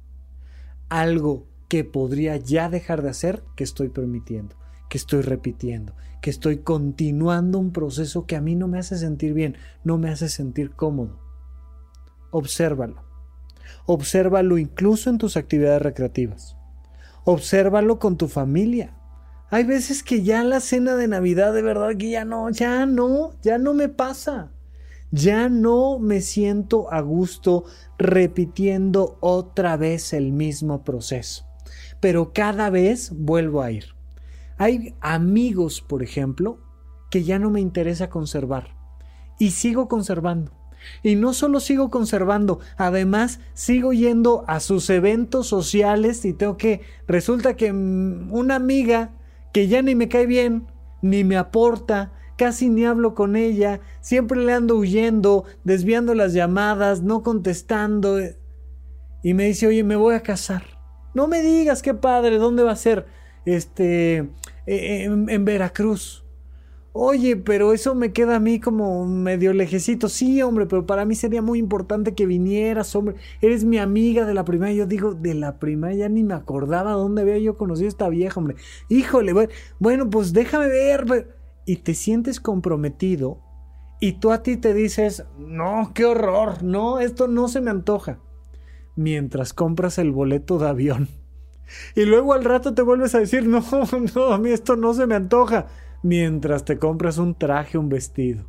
algo 1.01 1.47
que 1.69 1.85
podría 1.85 2.37
ya 2.37 2.69
dejar 2.69 3.01
de 3.01 3.09
hacer 3.09 3.43
que 3.57 3.65
estoy 3.65 3.89
permitiendo, 3.89 4.57
que 4.91 4.99
estoy 4.99 5.23
repitiendo, 5.23 5.95
que 6.21 6.29
estoy 6.29 6.59
continuando 6.59 7.59
un 7.59 7.73
proceso 7.73 8.27
que 8.27 8.37
a 8.37 8.43
mí 8.43 8.57
no 8.57 8.69
me 8.69 8.79
hace 8.79 8.99
sentir 8.99 9.33
bien, 9.33 9.57
no 9.85 9.97
me 9.97 10.11
hace 10.11 10.29
sentir 10.29 10.73
cómodo. 10.73 11.19
Obsérvalo. 12.31 13.03
Obsérvalo 13.87 14.59
incluso 14.59 15.09
en 15.09 15.17
tus 15.17 15.39
actividades 15.39 15.81
recreativas. 15.81 16.57
Obsérvalo 17.25 17.99
con 17.99 18.19
tu 18.19 18.29
familia. 18.29 18.95
Hay 19.49 19.65
veces 19.65 20.03
que 20.03 20.23
ya 20.23 20.45
la 20.45 20.61
cena 20.61 20.95
de 20.95 21.09
Navidad 21.09 21.55
de 21.55 21.63
verdad 21.63 21.97
que 21.97 22.11
ya 22.11 22.27
no, 22.27 22.51
ya 22.51 22.85
no, 22.85 23.33
ya 23.43 23.57
no 23.57 23.73
me 23.73 23.89
pasa. 23.89 24.51
Ya 25.13 25.51
no 25.51 25.99
me 25.99 26.23
siento 26.23 26.91
a 26.91 27.03
gusto 27.03 27.65
repitiendo 27.99 29.19
otra 29.21 29.77
vez 29.77 30.15
el 30.15 30.33
mismo 30.33 30.85
proceso. 30.85 31.45
Pero 32.01 32.33
cada 32.33 32.71
vez 32.71 33.13
vuelvo 33.15 33.61
a 33.61 33.71
ir. 33.71 33.95
Hay 34.57 34.95
amigos, 35.01 35.83
por 35.83 36.03
ejemplo, 36.03 36.61
que 37.11 37.25
ya 37.25 37.39
no 37.39 37.51
me 37.51 37.61
interesa 37.61 38.09
conservar. 38.09 38.75
Y 39.39 39.51
sigo 39.51 39.87
conservando. 39.87 40.53
Y 41.03 41.15
no 41.15 41.35
solo 41.35 41.61
sigo 41.61 41.91
conservando, 41.91 42.61
además 42.77 43.39
sigo 43.53 43.93
yendo 43.93 44.45
a 44.49 44.61
sus 44.61 44.89
eventos 44.89 45.47
sociales 45.47 46.25
y 46.25 46.33
tengo 46.33 46.57
que, 46.57 46.81
resulta 47.07 47.55
que 47.55 47.73
mm, 47.73 48.33
una 48.33 48.57
amiga 48.57 49.13
que 49.53 49.69
ya 49.69 49.83
ni 49.83 49.95
me 49.95 50.09
cae 50.09 50.27
bien, 50.27 50.67
ni 51.03 51.23
me 51.23 51.37
aporta, 51.37 52.13
casi 52.43 52.69
ni 52.69 52.85
hablo 52.85 53.15
con 53.15 53.37
ella, 53.37 53.79
siempre 54.01 54.45
le 54.45 54.53
ando 54.53 54.75
huyendo, 54.75 55.45
desviando 55.63 56.13
las 56.13 56.33
llamadas, 56.33 57.01
no 57.01 57.23
contestando. 57.23 58.19
Y 59.23 59.35
me 59.35 59.45
dice, 59.45 59.69
oye, 59.69 59.85
me 59.85 59.95
voy 59.95 60.17
a 60.17 60.25
casar. 60.25 60.65
No 61.15 61.29
me 61.29 61.41
digas, 61.41 61.83
qué 61.83 61.95
padre, 61.95 62.39
¿dónde 62.39 62.65
va 62.65 62.73
a 62.73 62.77
ser? 62.77 63.07
Este, 63.45 64.29
eh, 64.67 65.05
en 65.05 65.45
Veracruz. 65.45 66.25
Oye, 66.95 67.37
pero 67.37 67.73
eso 67.73 67.95
me 67.95 68.13
queda 68.13 68.35
a 68.35 68.41
mí 68.41 68.59
como 68.59 69.07
medio 69.07 69.53
lejecito. 69.53 70.09
Sí, 70.09 70.43
hombre, 70.43 70.67
pero 70.67 70.85
para 70.85 71.05
mí 71.05 71.15
sería 71.15 71.43
muy 71.43 71.61
importante 71.61 72.17
que 72.17 72.27
vinieras, 72.27 72.97
hombre. 72.97 73.15
Eres 73.41 73.63
mi 73.63 73.79
amiga 73.79 74.27
de 74.27 74.35
la 74.35 74.45
primaria. 74.45 74.75
Yo 74.75 74.87
digo, 74.87 75.15
de 75.15 75.35
la 75.35 75.61
primaria 75.61 76.01
ya 76.01 76.09
ni 76.09 76.25
me 76.25 76.35
acordaba 76.35 76.91
dónde 76.91 77.23
había 77.23 77.39
yo 77.39 77.57
conocido 77.57 77.87
a 77.87 77.89
esta 77.89 78.09
vieja, 78.09 78.41
hombre. 78.41 78.57
Híjole, 78.89 79.33
bueno, 79.79 80.11
pues 80.11 80.33
déjame 80.33 80.67
ver. 80.67 81.37
Y 81.65 81.77
te 81.77 81.95
sientes 81.95 82.41
comprometido 82.41 83.41
y 84.01 84.15
tú 84.15 84.33
a 84.33 84.43
ti 84.43 84.57
te 84.57 84.75
dices, 84.75 85.25
no, 85.39 85.93
qué 85.95 86.05
horror, 86.05 86.63
no, 86.65 86.99
esto 86.99 87.29
no 87.29 87.47
se 87.47 87.61
me 87.61 87.71
antoja. 87.71 88.19
Mientras 88.97 89.53
compras 89.53 89.97
el 89.99 90.11
boleto 90.11 90.59
de 90.59 90.69
avión. 90.69 91.09
Y 91.95 92.05
luego 92.05 92.35
al 92.35 92.45
rato 92.45 92.75
te 92.75 92.83
vuelves 92.83 93.15
a 93.15 93.21
decir, 93.21 93.47
no, 93.47 93.65
no, 94.15 94.33
a 94.33 94.39
mí 94.39 94.51
esto 94.51 94.77
no 94.77 94.93
se 94.93 95.07
me 95.07 95.15
antoja 95.15 95.69
mientras 96.03 96.65
te 96.65 96.79
compras 96.79 97.17
un 97.17 97.35
traje, 97.35 97.79
un 97.79 97.89
vestido. 97.89 98.45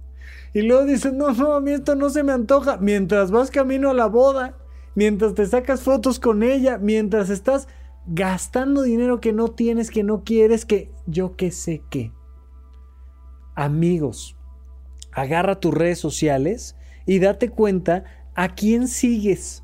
Y 0.53 0.63
luego 0.63 0.85
dices, 0.85 1.13
no, 1.13 1.31
no, 1.31 1.53
a 1.53 1.61
mí 1.61 1.71
esto 1.71 1.95
no 1.95 2.09
se 2.09 2.23
me 2.23 2.31
antoja. 2.31 2.77
Mientras 2.77 3.31
vas 3.31 3.51
camino 3.51 3.89
a 3.89 3.93
la 3.93 4.07
boda, 4.07 4.57
mientras 4.95 5.33
te 5.35 5.45
sacas 5.45 5.83
fotos 5.83 6.19
con 6.19 6.43
ella, 6.43 6.77
mientras 6.77 7.29
estás 7.29 7.67
gastando 8.05 8.81
dinero 8.81 9.21
que 9.21 9.33
no 9.33 9.49
tienes, 9.49 9.89
que 9.89 10.03
no 10.03 10.23
quieres, 10.23 10.65
que 10.65 10.91
yo 11.05 11.35
qué 11.35 11.51
sé 11.51 11.83
qué. 11.89 12.11
Amigos, 13.55 14.35
agarra 15.11 15.59
tus 15.59 15.73
redes 15.73 15.99
sociales 15.99 16.75
y 17.05 17.19
date 17.19 17.49
cuenta 17.49 18.03
a 18.35 18.55
quién 18.55 18.87
sigues. 18.87 19.63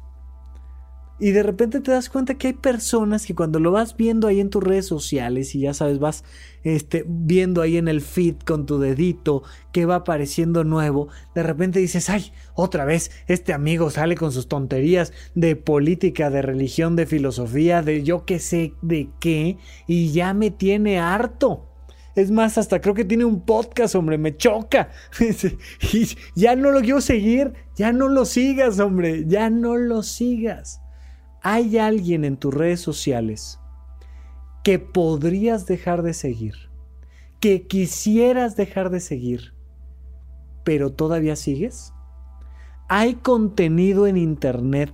Y 1.21 1.31
de 1.31 1.43
repente 1.43 1.81
te 1.81 1.91
das 1.91 2.09
cuenta 2.09 2.35
que 2.35 2.47
hay 2.47 2.53
personas 2.53 3.25
que 3.25 3.35
cuando 3.35 3.59
lo 3.59 3.73
vas 3.73 3.97
viendo 3.97 4.27
ahí 4.27 4.39
en 4.39 4.49
tus 4.49 4.63
redes 4.63 4.85
sociales 4.85 5.53
y 5.53 5.61
ya 5.61 5.73
sabes, 5.73 5.99
vas 5.99 6.23
este, 6.63 7.03
viendo 7.05 7.61
ahí 7.61 7.75
en 7.75 7.89
el 7.89 7.99
feed 7.99 8.35
con 8.45 8.65
tu 8.65 8.79
dedito 8.79 9.43
que 9.73 9.85
va 9.85 9.95
apareciendo 9.95 10.63
nuevo, 10.63 11.09
de 11.35 11.43
repente 11.43 11.79
dices, 11.79 12.09
ay, 12.09 12.31
otra 12.53 12.85
vez 12.85 13.11
este 13.27 13.51
amigo 13.51 13.89
sale 13.89 14.15
con 14.15 14.31
sus 14.31 14.47
tonterías 14.47 15.11
de 15.35 15.57
política, 15.57 16.29
de 16.29 16.41
religión, 16.41 16.95
de 16.95 17.05
filosofía, 17.05 17.81
de 17.81 18.03
yo 18.03 18.23
qué 18.23 18.39
sé 18.39 18.73
de 18.81 19.09
qué, 19.19 19.57
y 19.87 20.13
ya 20.13 20.33
me 20.33 20.51
tiene 20.51 20.99
harto. 20.99 21.68
Es 22.19 22.31
más, 22.31 22.57
hasta 22.57 22.81
creo 22.81 22.93
que 22.93 23.05
tiene 23.05 23.25
un 23.25 23.41
podcast, 23.41 23.95
hombre, 23.95 24.17
me 24.17 24.35
choca. 24.35 24.89
y 25.93 26.07
ya 26.35 26.55
no 26.55 26.71
lo 26.71 26.81
quiero 26.81 27.01
seguir, 27.01 27.53
ya 27.75 27.91
no 27.91 28.07
lo 28.07 28.25
sigas, 28.25 28.79
hombre, 28.79 29.25
ya 29.27 29.49
no 29.49 29.75
lo 29.77 30.03
sigas 30.03 30.81
hay 31.41 31.77
alguien 31.77 32.25
en 32.25 32.37
tus 32.37 32.53
redes 32.53 32.81
sociales 32.81 33.59
que 34.63 34.79
podrías 34.79 35.65
dejar 35.65 36.03
de 36.03 36.13
seguir, 36.13 36.55
que 37.39 37.67
quisieras 37.67 38.55
dejar 38.55 38.89
de 38.89 38.99
seguir, 38.99 39.53
pero 40.63 40.91
todavía 40.91 41.35
sigues? 41.35 41.93
¿Hay 42.89 43.15
contenido 43.15 44.07
en 44.07 44.17
Internet 44.17 44.93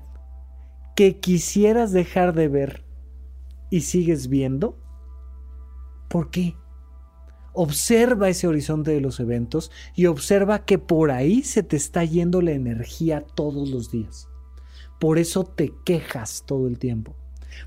que 0.96 1.20
quisieras 1.20 1.92
dejar 1.92 2.34
de 2.34 2.48
ver 2.48 2.86
y 3.70 3.82
sigues 3.82 4.28
viendo? 4.28 4.78
¿Por 6.10 6.30
qué? 6.30 6.56
Observa 7.56 8.30
ese 8.30 8.48
horizonte 8.48 8.92
de 8.92 9.02
los 9.02 9.20
eventos 9.20 9.72
y 9.96 10.08
observa 10.08 10.66
que 10.66 10.78
por 10.78 11.12
ahí 11.12 11.42
se 11.44 11.64
te 11.64 11.78
está 11.78 12.04
yendo 12.04 12.42
la 12.42 12.52
energía 12.52 13.22
todos 13.22 13.70
los 13.70 13.92
días. 13.92 14.28
Por 15.00 15.18
eso 15.18 15.44
te 15.44 15.74
quejas 15.86 16.44
todo 16.46 16.68
el 16.68 16.80
tiempo. 16.80 17.16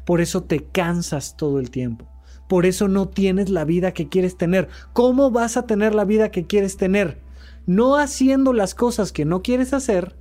Por 0.04 0.20
eso 0.20 0.42
te 0.42 0.64
cansas 0.64 1.36
todo 1.36 1.58
el 1.58 1.70
tiempo. 1.70 2.06
Por 2.48 2.64
eso 2.64 2.88
no 2.88 3.08
tienes 3.08 3.50
la 3.50 3.64
vida 3.64 3.92
que 3.92 4.08
quieres 4.08 4.36
tener. 4.36 4.68
¿Cómo 4.92 5.30
vas 5.30 5.56
a 5.56 5.66
tener 5.66 5.94
la 5.94 6.04
vida 6.04 6.30
que 6.30 6.46
quieres 6.46 6.76
tener? 6.76 7.20
No 7.66 7.96
haciendo 7.96 8.52
las 8.52 8.74
cosas 8.74 9.12
que 9.12 9.24
no 9.24 9.42
quieres 9.42 9.74
hacer 9.74 10.16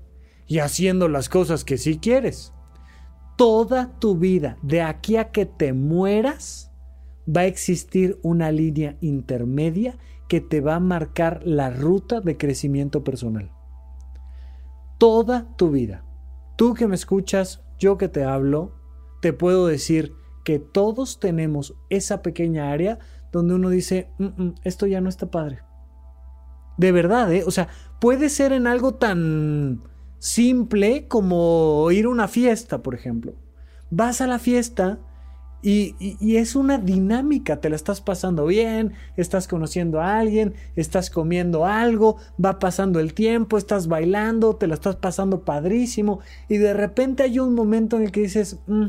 y 0.46 0.60
haciendo 0.60 1.08
las 1.08 1.30
cosas 1.30 1.64
que 1.64 1.78
sí 1.78 2.00
quieres. 2.00 2.54
Toda 3.38 3.98
tu 4.00 4.18
vida, 4.18 4.58
de 4.62 4.82
aquí 4.82 5.16
a 5.16 5.32
que 5.32 5.46
te 5.46 5.72
mueras, 5.72 6.67
va 7.28 7.42
a 7.42 7.46
existir 7.46 8.20
una 8.24 8.52
línea 8.52 8.98
intermedia 9.02 9.98
que 10.28 10.42
te 10.42 10.62
va 10.62 10.76
a 10.76 10.80
marcar 10.80 11.42
la 11.46 11.70
ruta 11.70 12.22
de 12.22 12.38
crecimiento 12.38 13.04
personal. 13.04 13.52
Toda 14.98 15.56
tu 15.58 15.72
vida. 15.72 16.04
Tú 16.56 16.74
que 16.74 16.88
me 16.88 16.96
escuchas, 16.96 17.64
yo 17.80 17.98
que 17.98 18.08
te 18.08 18.24
hablo, 18.24 18.74
te 19.22 19.34
puedo 19.34 19.68
decir 19.68 20.14
que 20.44 20.60
todos 20.60 21.20
tenemos 21.20 21.76
esa 21.90 22.22
pequeña 22.22 22.72
área 22.72 23.00
donde 23.32 23.56
uno 23.56 23.70
dice, 23.70 24.10
mm, 24.18 24.26
mm, 24.26 24.56
esto 24.64 24.88
ya 24.88 25.02
no 25.02 25.10
está 25.10 25.30
padre. 25.30 25.60
De 26.78 26.92
verdad, 26.92 27.32
¿eh? 27.34 27.44
O 27.46 27.52
sea, 27.52 27.68
puede 28.00 28.30
ser 28.30 28.54
en 28.54 28.68
algo 28.68 28.96
tan 28.96 29.84
simple 30.20 31.08
como 31.08 31.90
ir 31.92 32.06
a 32.06 32.10
una 32.10 32.28
fiesta, 32.28 32.82
por 32.82 32.96
ejemplo. 32.96 33.36
Vas 33.90 34.22
a 34.22 34.28
la 34.28 34.40
fiesta 34.40 35.00
y, 35.62 36.38
es 36.38 36.56
una 36.56 36.78
dinámica, 36.78 37.60
te 37.60 37.70
la 37.70 37.76
estás 37.76 38.00
pasando 38.00 38.46
bien, 38.46 38.94
estás 39.16 39.48
conociendo 39.48 40.00
a 40.00 40.20
alguien, 40.20 40.54
estás 40.76 41.10
comiendo 41.10 41.66
algo, 41.66 42.18
va 42.44 42.60
pasando 42.60 43.00
el 43.00 43.14
tiempo, 43.14 43.58
estás 43.58 43.88
bailando, 43.88 44.56
te 44.56 44.68
la 44.68 44.76
estás 44.76 44.98
pasando 44.98 45.44
padrísimo 45.44 46.20
y 46.48 46.58
de 46.58 46.74
repente 46.74 47.24
hay 47.24 47.40
un 47.40 47.56
momento 47.56 47.98
en 47.98 48.04
el 48.04 48.12
que 48.12 48.22
dices, 48.22 48.60
mm, 48.68 48.88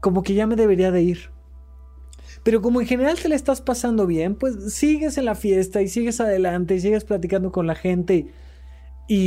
como 0.00 0.22
que 0.22 0.34
ya 0.34 0.46
me 0.46 0.56
debería 0.56 0.90
de 0.90 1.02
ir. 1.02 1.30
Pero 2.44 2.60
como 2.60 2.80
en 2.80 2.86
general 2.86 3.18
te 3.18 3.28
la 3.28 3.34
estás 3.34 3.60
pasando 3.60 4.06
bien, 4.06 4.36
pues 4.36 4.74
sigues 4.74 5.18
en 5.18 5.24
la 5.24 5.34
fiesta 5.34 5.82
y 5.82 5.88
sigues 5.88 6.20
adelante 6.20 6.74
y 6.74 6.80
sigues 6.80 7.04
platicando 7.04 7.50
con 7.50 7.66
la 7.66 7.74
gente 7.74 8.14
y 8.14 8.30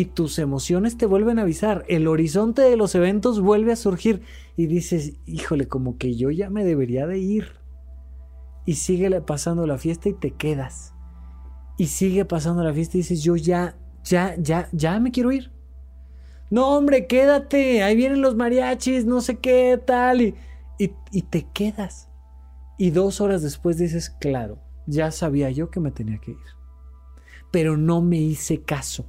tus 0.06 0.40
emociones 0.40 0.98
te 0.98 1.06
vuelven 1.06 1.38
a 1.38 1.44
avisar. 1.44 1.86
El 1.88 2.08
horizonte 2.08 2.64
de 2.64 2.78
los 2.78 2.96
eventos 2.96 3.40
vuelve 3.42 3.72
a 3.72 3.76
surgir 3.76 4.24
y 4.56 4.66
dices, 4.66 5.14
híjole, 5.26 5.68
como 5.68 5.98
que 5.98 6.16
yo 6.16 6.32
ya 6.32 6.50
me 6.50 6.66
debería 6.66 7.06
de 7.06 7.20
ir. 7.20 7.52
Y 8.66 8.76
sigue 8.76 9.22
pasando 9.22 9.68
la 9.68 9.78
fiesta 9.78 10.10
y 10.10 10.14
te 10.14 10.32
quedas. 10.32 10.94
Y 11.78 11.88
sigue 11.88 12.26
pasando 12.26 12.64
la 12.64 12.74
fiesta 12.74 12.98
y 12.98 13.02
dices, 13.02 13.22
yo 13.22 13.36
ya, 13.36 13.78
ya, 14.04 14.36
ya, 14.38 14.68
ya 14.72 15.00
me 15.00 15.12
quiero 15.12 15.32
ir. 15.32 15.52
No, 16.50 16.76
hombre, 16.76 17.06
quédate, 17.08 17.84
ahí 17.84 17.96
vienen 17.96 18.22
los 18.22 18.36
mariachis, 18.36 19.06
no 19.06 19.22
sé 19.22 19.38
qué 19.38 19.80
tal. 19.86 20.22
Y, 20.22 20.36
y, 20.80 20.92
y 21.12 21.22
te 21.22 21.48
quedas. 21.54 22.10
Y 22.80 22.90
dos 22.90 23.22
horas 23.22 23.44
después 23.44 23.78
dices, 23.78 24.10
claro, 24.10 24.60
ya 24.88 25.12
sabía 25.12 25.52
yo 25.52 25.70
que 25.70 25.80
me 25.80 25.92
tenía 25.92 26.18
que 26.18 26.32
ir. 26.32 26.38
Pero 27.52 27.78
no 27.78 28.02
me 28.02 28.18
hice 28.18 28.62
caso 28.64 29.06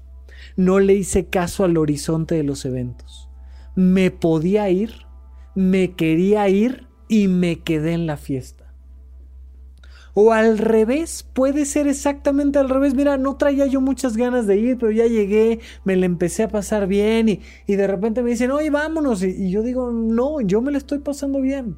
no 0.56 0.80
le 0.80 0.94
hice 0.94 1.26
caso 1.26 1.64
al 1.64 1.76
horizonte 1.76 2.34
de 2.34 2.42
los 2.42 2.64
eventos. 2.64 3.28
Me 3.74 4.10
podía 4.10 4.70
ir, 4.70 5.06
me 5.54 5.94
quería 5.94 6.48
ir 6.48 6.86
y 7.08 7.28
me 7.28 7.60
quedé 7.60 7.92
en 7.92 8.06
la 8.06 8.16
fiesta. 8.16 8.58
O 10.20 10.32
al 10.32 10.58
revés, 10.58 11.24
puede 11.32 11.64
ser 11.64 11.86
exactamente 11.86 12.58
al 12.58 12.68
revés. 12.68 12.92
Mira, 12.94 13.16
no 13.16 13.36
traía 13.36 13.66
yo 13.66 13.80
muchas 13.80 14.16
ganas 14.16 14.48
de 14.48 14.56
ir, 14.56 14.76
pero 14.76 14.90
ya 14.90 15.06
llegué, 15.06 15.60
me 15.84 15.94
la 15.94 16.06
empecé 16.06 16.42
a 16.42 16.48
pasar 16.48 16.88
bien 16.88 17.28
y, 17.28 17.76
de 17.76 17.86
repente 17.86 18.20
me 18.22 18.30
dicen, 18.30 18.50
oye, 18.50 18.68
vámonos. 18.68 19.22
Y, 19.22 19.48
yo 19.48 19.62
digo, 19.62 19.92
no, 19.92 20.40
yo 20.40 20.60
me 20.60 20.72
la 20.72 20.78
estoy 20.78 20.98
pasando 20.98 21.40
bien. 21.40 21.76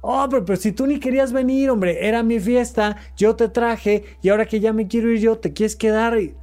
Oh, 0.00 0.26
pero, 0.30 0.44
pero, 0.46 0.56
si 0.56 0.72
tú 0.72 0.86
ni 0.86 0.98
querías 0.98 1.34
venir, 1.34 1.68
hombre, 1.68 2.06
era 2.06 2.22
mi 2.22 2.40
fiesta, 2.40 2.96
yo 3.14 3.36
te 3.36 3.50
traje 3.50 4.04
y 4.22 4.30
ahora 4.30 4.46
que 4.46 4.60
ya 4.60 4.72
me 4.72 4.88
quiero 4.88 5.10
ir 5.10 5.20
yo, 5.20 5.36
te 5.36 5.52
quieres 5.52 5.76
quedar. 5.76 6.18
Y 6.18 6.34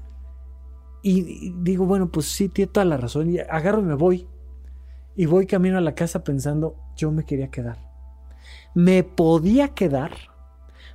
digo, 1.04 1.86
bueno, 1.86 2.10
pues 2.10 2.28
sí, 2.28 2.48
tiene 2.48 2.72
toda 2.72 2.86
la 2.86 2.98
razón. 2.98 3.30
Y 3.30 3.40
agarro 3.40 3.82
y 3.82 3.84
me 3.84 3.96
voy. 3.96 4.28
Y 5.16 5.26
voy 5.26 5.46
camino 5.46 5.78
a 5.78 5.82
la 5.82 5.96
casa 5.96 6.24
pensando, 6.24 6.76
yo 6.96 7.12
me 7.12 7.26
quería 7.26 7.50
quedar. 7.50 7.78
Me 8.74 9.04
podía 9.04 9.70
quedar, 9.70 10.12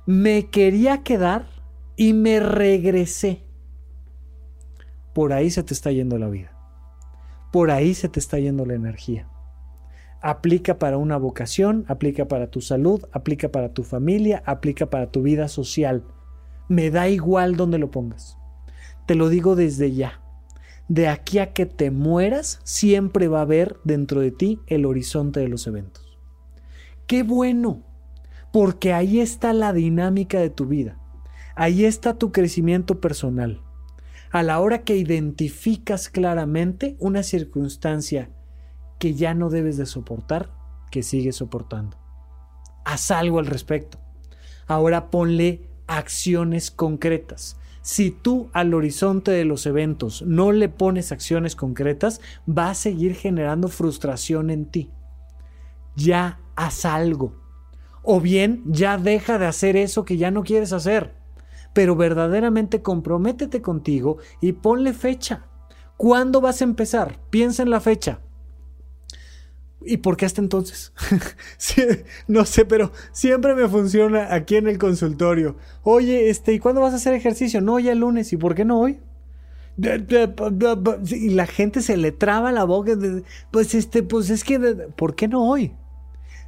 me 0.05 0.49
quería 0.49 1.03
quedar 1.03 1.45
y 1.95 2.13
me 2.13 2.39
regresé. 2.39 3.43
Por 5.13 5.31
ahí 5.31 5.49
se 5.51 5.63
te 5.63 5.73
está 5.73 5.91
yendo 5.91 6.17
la 6.17 6.27
vida. 6.27 6.51
Por 7.51 7.71
ahí 7.71 7.93
se 7.93 8.09
te 8.09 8.19
está 8.19 8.39
yendo 8.39 8.65
la 8.65 8.73
energía. 8.73 9.27
Aplica 10.21 10.79
para 10.79 10.97
una 10.97 11.17
vocación, 11.17 11.85
aplica 11.87 12.27
para 12.27 12.47
tu 12.47 12.61
salud, 12.61 13.05
aplica 13.11 13.49
para 13.49 13.73
tu 13.73 13.83
familia, 13.83 14.43
aplica 14.45 14.89
para 14.89 15.11
tu 15.11 15.21
vida 15.21 15.47
social. 15.47 16.03
Me 16.67 16.91
da 16.91 17.07
igual 17.07 17.55
donde 17.55 17.77
lo 17.77 17.89
pongas. 17.89 18.38
Te 19.09 19.15
lo 19.15 19.29
digo 19.29 19.55
desde 19.55 19.91
ya. 19.91 20.21
De 20.87 21.07
aquí 21.07 21.39
a 21.39 21.51
que 21.51 21.65
te 21.65 21.89
mueras, 21.89 22.59
siempre 22.63 23.27
va 23.27 23.39
a 23.39 23.41
haber 23.41 23.79
dentro 23.83 24.21
de 24.21 24.29
ti 24.29 24.59
el 24.67 24.85
horizonte 24.85 25.39
de 25.39 25.47
los 25.47 25.65
eventos. 25.65 26.19
Qué 27.07 27.23
bueno, 27.23 27.81
porque 28.53 28.93
ahí 28.93 29.19
está 29.19 29.51
la 29.51 29.73
dinámica 29.73 30.39
de 30.39 30.51
tu 30.51 30.67
vida. 30.67 30.99
Ahí 31.55 31.85
está 31.85 32.19
tu 32.19 32.31
crecimiento 32.31 33.01
personal. 33.01 33.63
A 34.29 34.43
la 34.43 34.59
hora 34.59 34.83
que 34.83 34.95
identificas 34.95 36.07
claramente 36.07 36.95
una 36.99 37.23
circunstancia 37.23 38.29
que 38.99 39.15
ya 39.15 39.33
no 39.33 39.49
debes 39.49 39.77
de 39.77 39.87
soportar, 39.87 40.51
que 40.91 41.01
sigues 41.01 41.35
soportando. 41.35 41.97
Haz 42.85 43.09
algo 43.09 43.39
al 43.39 43.47
respecto. 43.47 43.97
Ahora 44.67 45.09
ponle 45.09 45.67
acciones 45.87 46.69
concretas. 46.69 47.58
Si 47.91 48.11
tú 48.11 48.51
al 48.53 48.75
horizonte 48.75 49.31
de 49.31 49.45
los 49.45 49.65
eventos 49.65 50.21
no 50.21 50.51
le 50.51 50.69
pones 50.69 51.11
acciones 51.11 51.55
concretas, 51.55 52.21
va 52.47 52.69
a 52.69 52.75
seguir 52.75 53.15
generando 53.15 53.67
frustración 53.67 54.51
en 54.51 54.67
ti. 54.67 54.91
Ya 55.95 56.39
haz 56.55 56.85
algo. 56.85 57.33
O 58.03 58.21
bien 58.21 58.61
ya 58.67 58.99
deja 58.99 59.39
de 59.39 59.47
hacer 59.47 59.75
eso 59.75 60.05
que 60.05 60.17
ya 60.17 60.29
no 60.29 60.43
quieres 60.43 60.71
hacer. 60.71 61.15
Pero 61.73 61.95
verdaderamente 61.95 62.83
comprométete 62.83 63.63
contigo 63.63 64.19
y 64.39 64.51
ponle 64.51 64.93
fecha. 64.93 65.47
¿Cuándo 65.97 66.41
vas 66.41 66.61
a 66.61 66.65
empezar? 66.65 67.19
Piensa 67.31 67.63
en 67.63 67.71
la 67.71 67.79
fecha. 67.79 68.19
¿Y 69.81 69.97
por 69.97 70.17
qué 70.17 70.25
hasta 70.25 70.41
entonces? 70.41 70.93
no 72.27 72.45
sé, 72.45 72.65
pero 72.65 72.91
siempre 73.11 73.55
me 73.55 73.67
funciona 73.67 74.33
aquí 74.33 74.57
en 74.57 74.67
el 74.67 74.77
consultorio. 74.77 75.55
Oye, 75.83 76.29
este, 76.29 76.53
¿y 76.53 76.59
cuándo 76.59 76.81
vas 76.81 76.93
a 76.93 76.97
hacer 76.97 77.13
ejercicio? 77.13 77.61
No, 77.61 77.79
ya 77.79 77.93
el 77.93 77.99
lunes. 77.99 78.33
¿Y 78.33 78.37
por 78.37 78.55
qué 78.55 78.65
no 78.65 78.79
hoy? 78.79 78.99
Y 79.77 81.29
la 81.29 81.47
gente 81.47 81.81
se 81.81 81.95
le 81.95 82.11
traba 82.11 82.51
la 82.51 82.65
boca. 82.65 82.91
Pues 83.51 83.73
este, 83.73 84.03
pues 84.03 84.29
es 84.29 84.43
que, 84.43 84.59
¿por 84.59 85.15
qué 85.15 85.29
no 85.29 85.49
hoy? 85.49 85.73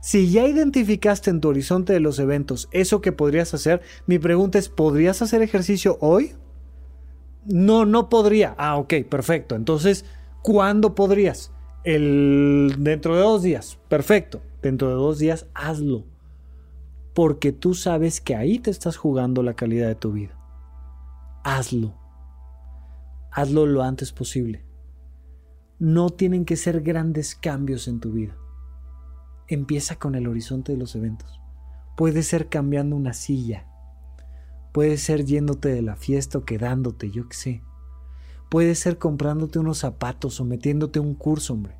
Si 0.02 0.32
ya 0.32 0.46
identificaste 0.46 1.30
en 1.30 1.40
tu 1.40 1.50
horizonte 1.50 1.94
de 1.94 2.00
los 2.00 2.20
eventos 2.20 2.68
eso 2.72 3.02
que 3.02 3.12
podrías 3.12 3.54
hacer, 3.54 3.82
mi 4.08 4.20
pregunta 4.20 4.58
es, 4.58 4.68
¿podrías 4.68 5.22
hacer 5.22 5.42
ejercicio 5.42 5.98
hoy? 6.02 6.34
No, 7.46 7.86
no 7.86 8.10
podría. 8.10 8.56
Ah, 8.58 8.78
ok, 8.78 8.94
perfecto. 9.10 9.56
Entonces, 9.56 10.06
¿cuándo 10.42 10.96
podrías? 10.96 11.52
El, 11.84 12.76
dentro 12.80 13.16
de 13.16 13.22
dos 13.22 13.42
días, 13.42 13.80
perfecto, 13.88 14.42
dentro 14.62 14.90
de 14.90 14.96
dos 14.96 15.20
días 15.20 15.48
hazlo, 15.54 16.06
porque 17.14 17.52
tú 17.52 17.74
sabes 17.74 18.22
que 18.22 18.36
ahí 18.36 18.60
te 18.60 18.72
estás 18.72 18.98
jugando 18.98 19.44
la 19.44 19.56
calidad 19.56 19.88
de 19.88 19.96
tu 19.96 20.12
vida. 20.12 20.38
Hazlo, 21.44 21.96
hazlo 23.32 23.66
lo 23.66 23.84
antes 23.84 24.12
posible. 24.12 24.64
No 25.80 26.12
tienen 26.12 26.46
que 26.46 26.56
ser 26.56 26.82
grandes 26.82 27.36
cambios 27.36 27.88
en 27.88 28.00
tu 28.00 28.12
vida. 28.12 28.38
Empieza 29.48 29.96
con 29.96 30.16
el 30.16 30.28
horizonte 30.28 30.72
de 30.72 30.78
los 30.78 30.96
eventos. 30.96 31.42
Puede 31.98 32.22
ser 32.22 32.48
cambiando 32.48 32.96
una 32.96 33.14
silla. 33.14 33.68
Puede 34.72 34.98
ser 34.98 35.26
yéndote 35.26 35.70
de 35.70 35.82
la 35.82 35.96
fiesta 35.96 36.38
o 36.38 36.46
quedándote, 36.46 37.10
yo 37.10 37.28
qué 37.28 37.36
sé. 37.36 37.64
Puede 38.52 38.76
ser 38.76 38.98
comprándote 38.98 39.60
unos 39.60 39.78
zapatos 39.78 40.42
o 40.42 40.44
metiéndote 40.44 41.00
un 41.00 41.16
curso, 41.16 41.54
hombre. 41.54 41.78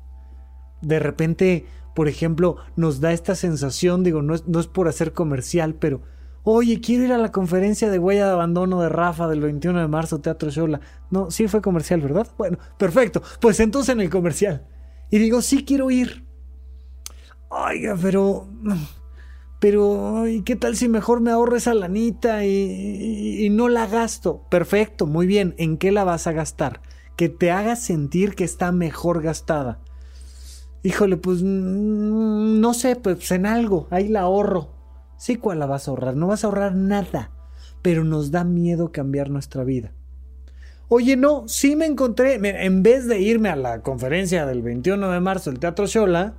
De 0.80 0.98
repente, 0.98 1.66
por 1.94 2.08
ejemplo, 2.08 2.56
nos 2.76 3.02
da 3.02 3.12
esta 3.12 3.34
sensación, 3.34 4.02
digo, 4.02 4.22
no 4.22 4.34
es, 4.34 4.48
no 4.48 4.58
es 4.58 4.68
por 4.68 4.88
hacer 4.88 5.12
comercial, 5.12 5.74
pero, 5.74 6.00
oye, 6.44 6.80
quiero 6.80 7.04
ir 7.04 7.12
a 7.12 7.18
la 7.18 7.30
conferencia 7.30 7.90
de 7.90 7.98
huella 7.98 8.24
de 8.24 8.32
abandono 8.32 8.80
de 8.80 8.88
Rafa 8.88 9.28
del 9.28 9.42
21 9.42 9.80
de 9.80 9.88
marzo, 9.88 10.22
Teatro 10.22 10.48
Shola. 10.48 10.80
No, 11.10 11.30
sí 11.30 11.46
fue 11.46 11.60
comercial, 11.60 12.00
¿verdad? 12.00 12.26
Bueno, 12.38 12.56
perfecto. 12.78 13.22
Pues 13.38 13.60
entonces 13.60 13.94
en 13.94 14.00
el 14.00 14.08
comercial. 14.08 14.66
Y 15.10 15.18
digo, 15.18 15.42
sí 15.42 15.66
quiero 15.66 15.90
ir. 15.90 16.24
Oiga, 17.50 17.98
pero 18.00 18.48
pero 19.62 20.26
¿y 20.26 20.42
qué 20.42 20.56
tal 20.56 20.74
si 20.74 20.88
mejor 20.88 21.20
me 21.20 21.30
ahorro 21.30 21.54
esa 21.54 21.72
lanita 21.72 22.44
y, 22.44 23.48
no 23.52 23.68
la 23.68 23.86
gasto? 23.86 24.42
Perfecto, 24.50 25.06
muy 25.06 25.28
bien, 25.28 25.54
¿en 25.56 25.78
qué 25.78 25.92
la 25.92 26.02
vas 26.02 26.26
a 26.26 26.32
gastar? 26.32 26.80
Que 27.16 27.28
te 27.28 27.52
haga 27.52 27.76
sentir 27.76 28.34
que 28.34 28.42
está 28.42 28.72
mejor 28.72 29.22
gastada. 29.22 29.78
Híjole, 30.82 31.16
pues 31.16 31.44
mm, 31.44 32.60
no 32.60 32.74
sé, 32.74 32.96
pues 32.96 33.30
en 33.30 33.46
algo, 33.46 33.86
ahí 33.92 34.08
la 34.08 34.22
ahorro. 34.22 34.70
Sí, 35.16 35.36
¿cuál 35.36 35.60
la 35.60 35.66
vas 35.66 35.86
a 35.86 35.92
ahorrar? 35.92 36.16
No 36.16 36.26
vas 36.26 36.42
a 36.42 36.48
ahorrar 36.48 36.74
nada, 36.74 37.30
pero 37.82 38.02
nos 38.02 38.32
da 38.32 38.42
miedo 38.42 38.90
cambiar 38.90 39.30
nuestra 39.30 39.62
vida. 39.62 39.92
Oye, 40.88 41.16
no, 41.16 41.46
sí 41.46 41.76
me 41.76 41.86
encontré, 41.86 42.34
en 42.42 42.82
vez 42.82 43.06
de 43.06 43.20
irme 43.20 43.48
a 43.48 43.54
la 43.54 43.82
conferencia 43.82 44.44
del 44.44 44.60
21 44.60 45.08
de 45.08 45.20
marzo 45.20 45.50
del 45.50 45.60
Teatro 45.60 45.86
Shola, 45.86 46.34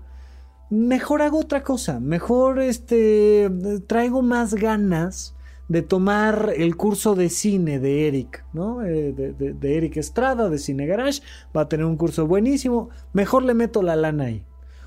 mejor 0.70 1.22
hago 1.22 1.40
otra 1.40 1.64
cosa, 1.64 2.00
mejor 2.00 2.60
este 2.60 3.50
traigo 3.88 4.22
más 4.22 4.56
ganas 4.56 5.36
de 5.70 5.82
tomar 5.82 6.54
el 6.56 6.76
curso 6.76 7.16
de 7.16 7.30
cine 7.30 7.80
de 7.80 8.08
Eric, 8.08 8.46
¿no? 8.54 8.84
Eh, 8.84 9.14
de, 9.14 9.78
Eric 9.78 9.98
Estrada, 9.98 10.50
de 10.50 10.58
Cine 10.58 10.86
Garage, 10.86 11.22
va 11.56 11.62
a 11.62 11.70
tener 11.70 11.86
un 11.86 11.98
curso 11.98 12.28
buenísimo, 12.28 12.90
mejor 13.14 13.44
le 13.44 13.54
meto 13.54 13.82
la 13.82 13.96
lana 13.96 14.26
ahí. 14.26 14.46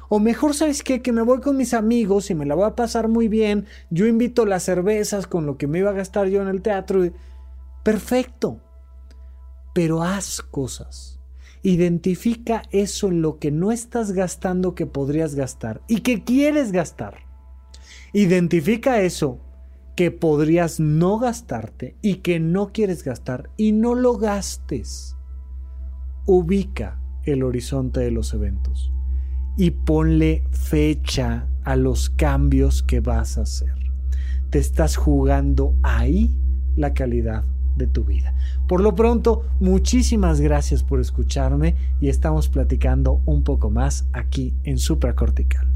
O 0.08 0.20
mejor, 0.20 0.54
¿sabes 0.54 0.82
qué? 0.84 1.02
Que 1.02 1.10
me 1.10 1.22
voy 1.22 1.40
con 1.40 1.56
mis 1.56 1.74
amigos 1.74 2.30
y 2.30 2.34
me 2.36 2.46
la 2.46 2.54
voy 2.54 2.66
a 2.66 2.76
pasar 2.76 3.08
muy 3.08 3.26
bien. 3.26 3.66
Yo 3.90 4.06
invito 4.06 4.46
las 4.46 4.62
cervezas 4.62 5.26
con 5.26 5.46
lo 5.46 5.56
que 5.56 5.66
me 5.66 5.80
iba 5.80 5.90
a 5.90 5.94
gastar 5.94 6.28
yo 6.28 6.40
en 6.42 6.48
el 6.48 6.62
teatro. 6.62 7.02
Perfecto. 7.82 8.60
Pero 9.74 10.04
haz 10.04 10.42
cosas. 10.42 11.15
Identifica 11.66 12.62
eso 12.70 13.08
en 13.08 13.22
lo 13.22 13.40
que 13.40 13.50
no 13.50 13.72
estás 13.72 14.12
gastando 14.12 14.76
que 14.76 14.86
podrías 14.86 15.34
gastar 15.34 15.82
y 15.88 16.02
que 16.02 16.22
quieres 16.22 16.70
gastar. 16.70 17.24
Identifica 18.12 19.00
eso 19.00 19.40
que 19.96 20.12
podrías 20.12 20.78
no 20.78 21.18
gastarte 21.18 21.96
y 22.02 22.18
que 22.18 22.38
no 22.38 22.72
quieres 22.72 23.02
gastar 23.02 23.50
y 23.56 23.72
no 23.72 23.96
lo 23.96 24.16
gastes. 24.16 25.16
Ubica 26.24 27.00
el 27.24 27.42
horizonte 27.42 27.98
de 27.98 28.12
los 28.12 28.32
eventos 28.32 28.92
y 29.56 29.72
ponle 29.72 30.44
fecha 30.52 31.48
a 31.64 31.74
los 31.74 32.10
cambios 32.10 32.84
que 32.84 33.00
vas 33.00 33.38
a 33.38 33.42
hacer. 33.42 33.74
Te 34.50 34.60
estás 34.60 34.94
jugando 34.94 35.74
ahí 35.82 36.38
la 36.76 36.94
calidad 36.94 37.42
de 37.74 37.88
tu 37.88 38.04
vida. 38.04 38.35
Por 38.66 38.80
lo 38.80 38.94
pronto, 38.94 39.44
muchísimas 39.60 40.40
gracias 40.40 40.82
por 40.82 41.00
escucharme 41.00 41.76
y 42.00 42.08
estamos 42.08 42.48
platicando 42.48 43.20
un 43.24 43.44
poco 43.44 43.70
más 43.70 44.08
aquí 44.12 44.54
en 44.64 44.78
Supracortical. 44.78 45.75